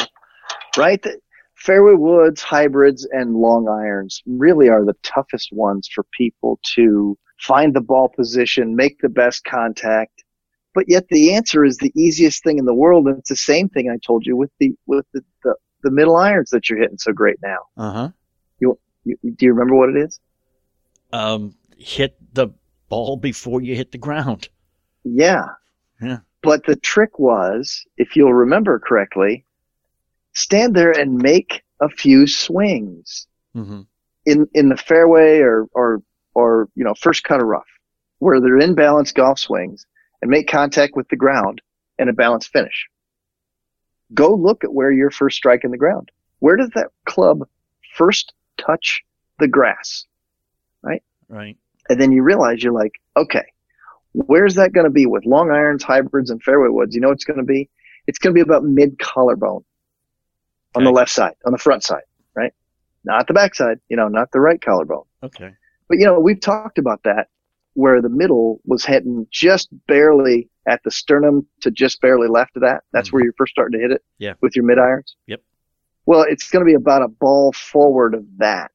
right? 0.77 1.01
The- 1.01 1.19
Fairway 1.57 1.93
woods, 1.93 2.41
hybrids, 2.41 3.07
and 3.11 3.33
long 3.37 3.69
irons 3.69 4.21
really 4.27 4.67
are 4.67 4.83
the 4.83 4.95
toughest 5.03 5.53
ones 5.53 5.87
for 5.87 6.03
people 6.11 6.59
to 6.75 7.17
find 7.39 7.73
the 7.73 7.81
ball 7.81 8.09
position, 8.09 8.75
make 8.75 8.99
the 8.99 9.09
best 9.09 9.45
contact. 9.45 10.25
But 10.73 10.85
yet 10.89 11.07
the 11.07 11.33
answer 11.33 11.63
is 11.63 11.77
the 11.77 11.93
easiest 11.95 12.43
thing 12.43 12.59
in 12.59 12.65
the 12.65 12.73
world, 12.73 13.07
and 13.07 13.17
it's 13.17 13.29
the 13.29 13.37
same 13.37 13.69
thing 13.69 13.89
I 13.89 13.97
told 14.05 14.25
you 14.25 14.35
with 14.35 14.51
the 14.59 14.75
with 14.85 15.05
the, 15.13 15.23
the, 15.43 15.55
the 15.81 15.91
middle 15.91 16.17
irons 16.17 16.49
that 16.49 16.69
you're 16.69 16.77
hitting 16.77 16.97
so 16.97 17.13
great 17.13 17.37
now. 17.41 17.59
Uh-huh. 17.77 18.09
You, 18.59 18.77
you, 19.05 19.17
do 19.23 19.45
you 19.45 19.53
remember 19.53 19.75
what 19.75 19.89
it 19.89 19.97
is? 19.97 20.19
Um 21.13 21.55
hit 21.77 22.17
the 22.33 22.49
ball 22.89 23.15
before 23.15 23.61
you 23.61 23.75
hit 23.75 23.93
the 23.93 23.97
ground. 23.97 24.49
Yeah. 25.05 25.45
Yeah. 26.01 26.19
But 26.45 26.65
the 26.65 26.75
trick 26.75 27.17
was, 27.19 27.83
if 27.97 28.15
you'll 28.15 28.33
remember 28.33 28.79
correctly, 28.79 29.45
stand 30.33 30.75
there 30.75 30.91
and 30.91 31.17
make 31.21 31.63
a 31.81 31.89
few 31.89 32.27
swings 32.27 33.27
Mm-hmm. 33.55 33.81
in, 34.25 34.47
in 34.53 34.67
the 34.67 34.75
fairway 34.75 35.39
or, 35.39 35.67
or, 35.71 36.01
or, 36.33 36.67
you 36.75 36.83
know, 36.83 36.93
first 36.93 37.23
cut 37.23 37.39
of 37.39 37.47
rough 37.47 37.63
where 38.19 38.41
they're 38.41 38.57
in 38.57 38.75
balance 38.75 39.13
golf 39.13 39.39
swings 39.39 39.85
and 40.21 40.29
make 40.29 40.47
contact 40.49 40.93
with 40.97 41.07
the 41.07 41.15
ground 41.15 41.61
and 41.97 42.09
a 42.09 42.13
balanced 42.13 42.51
finish. 42.51 42.87
Go 44.13 44.33
look 44.35 44.65
at 44.65 44.73
where 44.73 44.91
you're 44.91 45.09
first 45.09 45.37
striking 45.37 45.71
the 45.71 45.77
ground. 45.77 46.11
Where 46.39 46.57
does 46.57 46.69
that 46.75 46.87
club 47.05 47.47
first 47.95 48.33
touch 48.57 49.01
the 49.39 49.47
grass? 49.47 50.05
Right. 50.81 51.03
Right. 51.29 51.57
and 51.89 51.99
then 51.99 52.11
you 52.11 52.23
realize 52.23 52.61
you're 52.61 52.73
like, 52.73 52.93
okay, 53.15 53.45
where's 54.15 54.55
that 54.55 54.71
going 54.71 54.85
to 54.85 54.91
be 54.91 55.05
with 55.05 55.25
long 55.25 55.51
irons, 55.51 55.83
hybrids, 55.83 56.29
and 56.29 56.41
fairway 56.41 56.69
woods? 56.69 56.95
You 56.95 57.01
know, 57.01 57.09
what 57.09 57.15
it's 57.15 57.25
going 57.25 57.39
to 57.39 57.45
be. 57.45 57.69
It's 58.07 58.19
going 58.19 58.33
to 58.33 58.35
be 58.35 58.41
about 58.41 58.63
mid 58.63 58.99
collarbone 58.99 59.63
on 60.75 60.83
the 60.83 60.91
left 60.91 61.11
side, 61.11 61.33
on 61.45 61.51
the 61.51 61.57
front 61.57 61.83
side, 61.83 62.03
right? 62.35 62.53
Not 63.03 63.27
the 63.27 63.33
back 63.33 63.55
side, 63.55 63.79
you 63.89 63.97
know, 63.97 64.07
not 64.07 64.31
the 64.31 64.39
right 64.39 64.61
collarbone. 64.61 65.05
Okay. 65.23 65.53
But 65.87 65.99
you 65.99 66.05
know, 66.05 66.19
we've 66.19 66.39
talked 66.39 66.77
about 66.77 67.03
that 67.03 67.29
where 67.73 68.01
the 68.01 68.09
middle 68.09 68.61
was 68.65 68.85
heading 68.85 69.27
just 69.31 69.69
barely 69.87 70.49
at 70.67 70.81
the 70.83 70.91
sternum 70.91 71.45
to 71.61 71.71
just 71.71 72.01
barely 72.01 72.27
left 72.27 72.55
of 72.55 72.61
that. 72.61 72.83
That's 72.91 73.11
where 73.11 73.19
mm-hmm. 73.19 73.25
you're 73.25 73.33
first 73.37 73.51
starting 73.51 73.79
to 73.79 73.83
hit 73.83 73.91
it 73.91 74.03
Yeah. 74.17 74.33
with 74.41 74.55
your 74.55 74.65
mid 74.65 74.79
irons. 74.79 75.15
Yep. 75.27 75.41
Well, 76.05 76.25
it's 76.27 76.49
going 76.49 76.61
to 76.61 76.69
be 76.69 76.75
about 76.75 77.01
a 77.01 77.07
ball 77.07 77.51
forward 77.51 78.13
of 78.13 78.23
that 78.37 78.71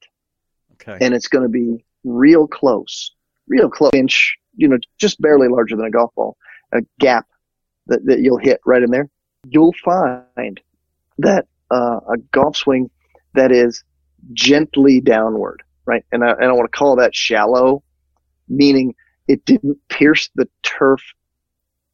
Okay. 0.75 0.99
and 1.05 1.15
it's 1.15 1.29
going 1.29 1.43
to 1.45 1.49
be 1.49 1.85
real 2.05 2.47
close, 2.47 3.15
real 3.49 3.71
close, 3.71 3.91
inch, 3.95 4.39
you 4.57 4.69
know, 4.69 4.79
just 4.99 5.21
barely 5.21 5.49
larger 5.49 5.77
than 5.77 5.87
a 5.87 5.91
golf 5.91 6.15
ball, 6.15 6.37
a 6.73 6.81
gap 6.99 7.27
that, 7.87 8.05
that 8.07 8.21
you'll 8.21 8.39
hit 8.39 8.61
right 8.67 8.83
in 8.83 8.91
there. 8.91 9.09
You'll 9.49 9.75
find 9.85 10.61
that 11.19 11.47
uh, 11.71 12.01
a 12.13 12.19
golf 12.33 12.57
swing 12.57 12.91
that 13.35 13.53
is 13.53 13.85
gently 14.33 15.01
downward, 15.01 15.63
right? 15.87 16.05
And 16.13 16.25
I, 16.25 16.33
and 16.33 16.45
I 16.45 16.53
want 16.53 16.71
to 16.71 16.77
call 16.77 16.97
that 16.97 17.15
shallow, 17.15 17.83
meaning 18.49 18.95
it 19.29 19.45
didn't 19.45 19.79
pierce 19.89 20.29
the 20.35 20.49
turf 20.63 21.01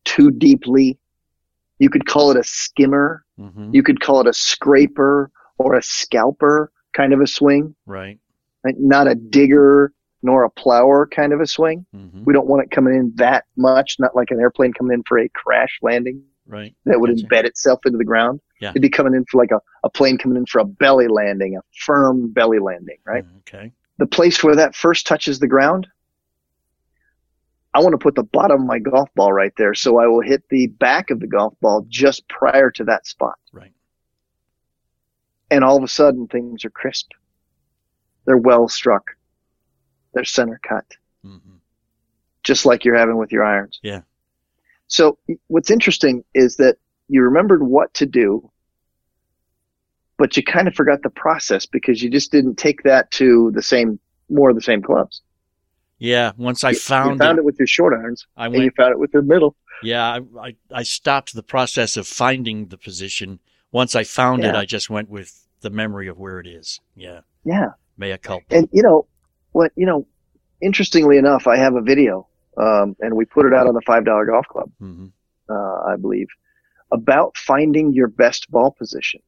too 0.04 0.30
deeply. 0.30 0.98
You 1.78 1.90
could 1.90 2.06
call 2.06 2.30
it 2.30 2.36
a 2.36 2.44
skimmer. 2.44 3.24
mm-hmm. 3.38 3.74
You 3.74 3.82
could 3.82 4.00
call 4.00 4.20
it 4.20 4.26
a 4.26 4.32
scraper 4.32 5.30
or 5.58 5.74
a 5.74 5.82
scalper 5.82 6.72
kind 6.94 7.12
of 7.12 7.20
a 7.20 7.26
swing 7.26 7.74
Right. 7.84 8.18
right? 8.64 8.74
not 8.78 9.06
a 9.08 9.14
digger 9.14 9.92
nor 10.26 10.44
a 10.44 10.50
plower 10.50 11.06
kind 11.06 11.32
of 11.32 11.40
a 11.40 11.46
swing. 11.46 11.86
Mm-hmm. 11.94 12.24
We 12.24 12.32
don't 12.34 12.46
want 12.48 12.64
it 12.64 12.70
coming 12.70 12.94
in 12.94 13.12
that 13.14 13.44
much, 13.56 13.96
not 13.98 14.14
like 14.14 14.30
an 14.30 14.40
airplane 14.40 14.72
coming 14.74 14.92
in 14.94 15.02
for 15.04 15.18
a 15.18 15.28
crash 15.30 15.78
landing 15.82 16.22
Right. 16.48 16.74
that 16.84 17.00
would 17.00 17.10
Gotcha. 17.10 17.26
embed 17.26 17.44
itself 17.44 17.80
into 17.86 17.98
the 17.98 18.04
ground. 18.04 18.40
Yeah. 18.60 18.70
It'd 18.70 18.82
be 18.82 18.88
coming 18.90 19.14
in 19.14 19.24
for 19.24 19.38
like 19.40 19.50
a, 19.50 19.60
a 19.84 19.90
plane 19.90 20.16
coming 20.18 20.36
in 20.36 20.46
for 20.46 20.60
a 20.60 20.64
belly 20.64 21.08
landing, 21.08 21.56
a 21.56 21.60
firm 21.84 22.30
belly 22.32 22.58
landing, 22.58 22.98
right? 23.04 23.24
Mm, 23.24 23.38
Okay. 23.40 23.72
The 23.98 24.06
place 24.06 24.44
where 24.44 24.54
that 24.56 24.74
first 24.76 25.06
touches 25.06 25.38
the 25.38 25.48
ground, 25.48 25.86
I 27.74 27.80
want 27.80 27.92
to 27.94 27.98
put 27.98 28.14
the 28.14 28.22
bottom 28.24 28.60
of 28.62 28.66
my 28.66 28.78
golf 28.78 29.08
ball 29.14 29.32
right 29.32 29.52
there. 29.56 29.74
So 29.74 29.98
I 29.98 30.06
will 30.06 30.20
hit 30.22 30.42
the 30.50 30.66
back 30.68 31.10
of 31.10 31.18
the 31.20 31.26
golf 31.26 31.54
ball 31.60 31.84
just 31.88 32.28
prior 32.28 32.70
to 32.72 32.84
that 32.84 33.06
spot. 33.06 33.36
Right. 33.52 33.72
And 35.50 35.62
all 35.64 35.76
of 35.76 35.82
a 35.82 35.88
sudden 35.88 36.26
things 36.26 36.64
are 36.64 36.70
crisp. 36.70 37.10
They're 38.24 38.36
well 38.38 38.68
struck. 38.68 39.15
They're 40.14 40.24
center 40.24 40.60
cut. 40.66 40.84
Mm-hmm. 41.24 41.56
just 42.44 42.64
like 42.66 42.84
you're 42.84 42.96
having 42.96 43.16
with 43.16 43.32
your 43.32 43.42
irons. 43.44 43.80
Yeah. 43.82 44.02
So 44.86 45.18
what's 45.48 45.70
interesting 45.72 46.22
is 46.34 46.56
that 46.58 46.76
you 47.08 47.22
remembered 47.22 47.64
what 47.64 47.92
to 47.94 48.06
do, 48.06 48.48
but 50.18 50.36
you 50.36 50.42
kind 50.42 50.68
of 50.68 50.74
forgot 50.74 51.02
the 51.02 51.10
process 51.10 51.66
because 51.66 52.02
you 52.02 52.10
just 52.10 52.30
didn't 52.30 52.56
take 52.56 52.82
that 52.84 53.10
to 53.12 53.50
the 53.54 53.62
same, 53.62 53.98
more 54.28 54.50
of 54.50 54.56
the 54.56 54.62
same 54.62 54.82
clubs. 54.82 55.22
Yeah, 55.98 56.32
once 56.36 56.62
I 56.62 56.74
found, 56.74 57.12
you 57.14 57.18
found 57.18 57.38
it, 57.38 57.40
it 57.40 57.44
with 57.44 57.58
your 57.58 57.66
short 57.66 57.94
irons, 57.94 58.26
I 58.36 58.46
and 58.46 58.54
you 58.56 58.70
found 58.76 58.92
it 58.92 58.98
with 58.98 59.12
your 59.14 59.22
middle. 59.22 59.56
Yeah, 59.82 60.04
I, 60.04 60.20
I 60.48 60.56
I 60.70 60.82
stopped 60.82 61.34
the 61.34 61.42
process 61.42 61.96
of 61.96 62.06
finding 62.06 62.66
the 62.68 62.76
position. 62.78 63.40
Once 63.72 63.94
I 63.96 64.04
found 64.04 64.44
it, 64.44 64.54
I 64.54 64.64
just 64.66 64.90
went 64.90 65.08
with 65.08 65.46
the 65.62 65.70
memory 65.70 66.06
of 66.06 66.18
where 66.18 66.38
it 66.38 66.46
is. 66.46 66.80
Yeah, 66.94 67.20
Yeah. 67.44 67.70
mea 67.96 68.16
culpa. 68.18 68.54
And 68.54 68.68
you 68.72 68.82
know 68.82 69.06
what? 69.56 69.72
You 69.74 69.86
know, 69.86 70.06
interestingly 70.60 71.16
enough, 71.16 71.46
I 71.46 71.56
have 71.56 71.76
a 71.76 71.80
video, 71.80 72.28
um, 72.58 72.94
and 73.00 73.14
we 73.16 73.24
put 73.24 73.46
it 73.46 73.54
out 73.54 73.66
on 73.66 73.74
the 73.74 73.80
Five 73.86 74.04
Dollar 74.04 74.26
Golf 74.26 74.46
Club, 74.46 74.70
hmm 74.78 75.06
uh, 75.48 75.92
I 75.92 75.96
believe, 75.96 76.26
about 76.92 77.36
finding 77.36 77.92
your 77.92 78.08
best 78.08 78.50
ball 78.50 78.72
position. 78.72 79.22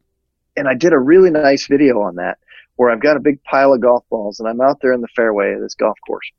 And 0.56 0.68
I 0.68 0.74
did 0.74 0.92
a 0.92 0.98
really 0.98 1.30
nice 1.30 1.66
video 1.66 2.02
on 2.02 2.16
that, 2.16 2.38
where 2.76 2.90
I've 2.90 3.00
got 3.00 3.16
a 3.16 3.20
big 3.20 3.42
pile 3.44 3.72
of 3.72 3.80
golf 3.80 4.04
balls, 4.10 4.38
and 4.38 4.48
I'm 4.48 4.60
out 4.60 4.80
there 4.82 4.92
in 4.92 5.00
the 5.00 5.14
fairway 5.16 5.54
of 5.54 5.60
this 5.60 5.74
golf 5.74 5.96
course, 6.06 6.30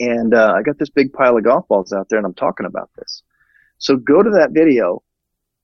and 0.00 0.34
uh, 0.34 0.54
I 0.56 0.62
got 0.62 0.78
this 0.78 0.90
big 0.90 1.12
pile 1.12 1.36
of 1.36 1.44
golf 1.44 1.68
balls 1.68 1.92
out 1.92 2.08
there, 2.08 2.18
and 2.18 2.26
I'm 2.26 2.34
talking 2.34 2.66
about 2.66 2.90
this. 2.96 3.22
So 3.78 3.96
go 3.96 4.22
to 4.22 4.30
that 4.30 4.50
video 4.50 5.02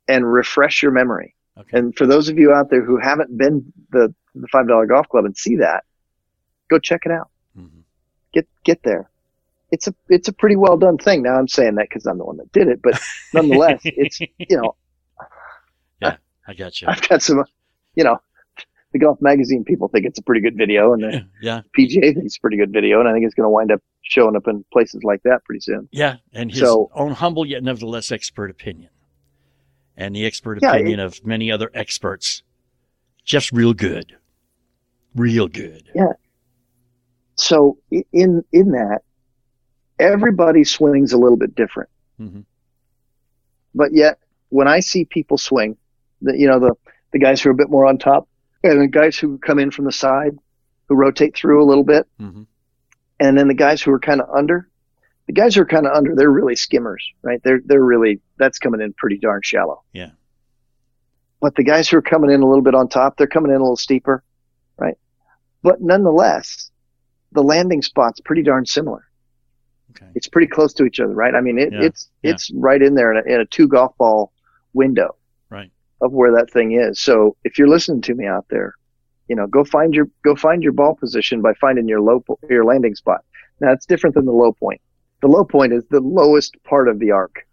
and 0.07 0.33
refresh 0.33 0.83
your 0.83 0.93
memory. 0.93 1.35
Okay. 1.59 1.79
And 1.79 1.97
for 1.97 2.07
those 2.07 2.29
of 2.29 2.39
you 2.39 2.53
out 2.53 2.71
there 2.71 2.85
who 2.85 2.99
haven't 2.99 3.37
been 3.37 3.73
the 3.91 4.15
the 4.35 4.49
five 4.49 4.69
dollar 4.69 4.87
golf 4.87 5.09
club 5.09 5.25
and 5.25 5.37
see 5.37 5.57
that, 5.57 5.85
go 6.71 6.79
check 6.79 7.03
it 7.05 7.13
out. 7.13 7.31
hmm 7.57 7.67
Get 8.33 8.47
get 8.65 8.83
there. 8.83 9.09
It's 9.71 9.89
a 9.89 9.95
it's 10.09 10.29
a 10.29 10.33
pretty 10.33 10.57
well 10.57 10.77
done 10.77 10.99
thing. 10.99 11.23
Now 11.23 11.37
I'm 11.37 11.49
saying 11.49 11.75
that 11.77 11.89
because 11.89 12.07
I'm 12.07 12.19
the 12.19 12.25
one 12.25 12.37
that 12.39 12.51
did 12.53 12.69
it, 12.69 12.81
but 12.83 13.01
nonetheless, 13.35 13.81
it's 13.85 14.21
you 14.21 14.29
know 14.51 14.75
Yeah, 16.01 16.17
I 16.47 16.55
got 16.55 16.81
you. 16.81 16.89
I've 16.89 17.07
got 17.09 17.23
some 17.23 17.45
you 17.95 18.05
know 18.05 18.21
the 18.93 18.99
golf 19.01 19.21
magazine 19.21 19.65
people 19.65 19.89
think 19.89 20.07
it's 20.07 20.19
a 20.19 20.23
pretty 20.23 20.41
good 20.41 20.57
video, 20.57 20.93
and 20.93 21.03
the 21.03 21.27
Yeah, 21.43 21.63
PGA 21.77 22.01
thinks 22.15 22.27
it's 22.27 22.37
a 22.37 22.41
pretty 22.41 22.57
good 22.57 22.73
video, 22.73 23.01
and 23.01 23.09
I 23.09 23.13
think 23.13 23.25
it's 23.25 23.35
going 23.35 23.45
to 23.47 23.51
wind 23.51 23.73
up 23.73 23.83
showing 24.03 24.37
up 24.37 24.47
in 24.47 24.65
places 24.73 25.03
like 25.03 25.23
that 25.25 25.45
pretty 25.45 25.61
soon. 25.61 25.89
yeah, 25.91 26.17
and 26.33 26.51
his 26.51 26.61
So- 26.61 26.91
own 26.95 27.13
humble 27.13 27.45
yet 27.47 27.63
nevertheless 27.65 28.13
expert 28.13 28.51
opinion, 28.51 28.91
and 29.97 30.15
the 30.15 30.25
expert 30.27 30.59
Yeah, 30.63 30.75
opinion 30.75 31.01
of 31.01 31.25
many 31.27 31.51
other 31.51 31.71
experts, 31.75 32.43
just 33.25 33.51
real 33.51 33.75
good, 33.75 34.17
real 35.17 35.49
good. 35.49 35.91
So 37.37 37.79
in 38.13 38.45
in 38.53 38.71
that, 38.73 39.03
everybody 39.99 40.65
swings 40.65 41.13
a 41.13 41.19
little 41.19 41.37
bit 41.37 41.55
different. 41.55 41.91
hmm 42.19 42.41
but 43.75 43.93
yet 43.93 44.19
when 44.51 44.69
I 44.69 44.79
see 44.81 45.05
people 45.05 45.37
swing, 45.37 45.77
the 46.23 46.37
you 46.39 46.47
know 46.47 46.61
the 46.61 46.75
the 47.13 47.19
guys 47.19 47.43
who 47.43 47.49
are 47.51 47.53
a 47.53 47.57
bit 47.57 47.71
more 47.71 47.87
on 47.87 47.99
top, 47.99 48.29
and 48.63 48.81
the 48.81 48.87
guys 48.87 49.19
who 49.19 49.39
come 49.39 49.59
in 49.59 49.71
from 49.71 49.85
the 49.85 49.93
side, 49.93 50.39
who 50.89 50.95
rotate 50.95 51.37
through 51.37 51.63
a 51.63 51.67
little 51.67 51.85
bit, 51.85 52.07
hmm 52.19 52.43
and 53.21 53.39
then 53.39 53.49
the 53.49 53.55
guys 53.55 53.81
who 53.81 53.93
are 53.93 54.01
kind 54.01 54.21
of 54.21 54.29
under, 54.31 54.69
the 55.27 55.33
guys 55.33 55.55
who 55.55 55.63
are 55.63 55.67
kind 55.67 55.87
of 55.87 55.93
under, 55.93 56.15
they're 56.17 56.31
really 56.31 56.57
skimmers, 56.57 57.05
right? 57.23 57.41
They're 57.43 57.61
they're 57.65 57.83
really 57.83 58.21
that's 58.39 58.59
coming 58.59 58.81
in 58.81 58.93
pretty 58.93 59.19
darn 59.19 59.41
shallow. 59.43 59.83
Yeah. 59.93 60.11
But 61.41 61.57
the 61.57 61.65
guys 61.65 61.89
who 61.89 61.97
are 61.99 62.03
coming 62.03 62.31
in 62.31 62.43
a 62.43 62.47
little 62.47 62.63
bit 62.63 62.75
on 62.75 62.89
top, 62.89 63.17
they're 63.17 63.27
coming 63.27 63.51
in 63.51 63.57
a 63.57 63.61
little 63.61 63.77
steeper, 63.77 64.23
right? 64.79 64.97
But 65.63 65.81
nonetheless, 65.81 66.64
the 67.35 67.43
landing 67.43 67.83
spot's 67.83 68.21
pretty 68.21 68.43
darn 68.43 68.65
similar 68.67 69.07
Okay. 69.91 70.07
it's 70.17 70.27
pretty 70.27 70.49
close 70.49 70.73
to 70.75 70.85
each 70.87 70.99
other, 70.99 71.13
right? 71.15 71.35
I 71.37 71.41
mean, 71.41 71.57
it, 71.59 71.73
Yeah, 71.73 71.83
it's 71.83 72.11
yeah. 72.23 72.33
it's 72.33 72.51
right 72.55 72.83
in 72.83 72.95
there 72.95 73.13
in 73.13 73.19
a, 73.19 73.35
in 73.35 73.41
a 73.41 73.47
two 73.47 73.69
golf 73.69 73.97
ball 73.99 74.33
window, 74.73 75.15
Right. 75.51 75.71
Of 76.01 76.11
where 76.13 76.33
that 76.33 76.51
thing 76.51 76.73
is. 76.73 76.99
So 76.99 77.37
if 77.45 77.59
you're 77.59 77.69
listening 77.69 78.01
to 78.03 78.15
me 78.15 78.27
out 78.27 78.47
there, 78.51 78.75
you 79.29 79.37
know, 79.37 79.47
go 79.47 79.63
find 79.63 79.95
your 79.95 80.09
go 80.25 80.35
find 80.35 80.63
your 80.65 80.73
ball 80.73 80.97
position 80.97 81.43
by 81.43 81.55
finding 81.55 81.87
your 81.87 82.01
low 82.01 82.21
po- 82.21 82.41
your 82.51 82.65
landing 82.65 82.95
spot. 82.97 83.21
Now 83.61 83.71
it's 83.73 83.87
different 83.87 84.15
than 84.17 84.25
the 84.27 84.33
low 84.33 84.53
point. 84.53 84.81
The 85.21 85.29
low 85.29 85.45
point 85.45 85.73
is 85.73 85.85
the 85.91 86.01
lowest 86.01 86.57
part 86.65 86.89
of 86.89 86.99
the 86.99 87.13
arc, 87.13 87.47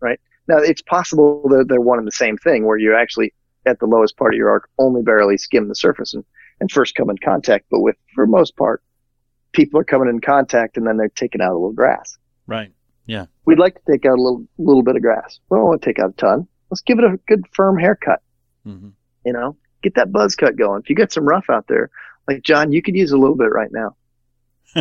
right? 0.00 0.18
Now 0.48 0.56
it's 0.58 0.82
possible 0.82 1.48
that 1.50 1.66
they're 1.68 1.80
one 1.80 1.98
and 1.98 2.06
the 2.06 2.12
same 2.12 2.36
thing, 2.38 2.66
where 2.66 2.76
you're 2.76 2.96
actually 2.96 3.32
at 3.66 3.78
the 3.78 3.86
lowest 3.86 4.16
part 4.16 4.34
of 4.34 4.38
your 4.38 4.50
arc, 4.50 4.68
only 4.78 5.02
barely 5.02 5.36
skim 5.38 5.68
the 5.68 5.76
surface 5.76 6.12
and, 6.12 6.24
and 6.60 6.72
first 6.72 6.96
come 6.96 7.08
in 7.08 7.18
contact. 7.18 7.66
But 7.70 7.80
with 7.80 7.96
for 8.14 8.26
most 8.26 8.56
part, 8.56 8.82
people 9.52 9.78
are 9.80 9.84
coming 9.84 10.08
in 10.08 10.20
contact 10.20 10.76
and 10.76 10.86
then 10.86 10.96
they're 10.96 11.08
taking 11.08 11.40
out 11.40 11.52
a 11.52 11.54
little 11.54 11.72
grass. 11.72 12.18
Right. 12.46 12.72
Yeah. 13.06 13.26
We'd 13.44 13.58
like 13.58 13.74
to 13.74 13.92
take 13.92 14.04
out 14.06 14.18
a 14.18 14.22
little 14.22 14.46
little 14.58 14.82
bit 14.82 14.96
of 14.96 15.02
grass. 15.02 15.40
We 15.48 15.56
don't 15.56 15.66
want 15.66 15.82
to 15.82 15.86
take 15.86 15.98
out 15.98 16.10
a 16.10 16.14
ton. 16.14 16.46
Let's 16.70 16.80
give 16.82 16.98
it 16.98 17.04
a 17.04 17.18
good 17.28 17.44
firm 17.52 17.78
haircut. 17.78 18.22
hmm 18.64 18.90
You 19.24 19.32
know, 19.32 19.56
get 19.82 19.94
that 19.96 20.12
buzz 20.12 20.34
cut 20.36 20.56
going. 20.56 20.82
If 20.82 20.90
you 20.90 20.96
get 20.96 21.12
some 21.12 21.24
rough 21.24 21.50
out 21.50 21.66
there, 21.68 21.90
like 22.28 22.42
John, 22.42 22.72
you 22.72 22.80
could 22.82 22.94
use 22.96 23.12
a 23.12 23.18
little 23.18 23.36
bit 23.36 23.50
right 23.52 23.70
now. 23.72 23.96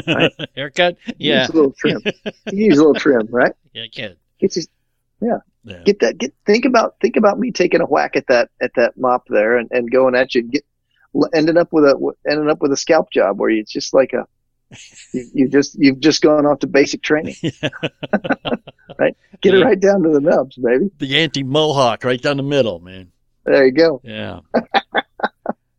Right. 0.07 0.32
Haircut. 0.55 0.97
Yeah. 1.17 1.41
use 1.41 1.49
a 1.49 1.53
little 1.53 1.74
trim. 1.74 2.01
you 2.05 2.32
use 2.67 2.78
a 2.78 2.82
little 2.82 2.93
trim, 2.93 3.28
right? 3.32 3.53
Yeah, 3.74 3.84
I 3.84 3.88
can. 3.89 4.15
Get 4.39 4.53
just 4.53 4.69
Yeah. 5.22 5.39
get 5.86 5.99
that. 5.99 6.17
Get 6.17 6.34
think 6.45 6.65
about 6.65 6.95
think 7.01 7.17
about 7.17 7.39
me 7.39 7.51
taking 7.51 7.82
a 7.82 7.86
whack 7.86 8.15
at 8.15 8.28
that 8.28 8.49
at 8.61 8.72
that 8.76 8.97
mop 8.97 9.24
there 9.28 9.57
and, 9.57 9.67
and 9.72 9.91
going 9.91 10.15
at 10.15 10.34
you. 10.36 10.41
and 10.41 10.51
Get 10.51 10.63
ending 11.34 11.57
up 11.57 11.74
with 11.74 11.84
a 11.84 12.13
ending 12.30 12.49
up 12.49 12.61
with 12.61 12.72
a 12.72 12.78
scalp 12.78 13.11
job 13.11 13.39
where 13.39 13.49
it's 13.49 13.72
just 13.72 13.93
like 13.93 14.13
a 14.13 14.26
you, 15.13 15.30
you 15.34 15.49
just 15.49 15.76
you've 15.78 15.99
just 15.99 16.22
gone 16.22 16.45
off 16.45 16.59
to 16.59 16.67
basic 16.67 17.01
training. 17.01 17.36
Right? 18.99 19.15
Get 19.41 19.55
it 19.55 19.63
right 19.63 19.80
down 19.80 20.03
to 20.03 20.09
the 20.09 20.19
nubs, 20.19 20.57
baby. 20.57 20.91
The 20.99 21.17
anti 21.17 21.43
mohawk 21.43 22.03
right 22.03 22.22
down 22.22 22.38
the 22.38 22.43
middle, 22.43 22.80
man. 22.80 23.11
There 23.45 23.65
you 23.65 23.72
go. 23.72 24.01
Yeah. 24.03 24.41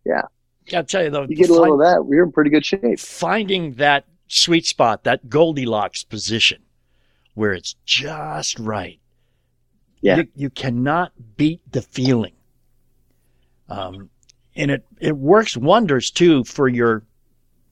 Yeah. 0.04 0.22
Gotta 0.68 0.86
tell 0.86 1.04
you 1.04 1.10
though, 1.10 1.26
You 1.28 1.36
get 1.36 1.48
a 1.48 1.52
little 1.52 1.80
of 1.80 1.86
that, 1.86 2.04
we're 2.04 2.24
in 2.24 2.32
pretty 2.32 2.50
good 2.50 2.66
shape. 2.66 2.98
finding 2.98 3.74
that 3.74 4.04
sweet 4.26 4.66
spot, 4.66 5.04
that 5.04 5.28
Goldilocks 5.28 6.02
position 6.02 6.62
where 7.34 7.52
it's 7.52 7.76
just 7.86 8.58
right. 8.58 8.98
Yeah. 10.00 10.16
You, 10.16 10.28
you 10.34 10.50
cannot 10.50 11.12
beat 11.36 11.60
the 11.70 11.82
feeling. 11.82 12.32
Um, 13.68 14.10
and 14.56 14.70
it, 14.72 14.84
it 15.00 15.16
works 15.16 15.56
wonders 15.56 16.10
too 16.10 16.44
for 16.44 16.68
your, 16.68 17.04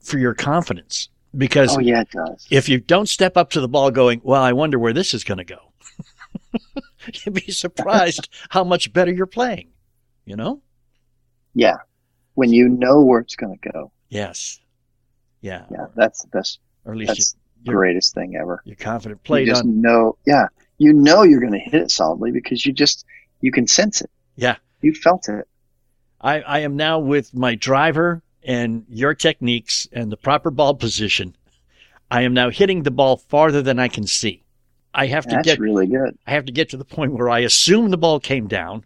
for 0.01 0.17
your 0.17 0.33
confidence 0.33 1.09
because 1.35 1.75
Oh 1.75 1.79
yeah, 1.79 2.01
it 2.01 2.11
does. 2.11 2.47
if 2.51 2.67
you 2.69 2.79
don't 2.79 3.07
step 3.07 3.37
up 3.37 3.51
to 3.51 3.61
the 3.61 3.67
ball 3.67 3.91
going, 3.91 4.21
well, 4.23 4.41
I 4.41 4.53
wonder 4.53 4.77
where 4.79 4.93
this 4.93 5.13
is 5.13 5.23
going 5.23 5.37
to 5.37 5.43
go. 5.43 5.59
You'd 7.25 7.33
be 7.33 7.51
surprised 7.51 8.29
how 8.49 8.63
much 8.63 8.91
better 8.93 9.11
you're 9.11 9.25
playing, 9.25 9.69
you 10.25 10.35
know? 10.35 10.61
Yeah. 11.53 11.77
When 12.35 12.51
you 12.53 12.69
know 12.69 13.01
where 13.01 13.19
it's 13.19 13.35
going 13.35 13.57
to 13.57 13.69
go. 13.71 13.91
Yes. 14.09 14.59
Yeah. 15.41 15.65
Yeah, 15.71 15.85
that's 15.95 16.21
the 16.21 16.27
best, 16.29 16.59
Or 16.85 16.93
at 16.93 16.97
least 16.97 17.07
that's 17.09 17.31
the 17.33 17.37
you're- 17.71 17.75
greatest 17.75 18.13
thing 18.13 18.35
ever. 18.35 18.61
you're 18.65 18.75
confident. 18.75 19.23
Play 19.23 19.41
you 19.41 19.47
just 19.47 19.63
on. 19.63 19.81
know, 19.81 20.17
yeah, 20.25 20.47
you 20.77 20.93
know 20.93 21.23
you're 21.23 21.39
going 21.39 21.53
to 21.53 21.59
hit 21.59 21.75
it 21.81 21.91
solidly 21.91 22.31
because 22.31 22.65
you 22.65 22.73
just, 22.73 23.05
you 23.41 23.51
can 23.51 23.67
sense 23.67 24.01
it. 24.01 24.09
Yeah. 24.35 24.57
You 24.81 24.93
felt 24.93 25.27
it. 25.29 25.47
I, 26.19 26.41
I 26.41 26.59
am 26.59 26.75
now 26.75 26.99
with 26.99 27.33
my 27.33 27.55
driver 27.55 28.21
and 28.43 28.85
your 28.89 29.13
techniques 29.13 29.87
and 29.91 30.11
the 30.11 30.17
proper 30.17 30.51
ball 30.51 30.75
position. 30.75 31.35
I 32.09 32.21
am 32.21 32.33
now 32.33 32.49
hitting 32.49 32.83
the 32.83 32.91
ball 32.91 33.17
farther 33.17 33.61
than 33.61 33.79
I 33.79 33.87
can 33.87 34.05
see. 34.05 34.43
I 34.93 35.05
have 35.07 35.25
to 35.25 35.35
That's 35.35 35.45
get 35.45 35.59
really 35.59 35.87
good. 35.87 36.17
I 36.27 36.31
have 36.31 36.45
to 36.45 36.51
get 36.51 36.69
to 36.69 36.77
the 36.77 36.85
point 36.85 37.13
where 37.13 37.29
I 37.29 37.39
assume 37.39 37.89
the 37.89 37.97
ball 37.97 38.19
came 38.19 38.47
down, 38.47 38.83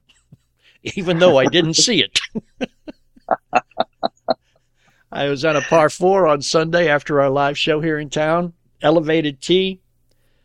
even 0.96 1.20
though 1.20 1.38
I 1.38 1.46
didn't 1.46 1.76
see 1.76 2.04
it. 2.04 2.20
I 5.12 5.30
was 5.30 5.46
on 5.46 5.56
a 5.56 5.62
par 5.62 5.90
four 5.90 6.28
on 6.28 6.42
Sunday 6.42 6.90
after 6.90 7.22
our 7.22 7.30
live 7.30 7.58
show 7.58 7.80
here 7.82 7.98
in 7.98 8.10
town. 8.10 8.54
Elevated 8.82 9.42
tee, 9.42 9.80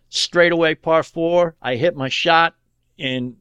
straightaway 0.09 0.77
par 0.77 1.03
four. 1.03 1.57
I 1.61 1.77
hit 1.77 1.97
my 1.97 2.09
shot 2.09 2.55
and 2.99 3.37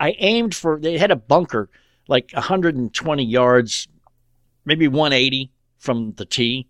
I 0.00 0.16
aimed 0.18 0.54
for, 0.54 0.80
they 0.80 0.98
had 0.98 1.10
a 1.10 1.16
bunker 1.16 1.68
like 2.08 2.30
120 2.32 3.24
yards, 3.24 3.88
maybe 4.64 4.88
180 4.88 5.50
from 5.78 6.12
the 6.16 6.24
tee, 6.24 6.68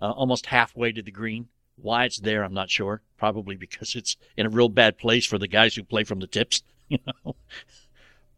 uh, 0.00 0.10
almost 0.10 0.46
halfway 0.46 0.92
to 0.92 1.02
the 1.02 1.10
green. 1.10 1.48
Why 1.76 2.04
it's 2.04 2.20
there, 2.20 2.44
I'm 2.44 2.54
not 2.54 2.70
sure. 2.70 3.02
Probably 3.16 3.56
because 3.56 3.94
it's 3.94 4.16
in 4.36 4.46
a 4.46 4.50
real 4.50 4.68
bad 4.68 4.98
place 4.98 5.26
for 5.26 5.38
the 5.38 5.48
guys 5.48 5.74
who 5.74 5.82
play 5.82 6.04
from 6.04 6.20
the 6.20 6.26
tips, 6.26 6.62
you 6.88 6.98
know. 7.06 7.36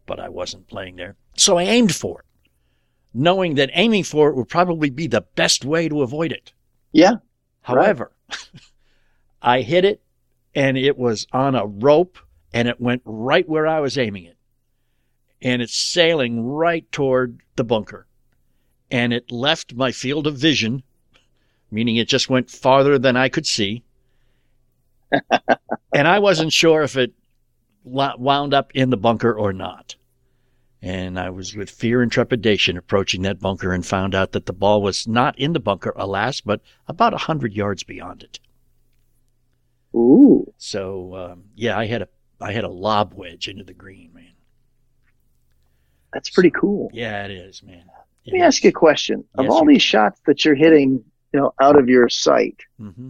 But 0.05 0.19
I 0.19 0.29
wasn't 0.29 0.67
playing 0.67 0.95
there. 0.95 1.15
So 1.35 1.57
I 1.57 1.63
aimed 1.63 1.95
for 1.95 2.19
it, 2.19 2.49
knowing 3.13 3.55
that 3.55 3.69
aiming 3.73 4.03
for 4.03 4.29
it 4.29 4.35
would 4.35 4.49
probably 4.49 4.89
be 4.89 5.07
the 5.07 5.25
best 5.35 5.65
way 5.65 5.89
to 5.89 6.01
avoid 6.01 6.31
it. 6.31 6.53
Yeah. 6.91 7.15
However, 7.61 8.11
I 9.41 9.61
hit 9.61 9.85
it 9.85 10.01
and 10.55 10.77
it 10.77 10.97
was 10.97 11.27
on 11.31 11.55
a 11.55 11.65
rope 11.65 12.17
and 12.53 12.67
it 12.67 12.79
went 12.79 13.01
right 13.05 13.47
where 13.47 13.67
I 13.67 13.79
was 13.79 13.97
aiming 13.97 14.25
it. 14.25 14.37
And 15.41 15.61
it's 15.61 15.75
sailing 15.75 16.45
right 16.45 16.89
toward 16.91 17.41
the 17.55 17.63
bunker. 17.63 18.07
And 18.93 19.11
it 19.11 19.31
left 19.31 19.73
my 19.73 19.91
field 19.91 20.27
of 20.27 20.37
vision, 20.37 20.83
meaning 21.71 21.95
it 21.95 22.07
just 22.07 22.29
went 22.29 22.51
farther 22.51 22.99
than 22.99 23.17
I 23.17 23.27
could 23.27 23.47
see. 23.47 23.83
and 25.93 26.07
I 26.07 26.19
wasn't 26.19 26.53
sure 26.53 26.83
if 26.83 26.95
it 26.95 27.11
wound 27.83 28.53
up 28.53 28.71
in 28.75 28.91
the 28.91 28.97
bunker 28.97 29.33
or 29.33 29.51
not. 29.51 29.95
And 30.79 31.19
I 31.19 31.31
was 31.31 31.55
with 31.55 31.71
fear 31.71 32.03
and 32.03 32.11
trepidation 32.11 32.77
approaching 32.77 33.23
that 33.23 33.39
bunker 33.39 33.73
and 33.73 33.83
found 33.83 34.13
out 34.13 34.33
that 34.33 34.45
the 34.45 34.53
ball 34.53 34.83
was 34.83 35.07
not 35.07 35.39
in 35.39 35.53
the 35.53 35.59
bunker, 35.59 35.93
alas, 35.95 36.39
but 36.39 36.61
about 36.87 37.15
a 37.15 37.17
hundred 37.25 37.53
yards 37.53 37.83
beyond 37.83 38.21
it. 38.21 38.39
Ooh. 39.95 40.53
So 40.57 41.15
um, 41.15 41.45
yeah, 41.55 41.79
I 41.79 41.87
had 41.87 42.03
a 42.03 42.07
I 42.39 42.51
had 42.51 42.63
a 42.63 42.69
lob 42.69 43.13
wedge 43.15 43.47
into 43.47 43.63
the 43.63 43.73
green, 43.73 44.11
man. 44.13 44.33
That's 46.13 46.29
pretty 46.29 46.51
cool. 46.51 46.91
Yeah, 46.93 47.25
it 47.25 47.31
is, 47.31 47.63
man. 47.63 47.85
Let 48.25 48.33
me 48.33 48.41
ask 48.41 48.63
you 48.63 48.69
a 48.69 48.73
question. 48.73 49.23
Of 49.35 49.49
all 49.49 49.65
these 49.65 49.81
shots 49.81 50.21
that 50.27 50.45
you're 50.45 50.55
hitting, 50.55 51.03
you 51.33 51.39
know, 51.39 51.53
out 51.61 51.77
of 51.77 51.89
your 51.89 52.07
sight, 52.09 52.57
hmm 52.79 53.09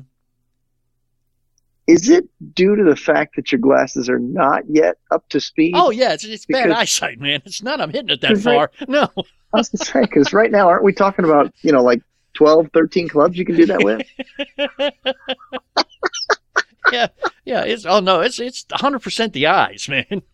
is 1.85 2.09
it 2.09 2.23
due 2.53 2.77
to 2.77 2.83
the 2.85 2.95
fact 2.95 3.35
that 3.35 3.51
your 3.51 3.59
glasses 3.59 4.07
are 4.07 4.17
not 4.17 4.63
yet 4.69 4.95
up 5.11 5.27
to 5.27 5.41
speed? 5.41 5.73
Oh 5.75 5.89
yeah, 5.91 6.13
it's 6.13 6.23
it's 6.23 6.45
bad 6.45 6.71
eyesight, 6.71 7.19
man. 7.19 7.41
It's 7.45 7.61
not 7.61 7.81
I'm 7.81 7.91
hitting 7.91 8.07
it 8.09 8.21
that 8.21 8.37
far. 8.37 8.71
right- 8.79 8.87
No. 8.89 9.09
I 9.53 9.57
was 9.57 9.67
gonna 9.67 9.83
say 9.83 9.99
because 10.01 10.31
right 10.31 10.49
now, 10.49 10.69
aren't 10.69 10.85
we 10.85 10.93
talking 10.93 11.25
about 11.25 11.53
you 11.61 11.73
know 11.73 11.83
like 11.83 12.01
12, 12.35 12.69
13 12.73 13.09
clubs 13.09 13.37
you 13.37 13.43
can 13.43 13.57
do 13.57 13.65
that 13.65 13.83
with? 13.83 14.01
yeah, 16.93 17.07
yeah. 17.43 17.63
It's 17.63 17.85
oh 17.85 17.99
no, 17.99 18.21
it's 18.21 18.39
it's 18.39 18.65
100 18.71 18.99
percent 18.99 19.33
the 19.33 19.47
eyes, 19.47 19.89
man. 19.89 20.21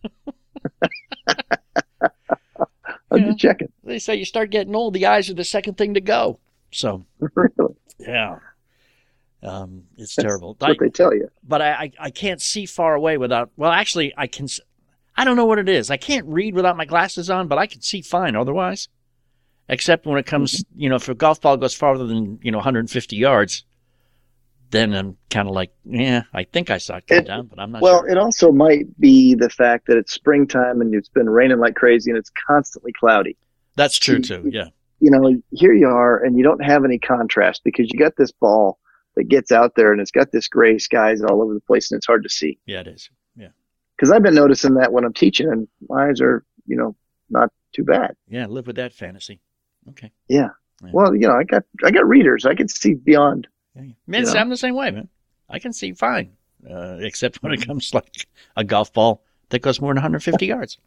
I'm 3.10 3.18
Yeah. 3.20 3.26
just 3.28 3.38
checking. 3.38 3.72
They 3.84 3.98
say 3.98 4.16
you 4.16 4.24
start 4.24 4.50
getting 4.50 4.74
old, 4.74 4.94
the 4.94 5.06
eyes 5.06 5.28
are 5.30 5.34
the 5.34 5.44
second 5.44 5.74
thing 5.76 5.94
to 5.94 6.00
go. 6.00 6.38
So 6.70 7.04
really, 7.18 7.74
yeah, 7.98 8.38
um, 9.42 9.84
it's 9.96 10.14
That's 10.14 10.24
terrible. 10.26 10.54
what 10.58 10.70
I- 10.70 10.74
they 10.78 10.90
tell 10.90 11.14
you. 11.14 11.30
but 11.46 11.62
I, 11.62 11.70
I 11.72 11.92
I 12.06 12.10
can't 12.10 12.40
see 12.40 12.66
far 12.66 12.94
away 12.94 13.16
without. 13.16 13.50
Well, 13.56 13.70
actually, 13.72 14.12
I 14.16 14.26
can. 14.26 14.46
I 15.16 15.24
don't 15.24 15.36
know 15.36 15.44
what 15.46 15.58
it 15.58 15.68
is. 15.68 15.90
I 15.90 15.96
can't 15.96 16.26
read 16.26 16.54
without 16.54 16.76
my 16.76 16.84
glasses 16.84 17.28
on, 17.30 17.48
but 17.48 17.58
I 17.58 17.66
can 17.66 17.80
see 17.82 18.00
fine 18.02 18.36
otherwise. 18.36 18.88
Except 19.68 20.04
when 20.06 20.18
it 20.18 20.26
comes, 20.26 20.64
you 20.74 20.88
know, 20.88 20.96
if 20.96 21.08
a 21.08 21.14
golf 21.14 21.40
ball 21.40 21.56
goes 21.56 21.74
farther 21.74 22.04
than 22.06 22.38
you 22.42 22.50
know 22.50 22.58
150 22.58 23.16
yards, 23.16 23.64
then 24.70 24.92
I'm 24.94 25.16
kind 25.30 25.48
of 25.48 25.54
like, 25.54 25.72
yeah, 25.84 26.22
I 26.32 26.44
think 26.44 26.70
I 26.70 26.78
saw 26.78 26.96
it 26.96 27.06
come 27.06 27.18
It- 27.18 27.26
down, 27.26 27.46
but 27.46 27.58
I'm 27.58 27.72
not 27.72 27.82
Well, 27.82 28.00
sure. 28.00 28.08
it 28.08 28.18
also 28.18 28.52
might 28.52 28.98
be 29.00 29.34
the 29.34 29.50
fact 29.50 29.86
that 29.88 29.96
it's 29.96 30.12
springtime 30.12 30.80
and 30.80 30.94
it's 30.94 31.08
been 31.08 31.28
raining 31.28 31.58
like 31.58 31.74
crazy 31.74 32.10
and 32.10 32.18
it's 32.18 32.30
constantly 32.46 32.92
cloudy. 32.92 33.36
That's 33.76 33.98
true 33.98 34.20
too. 34.20 34.48
Yeah, 34.52 34.68
You 35.00 35.10
know, 35.10 35.42
here 35.50 35.72
you 35.72 35.88
are 35.88 36.22
and 36.22 36.36
you 36.36 36.44
don't 36.44 36.62
have 36.64 36.84
any 36.84 36.98
contrast 36.98 37.62
because 37.64 37.90
you 37.92 37.98
got 37.98 38.16
this 38.16 38.32
ball 38.32 38.78
that 39.16 39.24
gets 39.24 39.50
out 39.50 39.74
there 39.74 39.92
and 39.92 40.00
it's 40.00 40.10
got 40.12 40.30
this 40.32 40.46
gray 40.48 40.78
skies 40.78 41.20
all 41.22 41.42
over 41.42 41.54
the 41.54 41.60
place 41.60 41.90
and 41.90 41.98
it's 41.98 42.06
hard 42.06 42.22
to 42.22 42.28
see. 42.28 42.58
yeah, 42.66 42.80
it 42.80 42.86
is. 42.88 43.10
Yeah, 43.36 43.48
Because 43.96 44.10
I've 44.12 44.22
been 44.22 44.34
noticing 44.34 44.74
that 44.74 44.92
when 44.92 45.04
I'm 45.04 45.12
teaching 45.14 45.48
and 45.50 45.66
my 45.88 46.08
eyes 46.08 46.20
are, 46.20 46.44
you 46.66 46.76
know, 46.76 46.94
not 47.28 47.50
too 47.72 47.84
bad. 47.84 48.14
yeah. 48.28 48.46
Live 48.46 48.66
with 48.66 48.76
that 48.76 48.92
fantasy. 48.92 49.40
Okay. 49.88 50.10
Yeah. 50.28 50.50
Yeah. 50.82 50.90
Well, 50.92 51.14
you 51.14 51.26
know, 51.28 51.34
I 51.34 51.44
got 51.44 51.62
I 51.84 51.90
got 51.90 52.08
readers. 52.08 52.46
I 52.46 52.54
can 52.54 52.68
see 52.68 52.94
beyond. 52.94 53.46
Yeah, 53.80 53.92
yeah. 54.18 54.32
Man, 54.32 54.36
I'm 54.36 54.48
the 54.48 54.56
same 54.56 54.74
way, 54.74 54.90
man. 54.90 55.08
I 55.48 55.58
can 55.58 55.72
see 55.72 55.92
fine, 55.92 56.32
uh, 56.68 56.98
except 57.00 57.42
when 57.42 57.52
it 57.52 57.66
comes 57.66 57.92
like 57.94 58.26
a 58.56 58.64
golf 58.64 58.92
ball 58.92 59.22
that 59.48 59.62
goes 59.62 59.80
more 59.80 59.90
than 59.90 59.96
150 59.96 60.46
yards. 60.46 60.78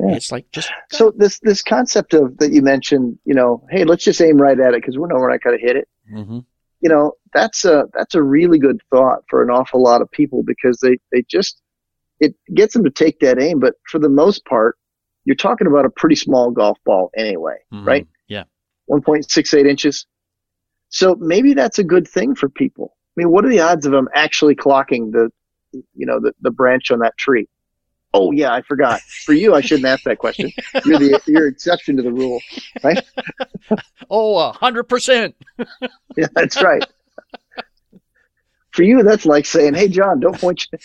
Yeah. 0.00 0.14
It's 0.16 0.32
like 0.32 0.50
just 0.52 0.70
So 0.90 1.12
this 1.16 1.38
this 1.40 1.62
concept 1.62 2.14
of 2.14 2.38
that 2.38 2.52
you 2.52 2.62
mentioned, 2.62 3.18
you 3.24 3.34
know, 3.34 3.66
hey, 3.70 3.84
let's 3.84 4.04
just 4.04 4.20
aim 4.20 4.36
right 4.36 4.58
at 4.58 4.74
it 4.74 4.80
because 4.80 4.96
we 4.96 5.06
know 5.06 5.16
we're 5.16 5.30
not 5.30 5.42
going 5.42 5.58
to 5.58 5.64
hit 5.64 5.76
it. 5.76 5.88
hmm 6.08 6.40
You 6.80 6.88
know, 6.88 7.12
that's 7.34 7.64
a 7.64 7.84
that's 7.92 8.14
a 8.14 8.22
really 8.22 8.58
good 8.58 8.80
thought 8.90 9.20
for 9.28 9.42
an 9.42 9.50
awful 9.50 9.82
lot 9.82 10.00
of 10.02 10.10
people 10.10 10.42
because 10.42 10.78
they 10.80 10.98
they 11.12 11.24
just 11.30 11.60
it 12.20 12.34
gets 12.54 12.72
them 12.74 12.84
to 12.84 12.90
take 12.90 13.20
that 13.20 13.40
aim. 13.40 13.58
But 13.60 13.74
for 13.90 13.98
the 13.98 14.08
most 14.08 14.44
part, 14.44 14.76
you're 15.24 15.36
talking 15.36 15.66
about 15.66 15.84
a 15.84 15.90
pretty 15.90 16.16
small 16.16 16.50
golf 16.50 16.78
ball 16.84 17.10
anyway, 17.16 17.56
right? 17.84 18.06
Yeah. 18.28 18.44
1.68 18.90 19.66
inches. 19.68 20.06
So 20.92 21.16
maybe 21.16 21.54
that's 21.54 21.78
a 21.78 21.84
good 21.84 22.06
thing 22.06 22.34
for 22.34 22.48
people. 22.48 22.94
I 23.16 23.22
mean, 23.22 23.30
what 23.30 23.44
are 23.44 23.48
the 23.48 23.60
odds 23.60 23.86
of 23.86 23.92
them 23.92 24.08
actually 24.14 24.54
clocking 24.54 25.10
the, 25.10 25.30
you 25.72 26.06
know, 26.06 26.20
the, 26.20 26.32
the 26.40 26.50
branch 26.50 26.90
on 26.90 27.00
that 27.00 27.16
tree? 27.16 27.48
Oh 28.14 28.30
yeah, 28.30 28.52
I 28.52 28.60
forgot. 28.60 29.00
For 29.00 29.32
you, 29.32 29.54
I 29.54 29.62
shouldn't 29.62 29.86
ask 29.86 30.04
that 30.04 30.18
question. 30.18 30.52
You're 30.84 30.98
the 30.98 31.20
you're 31.26 31.48
exception 31.48 31.96
to 31.96 32.02
the 32.02 32.12
rule. 32.12 32.40
Right? 32.84 33.02
Oh, 34.10 34.36
a 34.36 34.52
hundred 34.52 34.84
percent. 34.84 35.34
Yeah, 36.16 36.26
that's 36.34 36.62
right. 36.62 36.84
For 38.72 38.82
you, 38.82 39.02
that's 39.02 39.24
like 39.24 39.46
saying, 39.46 39.72
"Hey, 39.72 39.88
John, 39.88 40.20
don't 40.20 40.38
point 40.38 40.66
you, 40.70 40.78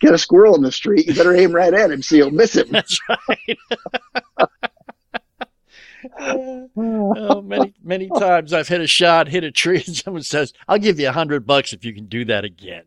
get 0.00 0.14
a 0.14 0.18
squirrel 0.18 0.54
in 0.54 0.62
the 0.62 0.72
street. 0.72 1.06
You 1.06 1.14
better 1.14 1.36
aim 1.36 1.52
right 1.52 1.74
at 1.74 1.90
him 1.90 2.00
so 2.00 2.16
you'll 2.16 2.30
miss 2.30 2.56
him." 2.56 2.68
That's 2.70 2.98
right. 3.08 3.58
oh, 6.20 7.42
many 7.42 7.74
many 7.82 8.08
times 8.08 8.52
I've 8.52 8.68
hit 8.68 8.80
a 8.80 8.86
shot, 8.86 9.28
hit 9.28 9.44
a 9.44 9.50
tree, 9.50 9.82
and 9.86 9.96
someone 9.96 10.22
says, 10.22 10.52
"I'll 10.68 10.78
give 10.78 11.00
you 11.00 11.08
a 11.08 11.12
hundred 11.12 11.46
bucks 11.46 11.72
if 11.72 11.84
you 11.84 11.94
can 11.94 12.06
do 12.06 12.24
that 12.26 12.44
again." 12.44 12.84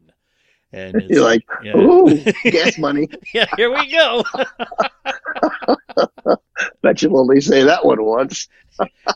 And 0.71 0.95
it's, 0.95 1.09
You're 1.09 1.23
like, 1.23 1.45
yeah, 1.63 1.77
"Ooh, 1.77 2.17
gas 2.43 2.77
money." 2.77 3.07
yeah, 3.33 3.45
here 3.55 3.71
we 3.71 3.91
go. 3.91 4.23
Bet 6.81 7.01
you'll 7.01 7.19
only 7.19 7.41
say 7.41 7.63
that 7.63 7.85
one 7.85 8.03
once. 8.03 8.47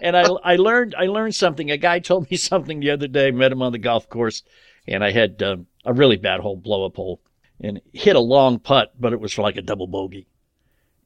and 0.01 0.15
I 0.15 0.23
I 0.43 0.55
learned 0.57 0.95
I 0.97 1.07
learned 1.07 1.35
something. 1.35 1.71
A 1.71 1.77
guy 1.77 1.99
told 1.99 2.29
me 2.29 2.37
something 2.37 2.79
the 2.79 2.91
other 2.91 3.07
day. 3.07 3.31
Met 3.31 3.51
him 3.51 3.61
on 3.61 3.71
the 3.71 3.79
golf 3.79 4.09
course, 4.09 4.43
and 4.87 5.03
I 5.03 5.11
had 5.11 5.41
um, 5.41 5.67
a 5.85 5.93
really 5.93 6.17
bad 6.17 6.39
hole, 6.41 6.57
blow 6.57 6.85
up 6.85 6.95
hole, 6.95 7.21
and 7.59 7.81
hit 7.93 8.15
a 8.15 8.19
long 8.21 8.59
putt, 8.59 8.93
but 8.99 9.13
it 9.13 9.19
was 9.19 9.33
for 9.33 9.41
like 9.41 9.57
a 9.57 9.61
double 9.61 9.87
bogey. 9.87 10.27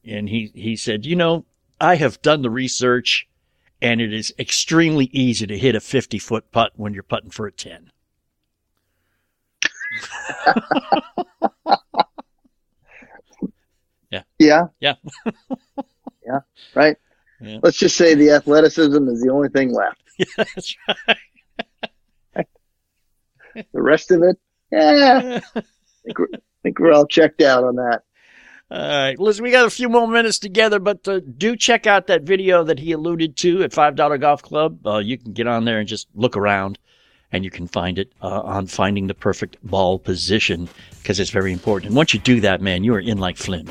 And 0.04 0.28
he 0.28 0.50
he 0.54 0.76
said, 0.76 1.06
you 1.06 1.16
know, 1.16 1.44
I 1.82 1.96
have 1.96 2.22
done 2.22 2.42
the 2.42 2.50
research, 2.50 3.28
and 3.80 4.00
it 4.00 4.12
is 4.12 4.32
extremely 4.38 5.06
easy 5.06 5.46
to 5.46 5.58
hit 5.58 5.74
a 5.74 5.80
fifty 5.80 6.18
foot 6.18 6.50
putt 6.52 6.72
when 6.76 6.94
you're 6.94 7.02
putting 7.02 7.30
for 7.30 7.46
a 7.46 7.52
ten. 7.52 7.90
Yeah. 14.10 14.22
Yeah. 14.38 14.66
yeah. 14.80 14.94
Yeah. 16.24 16.38
Right. 16.74 16.96
Yeah. 17.40 17.58
Let's 17.64 17.76
just 17.76 17.96
say 17.96 18.14
the 18.14 18.30
athleticism 18.30 19.08
is 19.08 19.20
the 19.20 19.30
only 19.32 19.48
thing 19.48 19.74
left. 19.74 20.00
That's 20.36 20.76
right. 20.86 22.46
The 23.54 23.82
rest 23.82 24.12
of 24.12 24.22
it, 24.22 24.38
yeah, 24.70 25.40
I 25.56 25.62
think 26.04 26.18
we're, 26.18 26.28
I 26.32 26.38
think 26.62 26.78
we're 26.78 26.92
all 26.92 27.08
checked 27.08 27.42
out 27.42 27.64
on 27.64 27.74
that. 27.76 28.04
All 28.72 28.78
right, 28.78 29.18
listen, 29.18 29.44
we 29.44 29.50
got 29.50 29.66
a 29.66 29.70
few 29.70 29.90
more 29.90 30.08
minutes 30.08 30.38
together, 30.38 30.78
but 30.78 31.06
uh, 31.06 31.20
do 31.36 31.56
check 31.56 31.86
out 31.86 32.06
that 32.06 32.22
video 32.22 32.64
that 32.64 32.78
he 32.78 32.92
alluded 32.92 33.36
to 33.36 33.62
at 33.62 33.74
Five 33.74 33.96
Dollar 33.96 34.16
Golf 34.16 34.40
Club. 34.40 34.86
Uh, 34.86 34.96
you 34.96 35.18
can 35.18 35.34
get 35.34 35.46
on 35.46 35.66
there 35.66 35.78
and 35.78 35.86
just 35.86 36.08
look 36.14 36.38
around, 36.38 36.78
and 37.32 37.44
you 37.44 37.50
can 37.50 37.66
find 37.66 37.98
it 37.98 38.14
uh, 38.22 38.40
on 38.40 38.66
finding 38.66 39.08
the 39.08 39.14
perfect 39.14 39.58
ball 39.62 39.98
position 39.98 40.70
because 41.02 41.20
it's 41.20 41.28
very 41.28 41.52
important. 41.52 41.88
And 41.88 41.96
once 41.96 42.14
you 42.14 42.20
do 42.20 42.40
that, 42.40 42.62
man, 42.62 42.82
you 42.82 42.94
are 42.94 43.00
in 43.00 43.18
like 43.18 43.36
Flynn. 43.36 43.68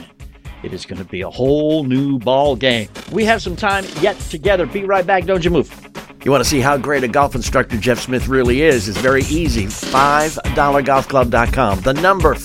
It 0.62 0.72
is 0.72 0.86
going 0.86 1.00
to 1.00 1.10
be 1.10 1.22
a 1.22 1.30
whole 1.32 1.84
new 1.84 2.20
ball 2.20 2.56
game. 2.56 2.88
We 3.12 3.26
have 3.26 3.42
some 3.42 3.56
time 3.56 3.86
yet 4.02 4.20
together. 4.20 4.68
Be 4.68 4.84
right 4.84 5.08
back. 5.08 5.26
Don't 5.26 5.44
you 5.44 5.50
move. 5.50 5.76
You 6.24 6.30
want 6.30 6.44
to 6.44 6.50
see 6.50 6.60
how 6.60 6.78
great 6.78 7.04
a 7.04 7.08
golf 7.08 7.34
instructor 7.34 7.78
Jeff 7.78 8.00
Smith 8.00 8.28
really 8.28 8.62
is? 8.62 8.88
It's 8.88 9.00
very 9.00 9.24
easy. 9.24 9.66
$5golfclub.com. 9.66 11.82
The 11.82 11.94
number 11.94 12.36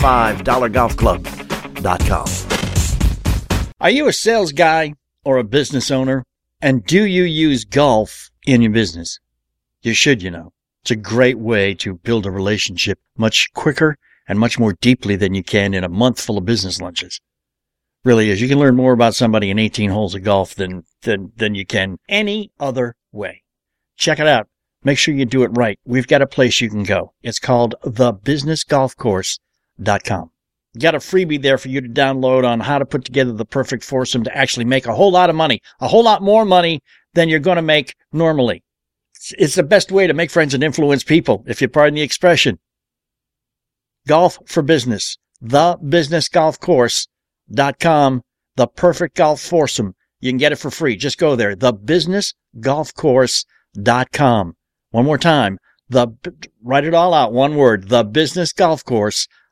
$5golfclub.com. 1.76 3.72
Are 3.80 3.90
you 3.90 4.08
a 4.08 4.12
sales 4.12 4.52
guy 4.52 4.94
or 5.24 5.38
a 5.38 5.44
business 5.44 5.90
owner? 5.90 6.24
And 6.60 6.84
do 6.84 7.04
you 7.04 7.22
use 7.24 7.64
golf 7.64 8.30
in 8.46 8.60
your 8.62 8.72
business? 8.72 9.18
You 9.82 9.94
should, 9.94 10.22
you 10.22 10.30
know. 10.30 10.52
It's 10.82 10.90
a 10.90 10.96
great 10.96 11.38
way 11.38 11.74
to 11.74 11.94
build 11.94 12.26
a 12.26 12.30
relationship 12.30 12.98
much 13.16 13.52
quicker 13.52 13.96
and 14.28 14.38
much 14.38 14.58
more 14.58 14.74
deeply 14.80 15.16
than 15.16 15.34
you 15.34 15.42
can 15.42 15.74
in 15.74 15.84
a 15.84 15.88
month 15.88 16.20
full 16.20 16.38
of 16.38 16.44
business 16.44 16.80
lunches. 16.80 17.20
Really 18.04 18.30
is. 18.30 18.40
You 18.40 18.48
can 18.48 18.58
learn 18.58 18.76
more 18.76 18.92
about 18.92 19.14
somebody 19.14 19.50
in 19.50 19.58
18 19.58 19.90
holes 19.90 20.14
of 20.14 20.22
golf 20.22 20.54
than, 20.54 20.84
than, 21.02 21.32
than 21.36 21.56
you 21.56 21.66
can 21.66 21.98
any 22.08 22.52
other 22.58 22.94
way. 23.12 23.42
Check 23.96 24.18
it 24.20 24.28
out. 24.28 24.48
Make 24.84 24.98
sure 24.98 25.14
you 25.14 25.24
do 25.24 25.42
it 25.42 25.48
right. 25.48 25.80
We've 25.84 26.06
got 26.06 26.22
a 26.22 26.26
place 26.26 26.60
you 26.60 26.70
can 26.70 26.84
go. 26.84 27.12
It's 27.22 27.40
called 27.40 27.74
thebusinessgolfcourse.com. 27.84 30.30
Got 30.78 30.94
a 30.94 30.98
freebie 30.98 31.40
there 31.40 31.58
for 31.58 31.68
you 31.68 31.80
to 31.80 31.88
download 31.88 32.46
on 32.46 32.60
how 32.60 32.78
to 32.78 32.84
put 32.84 33.04
together 33.04 33.32
the 33.32 33.46
perfect 33.46 33.84
foursome 33.84 34.24
to 34.24 34.36
actually 34.36 34.66
make 34.66 34.86
a 34.86 34.94
whole 34.94 35.10
lot 35.10 35.30
of 35.30 35.36
money, 35.36 35.62
a 35.80 35.88
whole 35.88 36.02
lot 36.02 36.20
more 36.22 36.44
money 36.44 36.82
than 37.14 37.30
you're 37.30 37.38
going 37.38 37.56
to 37.56 37.62
make 37.62 37.94
normally. 38.12 38.62
It's, 39.38 39.54
the 39.54 39.62
best 39.62 39.90
way 39.90 40.06
to 40.06 40.12
make 40.12 40.30
friends 40.30 40.52
and 40.52 40.62
influence 40.62 41.02
people, 41.02 41.42
if 41.46 41.62
you 41.62 41.68
pardon 41.68 41.94
the 41.94 42.02
expression. 42.02 42.58
Golf 44.06 44.38
for 44.46 44.60
business, 44.62 45.16
thebusinessgolfcourse.com, 45.42 48.22
the 48.56 48.66
perfect 48.66 49.16
golf 49.16 49.40
foursome. 49.40 49.94
You 50.20 50.30
can 50.30 50.36
get 50.38 50.52
it 50.52 50.56
for 50.56 50.70
free. 50.70 50.96
Just 50.96 51.18
go 51.18 51.36
there, 51.36 51.54
thebusinessgolfcourse.com. 51.56 54.56
One 54.90 55.04
more 55.04 55.18
time, 55.18 55.58
The 55.88 56.08
write 56.62 56.84
it 56.84 56.94
all 56.94 57.12
out, 57.14 57.32
one 57.32 57.56
word, 57.56 57.88
thebusinessgolfcourse.com. 57.88 59.45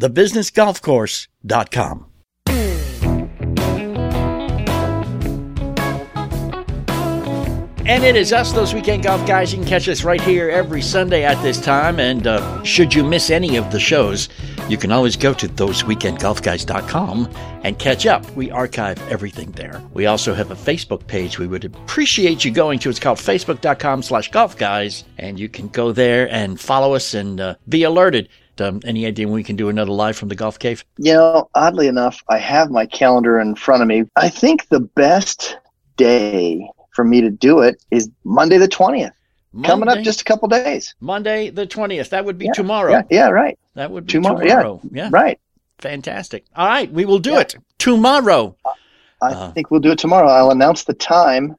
Thebusinessgolfcourse.com. 0.00 2.06
And 7.86 8.02
it 8.02 8.16
is 8.16 8.32
us, 8.32 8.50
those 8.50 8.72
weekend 8.72 9.02
golf 9.02 9.26
guys. 9.26 9.52
You 9.52 9.58
can 9.58 9.68
catch 9.68 9.90
us 9.90 10.04
right 10.04 10.22
here 10.22 10.48
every 10.48 10.80
Sunday 10.80 11.22
at 11.22 11.42
this 11.42 11.60
time. 11.60 12.00
And 12.00 12.26
uh, 12.26 12.62
should 12.62 12.94
you 12.94 13.04
miss 13.04 13.28
any 13.28 13.56
of 13.56 13.70
the 13.72 13.78
shows, 13.78 14.30
you 14.70 14.78
can 14.78 14.90
always 14.90 15.18
go 15.18 15.34
to 15.34 15.46
thoseweekendgolfguys.com 15.46 17.28
and 17.62 17.78
catch 17.78 18.06
up. 18.06 18.30
We 18.30 18.50
archive 18.50 18.98
everything 19.10 19.52
there. 19.52 19.82
We 19.92 20.06
also 20.06 20.32
have 20.32 20.50
a 20.50 20.54
Facebook 20.54 21.06
page 21.06 21.38
we 21.38 21.46
would 21.46 21.66
appreciate 21.66 22.42
you 22.42 22.50
going 22.50 22.78
to. 22.78 22.88
It's 22.88 22.98
called 22.98 23.18
facebook.com 23.18 24.02
slash 24.02 24.30
golfguys. 24.30 25.04
And 25.18 25.38
you 25.38 25.50
can 25.50 25.68
go 25.68 25.92
there 25.92 26.26
and 26.32 26.58
follow 26.58 26.94
us 26.94 27.12
and 27.12 27.38
uh, 27.38 27.56
be 27.68 27.82
alerted. 27.82 28.30
Um, 28.60 28.80
any 28.84 29.06
idea 29.06 29.26
when 29.26 29.34
we 29.34 29.44
can 29.44 29.56
do 29.56 29.68
another 29.68 29.90
live 29.90 30.16
from 30.16 30.28
the 30.28 30.34
golf 30.34 30.58
cave? 30.58 30.84
You 30.98 31.14
know, 31.14 31.48
oddly 31.54 31.86
enough, 31.88 32.22
I 32.28 32.38
have 32.38 32.70
my 32.70 32.86
calendar 32.86 33.40
in 33.40 33.54
front 33.56 33.82
of 33.82 33.88
me. 33.88 34.04
I 34.16 34.28
think 34.28 34.68
the 34.68 34.80
best 34.80 35.56
day 35.96 36.68
for 36.94 37.04
me 37.04 37.20
to 37.20 37.30
do 37.30 37.60
it 37.60 37.82
is 37.90 38.08
Monday 38.24 38.58
the 38.58 38.68
20th. 38.68 39.12
Coming 39.64 39.88
up 39.88 40.00
just 40.00 40.20
a 40.20 40.24
couple 40.24 40.48
days. 40.48 40.94
Monday 41.00 41.48
the 41.50 41.64
20th. 41.66 42.08
That 42.08 42.24
would 42.24 42.38
be 42.38 42.46
Yeah, 42.46 42.52
tomorrow. 42.54 42.90
Yeah, 42.92 43.02
yeah, 43.10 43.28
right. 43.28 43.56
That 43.74 43.90
would 43.92 44.06
be 44.06 44.12
Tomorrow, 44.12 44.40
tomorrow. 44.40 44.80
yeah. 44.90 45.04
Yeah. 45.04 45.08
Right. 45.12 45.38
Fantastic. 45.78 46.44
All 46.56 46.66
right. 46.66 46.90
We 46.92 47.04
will 47.04 47.20
do 47.20 47.38
it 47.38 47.54
tomorrow. 47.78 48.56
I 49.22 49.28
Uh-huh. 49.30 49.52
think 49.52 49.70
we'll 49.70 49.80
do 49.80 49.92
it 49.92 49.98
tomorrow. 49.98 50.28
I'll 50.28 50.50
announce 50.50 50.84
the 50.84 50.94
time. 50.94 51.54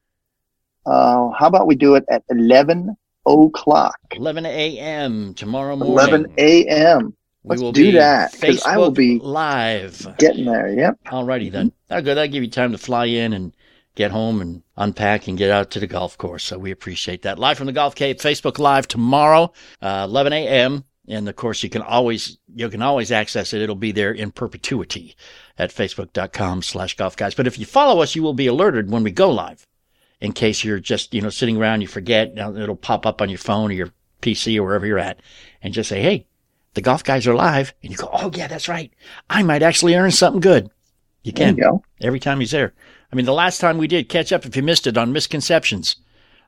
Uh, 0.85 1.29
how 1.29 1.47
about 1.47 1.67
we 1.67 1.75
do 1.75 1.95
it 1.95 2.03
at 2.09 2.23
11 2.29 2.95
o'clock? 3.25 3.95
11 4.11 4.45
a.m. 4.45 5.33
tomorrow 5.33 5.75
morning. 5.75 5.93
11 5.93 6.33
a.m. 6.37 7.13
We 7.43 7.49
Let's 7.51 7.61
will 7.61 7.71
do 7.71 7.91
that, 7.93 8.33
'cause 8.41 8.63
I 8.65 8.77
will 8.77 8.89
be- 8.91 9.19
live. 9.19 10.07
Getting 10.17 10.45
there. 10.45 10.67
Yep. 10.73 10.97
Alrighty 11.07 11.51
then. 11.51 11.71
That'll 11.87 12.03
go. 12.03 12.15
That'll 12.15 12.31
give 12.31 12.43
you 12.43 12.49
time 12.49 12.71
to 12.71 12.77
fly 12.79 13.05
in 13.05 13.33
and 13.33 13.53
get 13.93 14.09
home 14.11 14.41
and 14.41 14.63
unpack 14.77 15.27
and 15.27 15.37
get 15.37 15.51
out 15.51 15.69
to 15.71 15.79
the 15.79 15.85
golf 15.87 16.17
course. 16.17 16.43
So 16.43 16.57
we 16.57 16.71
appreciate 16.71 17.21
that. 17.21 17.37
Live 17.37 17.57
from 17.57 17.67
the 17.67 17.71
Golf 17.73 17.93
Cave, 17.95 18.17
Facebook 18.17 18.57
Live 18.57 18.87
tomorrow, 18.87 19.53
uh, 19.81 20.05
11 20.09 20.33
a.m. 20.33 20.83
And 21.07 21.29
of 21.29 21.35
course, 21.35 21.61
you 21.61 21.69
can 21.69 21.83
always 21.83 22.39
you 22.55 22.67
can 22.67 22.81
always 22.81 23.11
access 23.11 23.53
it. 23.53 23.61
It'll 23.61 23.75
be 23.75 23.91
there 23.91 24.11
in 24.11 24.31
perpetuity 24.31 25.15
at 25.59 25.69
facebook.com 25.71 26.63
slash 26.63 26.95
golf 26.95 27.15
guys. 27.15 27.35
But 27.35 27.45
if 27.45 27.59
you 27.59 27.65
follow 27.67 28.01
us, 28.01 28.15
you 28.15 28.23
will 28.23 28.33
be 28.33 28.47
alerted 28.47 28.89
when 28.89 29.03
we 29.03 29.11
go 29.11 29.29
live. 29.29 29.67
In 30.21 30.31
case 30.31 30.63
you're 30.63 30.79
just 30.79 31.13
you 31.13 31.21
know 31.21 31.29
sitting 31.29 31.57
around, 31.57 31.81
you 31.81 31.87
forget, 31.87 32.33
it'll 32.37 32.75
pop 32.75 33.05
up 33.05 33.21
on 33.21 33.29
your 33.29 33.37
phone 33.37 33.69
or 33.71 33.73
your 33.73 33.91
PC 34.21 34.57
or 34.57 34.63
wherever 34.63 34.85
you're 34.85 34.97
at, 34.99 35.19
and 35.61 35.73
just 35.73 35.89
say, 35.89 36.01
"Hey, 36.01 36.25
the 36.73 36.81
golf 36.81 37.03
guys 37.03 37.27
are 37.27 37.35
live," 37.35 37.73
and 37.83 37.91
you 37.91 37.97
go, 37.97 38.09
"Oh 38.11 38.31
yeah, 38.33 38.47
that's 38.47 38.69
right. 38.69 38.91
I 39.29 39.43
might 39.43 39.61
actually 39.61 39.93
earn 39.95 40.11
something 40.11 40.41
good." 40.41 40.69
You 41.23 41.33
can 41.33 41.57
you 41.57 41.63
go. 41.63 41.83
every 42.01 42.19
time 42.19 42.39
he's 42.39 42.51
there. 42.51 42.73
I 43.11 43.15
mean, 43.15 43.25
the 43.25 43.33
last 43.33 43.59
time 43.59 43.77
we 43.77 43.87
did 43.87 44.09
catch 44.09 44.31
up, 44.31 44.45
if 44.45 44.55
you 44.55 44.63
missed 44.63 44.87
it 44.87 44.97
on 44.97 45.11
misconceptions, 45.11 45.97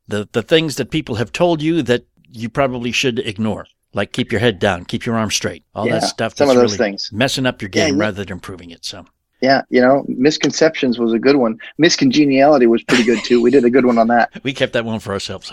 the 0.07 0.27
the 0.31 0.43
things 0.43 0.75
that 0.77 0.91
people 0.91 1.15
have 1.15 1.31
told 1.31 1.61
you 1.61 1.81
that 1.83 2.05
you 2.29 2.47
probably 2.49 2.91
should 2.91 3.19
ignore, 3.19 3.67
like 3.93 4.11
keep 4.13 4.31
your 4.31 4.39
head 4.41 4.59
down, 4.59 4.85
keep 4.85 5.05
your 5.05 5.15
arms 5.15 5.35
straight, 5.35 5.63
all 5.75 5.85
Yeah, 5.87 5.99
that 5.99 6.03
stuff. 6.07 6.37
some 6.37 6.47
that's 6.47 6.55
of 6.57 6.61
those 6.61 6.77
really 6.79 6.91
things. 6.91 7.09
messing 7.11 7.45
up 7.45 7.61
your 7.61 7.69
game 7.69 7.97
yeah. 7.97 8.01
rather 8.05 8.23
than 8.23 8.31
improving 8.33 8.69
it. 8.71 8.85
So 8.85 9.05
Yeah. 9.41 9.61
You 9.69 9.81
know, 9.81 10.05
misconceptions 10.07 10.99
was 10.99 11.13
a 11.13 11.19
good 11.19 11.35
one. 11.35 11.59
Miscongeniality 11.81 12.67
was 12.67 12.83
pretty 12.83 13.03
good 13.03 13.23
too. 13.23 13.41
We 13.41 13.51
did 13.51 13.65
a 13.65 13.69
good 13.69 13.85
one 13.85 13.97
on 13.97 14.07
that. 14.07 14.31
we 14.43 14.53
kept 14.53 14.73
that 14.73 14.85
one 14.85 14.99
for 14.99 15.13
ourselves. 15.13 15.51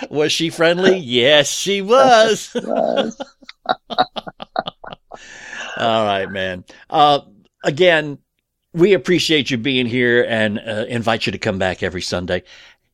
was 0.10 0.32
she 0.32 0.50
friendly? 0.50 0.96
Yes, 0.96 1.50
she 1.50 1.82
was. 1.82 2.54
All 5.76 6.04
right, 6.04 6.30
man. 6.30 6.64
Uh, 6.90 7.20
again, 7.64 8.18
we 8.72 8.94
appreciate 8.94 9.50
you 9.50 9.58
being 9.58 9.86
here 9.86 10.24
and 10.28 10.58
uh, 10.58 10.86
invite 10.88 11.26
you 11.26 11.32
to 11.32 11.38
come 11.38 11.58
back 11.58 11.82
every 11.82 12.02
Sunday. 12.02 12.42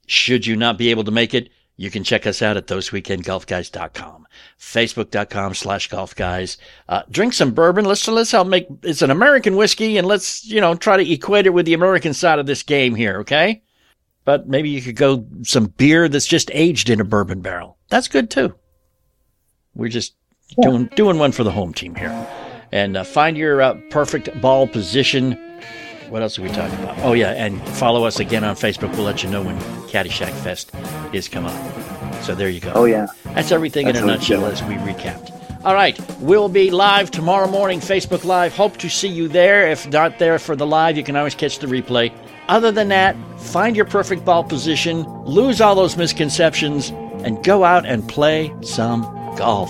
Should 0.06 0.46
you 0.46 0.56
not 0.56 0.78
be 0.78 0.90
able 0.90 1.04
to 1.04 1.10
make 1.10 1.34
it, 1.34 1.50
you 1.78 1.92
can 1.92 2.02
check 2.02 2.26
us 2.26 2.42
out 2.42 2.56
at 2.56 2.66
thoseweekendgolfguys.com, 2.66 4.26
facebook.com 4.58 5.54
slash 5.54 5.88
golf 5.88 6.14
guys. 6.14 6.58
Uh, 6.88 7.02
drink 7.08 7.32
some 7.32 7.52
bourbon. 7.52 7.84
Let's, 7.84 8.06
let's 8.08 8.32
help 8.32 8.48
make, 8.48 8.66
it's 8.82 9.00
an 9.00 9.12
American 9.12 9.54
whiskey 9.54 9.96
and 9.96 10.06
let's, 10.06 10.44
you 10.44 10.60
know, 10.60 10.74
try 10.74 10.96
to 10.96 11.10
equate 11.10 11.46
it 11.46 11.54
with 11.54 11.66
the 11.66 11.74
American 11.74 12.12
side 12.12 12.40
of 12.40 12.46
this 12.46 12.64
game 12.64 12.96
here. 12.96 13.20
Okay. 13.20 13.62
But 14.24 14.48
maybe 14.48 14.68
you 14.68 14.82
could 14.82 14.96
go 14.96 15.24
some 15.44 15.66
beer 15.66 16.08
that's 16.08 16.26
just 16.26 16.50
aged 16.52 16.90
in 16.90 17.00
a 17.00 17.04
bourbon 17.04 17.42
barrel. 17.42 17.78
That's 17.90 18.08
good 18.08 18.28
too. 18.28 18.56
We're 19.76 19.88
just 19.88 20.16
doing, 20.60 20.86
doing 20.96 21.18
one 21.18 21.30
for 21.30 21.44
the 21.44 21.52
home 21.52 21.72
team 21.72 21.94
here 21.94 22.26
and 22.72 22.96
uh, 22.96 23.04
find 23.04 23.36
your 23.36 23.62
uh, 23.62 23.74
perfect 23.90 24.40
ball 24.40 24.66
position. 24.66 25.38
What 26.10 26.22
else 26.22 26.38
are 26.38 26.42
we 26.42 26.48
talking 26.48 26.78
about? 26.82 26.98
Oh 27.00 27.12
yeah, 27.12 27.32
and 27.32 27.60
follow 27.76 28.04
us 28.04 28.18
again 28.18 28.42
on 28.44 28.56
Facebook. 28.56 28.90
We'll 28.92 29.04
let 29.04 29.22
you 29.22 29.28
know 29.28 29.42
when 29.42 29.58
Caddyshack 29.88 30.32
Fest 30.42 30.72
is 31.12 31.28
coming 31.28 31.50
up. 31.50 32.22
So 32.22 32.34
there 32.34 32.48
you 32.48 32.60
go. 32.60 32.72
oh 32.74 32.84
yeah. 32.86 33.06
That's 33.34 33.52
everything 33.52 33.86
That's 33.86 33.98
in 33.98 34.04
a 34.04 34.06
nutshell 34.06 34.46
as 34.46 34.62
we 34.64 34.74
recapped. 34.74 35.34
All 35.64 35.74
right, 35.74 35.98
we'll 36.20 36.48
be 36.48 36.70
live 36.70 37.10
tomorrow 37.10 37.48
morning, 37.50 37.80
Facebook 37.80 38.24
Live. 38.24 38.54
Hope 38.54 38.76
to 38.78 38.88
see 38.88 39.08
you 39.08 39.28
there. 39.28 39.68
If 39.68 39.88
not 39.88 40.18
there 40.18 40.38
for 40.38 40.54
the 40.56 40.66
live, 40.66 40.96
you 40.96 41.02
can 41.02 41.16
always 41.16 41.34
catch 41.34 41.58
the 41.58 41.66
replay. 41.66 42.12
Other 42.48 42.70
than 42.72 42.88
that, 42.88 43.16
find 43.40 43.76
your 43.76 43.84
perfect 43.84 44.24
ball 44.24 44.44
position, 44.44 45.02
lose 45.24 45.60
all 45.60 45.74
those 45.74 45.96
misconceptions, 45.96 46.90
and 47.24 47.44
go 47.44 47.64
out 47.64 47.84
and 47.84 48.08
play 48.08 48.54
some 48.62 49.02
golf. 49.36 49.68